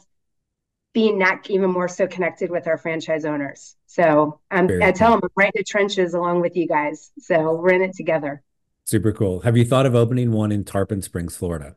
being 0.94 1.18
not 1.18 1.50
even 1.50 1.72
more 1.72 1.88
so 1.88 2.08
connected 2.08 2.52
with 2.52 2.68
our 2.68 2.78
franchise 2.78 3.26
owners. 3.26 3.76
So 3.88 4.40
um, 4.52 4.70
I 4.82 4.92
tell 4.92 5.12
them 5.12 5.22
I'm 5.24 5.30
right 5.36 5.52
in 5.54 5.60
the 5.60 5.64
trenches 5.64 6.14
along 6.14 6.42
with 6.42 6.56
you 6.56 6.68
guys. 6.68 7.12
So 7.20 7.56
we're 7.56 7.74
in 7.74 7.82
it 7.82 7.96
together. 7.96 8.42
Super 8.86 9.12
cool. 9.12 9.42
Have 9.42 9.56
you 9.56 9.64
thought 9.64 9.86
of 9.86 9.96
opening 9.96 10.32
one 10.32 10.52
in 10.52 10.64
Tarpon 10.64 11.02
Springs, 11.02 11.36
Florida? 11.36 11.76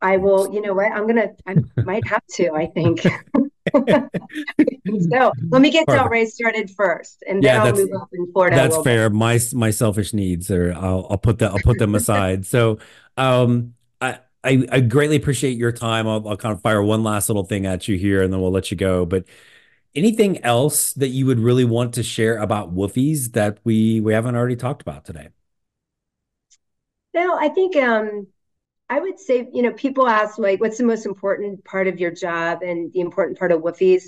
I 0.00 0.18
will. 0.18 0.52
You 0.52 0.60
know 0.60 0.74
what? 0.74 0.92
I'm 0.92 1.06
gonna. 1.06 1.30
I 1.46 1.56
might 1.82 2.06
have 2.06 2.24
to. 2.34 2.52
I 2.52 2.66
think. 2.66 3.00
so 3.00 5.32
let 5.50 5.62
me 5.62 5.70
get 5.70 5.86
Delray 5.86 6.26
started 6.26 6.70
first, 6.70 7.24
and 7.26 7.42
then 7.42 7.54
yeah, 7.54 7.64
I'll 7.64 7.72
move 7.72 7.88
up 8.00 8.08
in 8.12 8.30
Florida. 8.32 8.56
That's 8.56 8.76
fair. 8.82 9.08
Bit. 9.08 9.16
My 9.16 9.40
my 9.54 9.70
selfish 9.70 10.12
needs, 10.12 10.50
or 10.50 10.74
I'll 10.74 11.06
I'll 11.10 11.18
put 11.18 11.38
that 11.38 11.52
I'll 11.52 11.58
put 11.58 11.78
them 11.78 11.94
aside. 11.94 12.46
so, 12.46 12.78
um, 13.16 13.74
I 14.46 14.66
I, 14.70 14.80
greatly 14.80 15.16
appreciate 15.16 15.56
your 15.58 15.72
time. 15.72 16.06
I'll, 16.06 16.26
I'll 16.28 16.36
kind 16.36 16.54
of 16.54 16.62
fire 16.62 16.82
one 16.82 17.02
last 17.02 17.28
little 17.28 17.44
thing 17.44 17.66
at 17.66 17.88
you 17.88 17.96
here, 17.96 18.22
and 18.22 18.32
then 18.32 18.40
we'll 18.40 18.52
let 18.52 18.70
you 18.70 18.76
go. 18.76 19.04
But 19.04 19.24
anything 19.94 20.44
else 20.44 20.92
that 20.94 21.08
you 21.08 21.26
would 21.26 21.40
really 21.40 21.64
want 21.64 21.94
to 21.94 22.02
share 22.02 22.38
about 22.38 22.74
Woofies 22.74 23.32
that 23.32 23.58
we 23.64 24.00
we 24.00 24.12
haven't 24.12 24.36
already 24.36 24.56
talked 24.56 24.82
about 24.82 25.04
today? 25.04 25.28
No, 27.14 27.36
I 27.36 27.48
think 27.48 27.76
um, 27.76 28.26
I 28.88 29.00
would 29.00 29.18
say 29.18 29.48
you 29.52 29.62
know 29.62 29.72
people 29.72 30.06
ask 30.08 30.38
like, 30.38 30.60
what's 30.60 30.78
the 30.78 30.84
most 30.84 31.06
important 31.06 31.64
part 31.64 31.88
of 31.88 31.98
your 31.98 32.10
job 32.10 32.62
and 32.62 32.92
the 32.92 33.00
important 33.00 33.38
part 33.38 33.52
of 33.52 33.62
Woofies? 33.62 34.04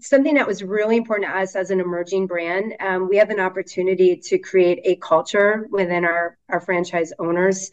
Something 0.00 0.34
that 0.34 0.46
was 0.46 0.62
really 0.62 0.96
important 0.96 1.28
to 1.28 1.36
us 1.36 1.56
as 1.56 1.70
an 1.72 1.80
emerging 1.80 2.28
brand. 2.28 2.74
Um, 2.78 3.08
we 3.08 3.16
have 3.16 3.30
an 3.30 3.40
opportunity 3.40 4.16
to 4.16 4.38
create 4.38 4.80
a 4.84 4.96
culture 4.96 5.66
within 5.70 6.04
our 6.04 6.36
our 6.48 6.60
franchise 6.60 7.12
owners 7.18 7.70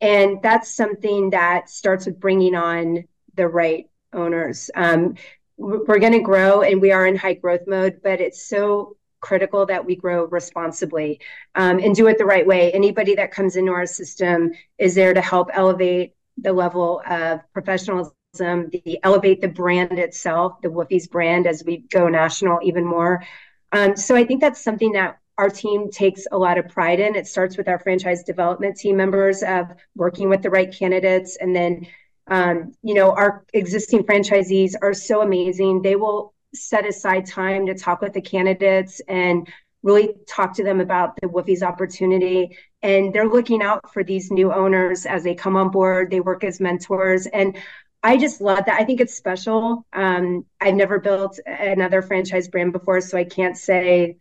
and 0.00 0.42
that's 0.42 0.74
something 0.74 1.30
that 1.30 1.68
starts 1.70 2.06
with 2.06 2.20
bringing 2.20 2.54
on 2.54 3.04
the 3.34 3.48
right 3.48 3.88
owners. 4.12 4.70
Um, 4.74 5.16
we're 5.56 5.98
going 5.98 6.12
to 6.12 6.20
grow 6.20 6.62
and 6.62 6.80
we 6.80 6.92
are 6.92 7.06
in 7.06 7.16
high 7.16 7.34
growth 7.34 7.66
mode, 7.66 8.00
but 8.02 8.20
it's 8.20 8.48
so 8.48 8.96
critical 9.20 9.64
that 9.66 9.84
we 9.84 9.96
grow 9.96 10.26
responsibly 10.26 11.20
um, 11.54 11.78
and 11.78 11.94
do 11.94 12.08
it 12.08 12.18
the 12.18 12.24
right 12.24 12.46
way. 12.46 12.72
Anybody 12.72 13.14
that 13.14 13.30
comes 13.30 13.56
into 13.56 13.72
our 13.72 13.86
system 13.86 14.50
is 14.78 14.94
there 14.94 15.14
to 15.14 15.20
help 15.20 15.48
elevate 15.52 16.14
the 16.36 16.52
level 16.52 17.00
of 17.08 17.40
professionalism, 17.52 18.12
the 18.38 18.98
elevate 19.02 19.40
the 19.40 19.48
brand 19.48 19.98
itself, 19.98 20.60
the 20.60 20.68
Woofies 20.68 21.08
brand 21.08 21.46
as 21.46 21.64
we 21.64 21.78
go 21.78 22.08
national 22.08 22.58
even 22.62 22.84
more. 22.84 23.24
Um, 23.72 23.96
so 23.96 24.14
I 24.14 24.24
think 24.24 24.40
that's 24.40 24.62
something 24.62 24.92
that 24.92 25.18
our 25.36 25.50
team 25.50 25.90
takes 25.90 26.26
a 26.30 26.38
lot 26.38 26.58
of 26.58 26.68
pride 26.68 27.00
in. 27.00 27.16
It 27.16 27.26
starts 27.26 27.56
with 27.56 27.68
our 27.68 27.78
franchise 27.78 28.22
development 28.22 28.76
team 28.76 28.96
members 28.96 29.42
of 29.42 29.66
working 29.96 30.28
with 30.28 30.42
the 30.42 30.50
right 30.50 30.72
candidates. 30.72 31.36
And 31.36 31.54
then, 31.54 31.86
um, 32.28 32.72
you 32.82 32.94
know, 32.94 33.12
our 33.12 33.44
existing 33.52 34.04
franchisees 34.04 34.74
are 34.80 34.94
so 34.94 35.22
amazing. 35.22 35.82
They 35.82 35.96
will 35.96 36.34
set 36.54 36.86
aside 36.86 37.26
time 37.26 37.66
to 37.66 37.74
talk 37.74 38.00
with 38.00 38.12
the 38.12 38.20
candidates 38.20 39.00
and 39.08 39.48
really 39.82 40.14
talk 40.26 40.54
to 40.54 40.64
them 40.64 40.80
about 40.80 41.16
the 41.20 41.28
Woofie's 41.28 41.62
opportunity. 41.62 42.56
And 42.82 43.12
they're 43.12 43.28
looking 43.28 43.60
out 43.60 43.92
for 43.92 44.04
these 44.04 44.30
new 44.30 44.52
owners 44.52 45.04
as 45.04 45.24
they 45.24 45.34
come 45.34 45.56
on 45.56 45.70
board. 45.70 46.10
They 46.10 46.20
work 46.20 46.44
as 46.44 46.60
mentors. 46.60 47.26
And 47.26 47.56
I 48.02 48.18
just 48.18 48.40
love 48.40 48.64
that. 48.66 48.80
I 48.80 48.84
think 48.84 49.00
it's 49.00 49.14
special. 49.14 49.84
Um, 49.92 50.44
I've 50.60 50.74
never 50.74 51.00
built 51.00 51.40
another 51.46 52.02
franchise 52.02 52.48
brand 52.48 52.72
before, 52.72 53.00
so 53.00 53.18
I 53.18 53.24
can't 53.24 53.56
say 53.56 54.16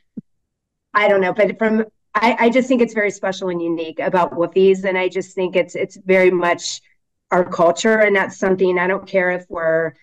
I 0.93 1.07
don't 1.07 1.21
know, 1.21 1.33
but 1.33 1.57
from 1.57 1.85
I, 2.15 2.35
I 2.39 2.49
just 2.49 2.67
think 2.67 2.81
it's 2.81 2.93
very 2.93 3.11
special 3.11 3.49
and 3.49 3.61
unique 3.61 3.99
about 3.99 4.33
Woofie's, 4.33 4.85
and 4.85 4.97
I 4.97 5.09
just 5.09 5.33
think 5.33 5.55
it's 5.55 5.75
it's 5.75 5.97
very 5.97 6.31
much 6.31 6.81
our 7.31 7.43
culture, 7.43 7.99
and 7.99 8.15
that's 8.15 8.37
something 8.37 8.77
I 8.77 8.87
don't 8.87 9.07
care 9.07 9.31
if 9.31 9.45
we're 9.49 9.93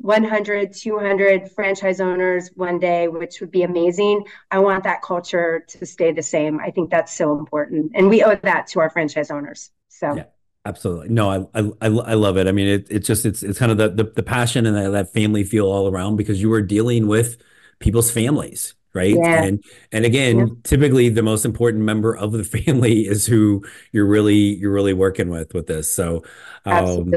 100 0.00 0.72
200 0.72 1.50
franchise 1.50 2.00
owners 2.00 2.50
one 2.54 2.78
day 2.78 3.08
which 3.08 3.40
would 3.40 3.50
be 3.50 3.64
amazing 3.64 4.24
i 4.52 4.56
want 4.56 4.84
that 4.84 5.02
culture 5.02 5.64
to 5.66 5.84
stay 5.84 6.12
the 6.12 6.22
same 6.22 6.60
i 6.60 6.70
think 6.70 6.88
that's 6.88 7.12
so 7.12 7.36
important 7.36 7.90
and 7.96 8.08
we 8.08 8.22
owe 8.22 8.36
that 8.44 8.68
to 8.68 8.78
our 8.78 8.90
franchise 8.90 9.28
owners 9.28 9.72
so 9.88 10.14
yeah. 10.14 10.22
Absolutely. 10.68 11.08
No, 11.08 11.30
I, 11.30 11.60
I, 11.60 11.88
I 11.88 12.14
love 12.14 12.36
it. 12.36 12.46
I 12.46 12.52
mean, 12.52 12.66
it, 12.66 12.88
it's 12.90 13.06
just, 13.06 13.24
it's, 13.24 13.42
it's 13.42 13.58
kind 13.58 13.72
of 13.72 13.78
the, 13.78 13.88
the, 13.88 14.10
the 14.10 14.22
passion 14.22 14.66
and 14.66 14.76
that, 14.76 14.90
that 14.90 15.12
family 15.14 15.42
feel 15.42 15.66
all 15.66 15.88
around 15.88 16.16
because 16.16 16.42
you 16.42 16.52
are 16.52 16.60
dealing 16.60 17.06
with 17.06 17.38
people's 17.78 18.10
families, 18.10 18.74
right? 18.94 19.14
Yeah. 19.14 19.44
and 19.44 19.64
and 19.92 20.04
again 20.04 20.38
yeah. 20.38 20.46
typically 20.64 21.08
the 21.08 21.22
most 21.22 21.44
important 21.44 21.84
member 21.84 22.16
of 22.16 22.32
the 22.32 22.44
family 22.64 23.06
is 23.06 23.26
who 23.26 23.64
you're 23.92 24.06
really 24.06 24.56
you're 24.56 24.72
really 24.72 24.94
working 24.94 25.28
with 25.28 25.54
with 25.54 25.66
this. 25.66 25.92
So 25.92 26.22
um 26.64 27.14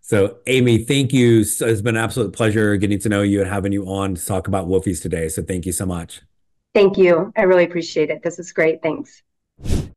so 0.00 0.38
amy 0.46 0.78
thank 0.78 1.12
you. 1.12 1.44
So 1.44 1.66
it's 1.66 1.82
been 1.82 1.96
an 1.96 2.02
absolute 2.02 2.32
pleasure 2.32 2.76
getting 2.76 2.98
to 3.00 3.08
know 3.08 3.22
you 3.22 3.40
and 3.40 3.50
having 3.50 3.72
you 3.72 3.86
on 3.86 4.14
to 4.14 4.24
talk 4.24 4.48
about 4.48 4.66
Woofies 4.66 5.00
today. 5.02 5.28
So 5.28 5.42
thank 5.42 5.66
you 5.66 5.72
so 5.72 5.86
much. 5.86 6.22
Thank 6.74 6.96
you. 6.96 7.32
I 7.36 7.42
really 7.42 7.64
appreciate 7.64 8.10
it. 8.10 8.22
This 8.22 8.38
is 8.38 8.52
great. 8.52 8.82
Thanks 8.82 9.22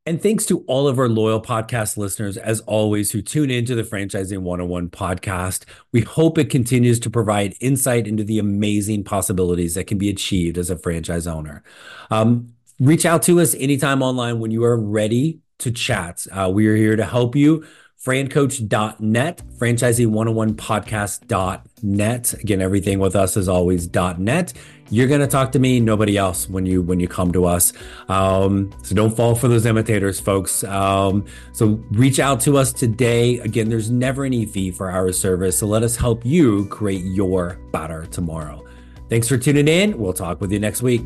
and 0.08 0.22
thanks 0.22 0.46
to 0.46 0.60
all 0.68 0.88
of 0.88 1.00
our 1.00 1.10
loyal 1.10 1.42
podcast 1.42 1.98
listeners, 1.98 2.38
as 2.38 2.60
always, 2.62 3.12
who 3.12 3.24
tune 3.24 3.50
into 3.50 3.74
the 3.74 3.82
Franchising 3.82 4.40
101 4.40 4.90
podcast. 4.90 5.66
We 5.92 6.02
hope 6.02 6.38
it 6.38 6.52
continues 6.52 7.00
to 7.02 7.10
provide 7.10 7.56
insight 7.60 8.08
into 8.08 8.24
the 8.24 8.38
amazing 8.38 9.04
possibilities 9.04 9.74
that 9.74 9.88
can 9.88 9.98
be 9.98 10.10
achieved 10.10 10.60
as 10.60 10.70
a 10.70 10.78
franchise 10.78 11.26
owner. 11.26 11.64
Um, 12.12 12.54
reach 12.80 13.04
out 13.04 13.24
to 13.24 13.40
us 13.40 13.56
anytime 13.56 14.04
online 14.04 14.40
when 14.40 14.52
you 14.52 14.64
are 14.64 14.78
ready 14.78 15.40
to 15.58 15.72
chat. 15.72 16.28
Uh, 16.32 16.52
we 16.54 16.68
are 16.68 16.76
here 16.76 16.96
to 16.96 17.06
help 17.06 17.36
you 17.36 17.66
francoach.net, 18.06 19.42
franchising101podcast.net. 19.58 22.34
Again, 22.34 22.62
everything 22.62 23.00
with 23.00 23.16
us 23.16 23.36
is 23.36 23.50
always 23.50 23.92
.net. 24.20 24.54
You're 24.90 25.08
going 25.08 25.22
to 25.22 25.28
talk 25.28 25.52
to 25.54 25.60
me, 25.60 25.80
nobody 25.80 26.16
else 26.18 26.48
when 26.48 26.66
you 26.66 26.82
when 26.82 27.00
you 27.00 27.08
come 27.08 27.32
to 27.34 27.46
us. 27.46 27.74
Um, 28.08 28.72
so 28.84 28.94
don't 28.94 29.16
fall 29.16 29.36
for 29.36 29.48
those 29.48 29.66
imitators, 29.66 30.20
folks. 30.20 30.64
Um, 30.64 31.26
so 31.54 31.84
reach 31.92 32.20
out 32.20 32.40
to 32.42 32.58
us 32.58 32.72
today. 32.72 33.40
Again, 33.40 33.70
there's 33.70 33.90
never 33.90 34.26
any 34.26 34.46
fee 34.46 34.72
for 34.72 34.92
our 34.92 35.12
service. 35.12 35.58
So 35.58 35.66
let 35.66 35.82
us 35.84 35.96
help 35.96 36.26
you 36.26 36.68
create 36.68 37.04
your 37.04 37.60
better 37.72 38.06
tomorrow. 38.06 38.64
Thanks 39.10 39.28
for 39.28 39.38
tuning 39.38 39.68
in. 39.68 39.98
We'll 39.98 40.14
talk 40.14 40.42
with 40.42 40.52
you 40.52 40.60
next 40.60 40.82
week. 40.82 41.06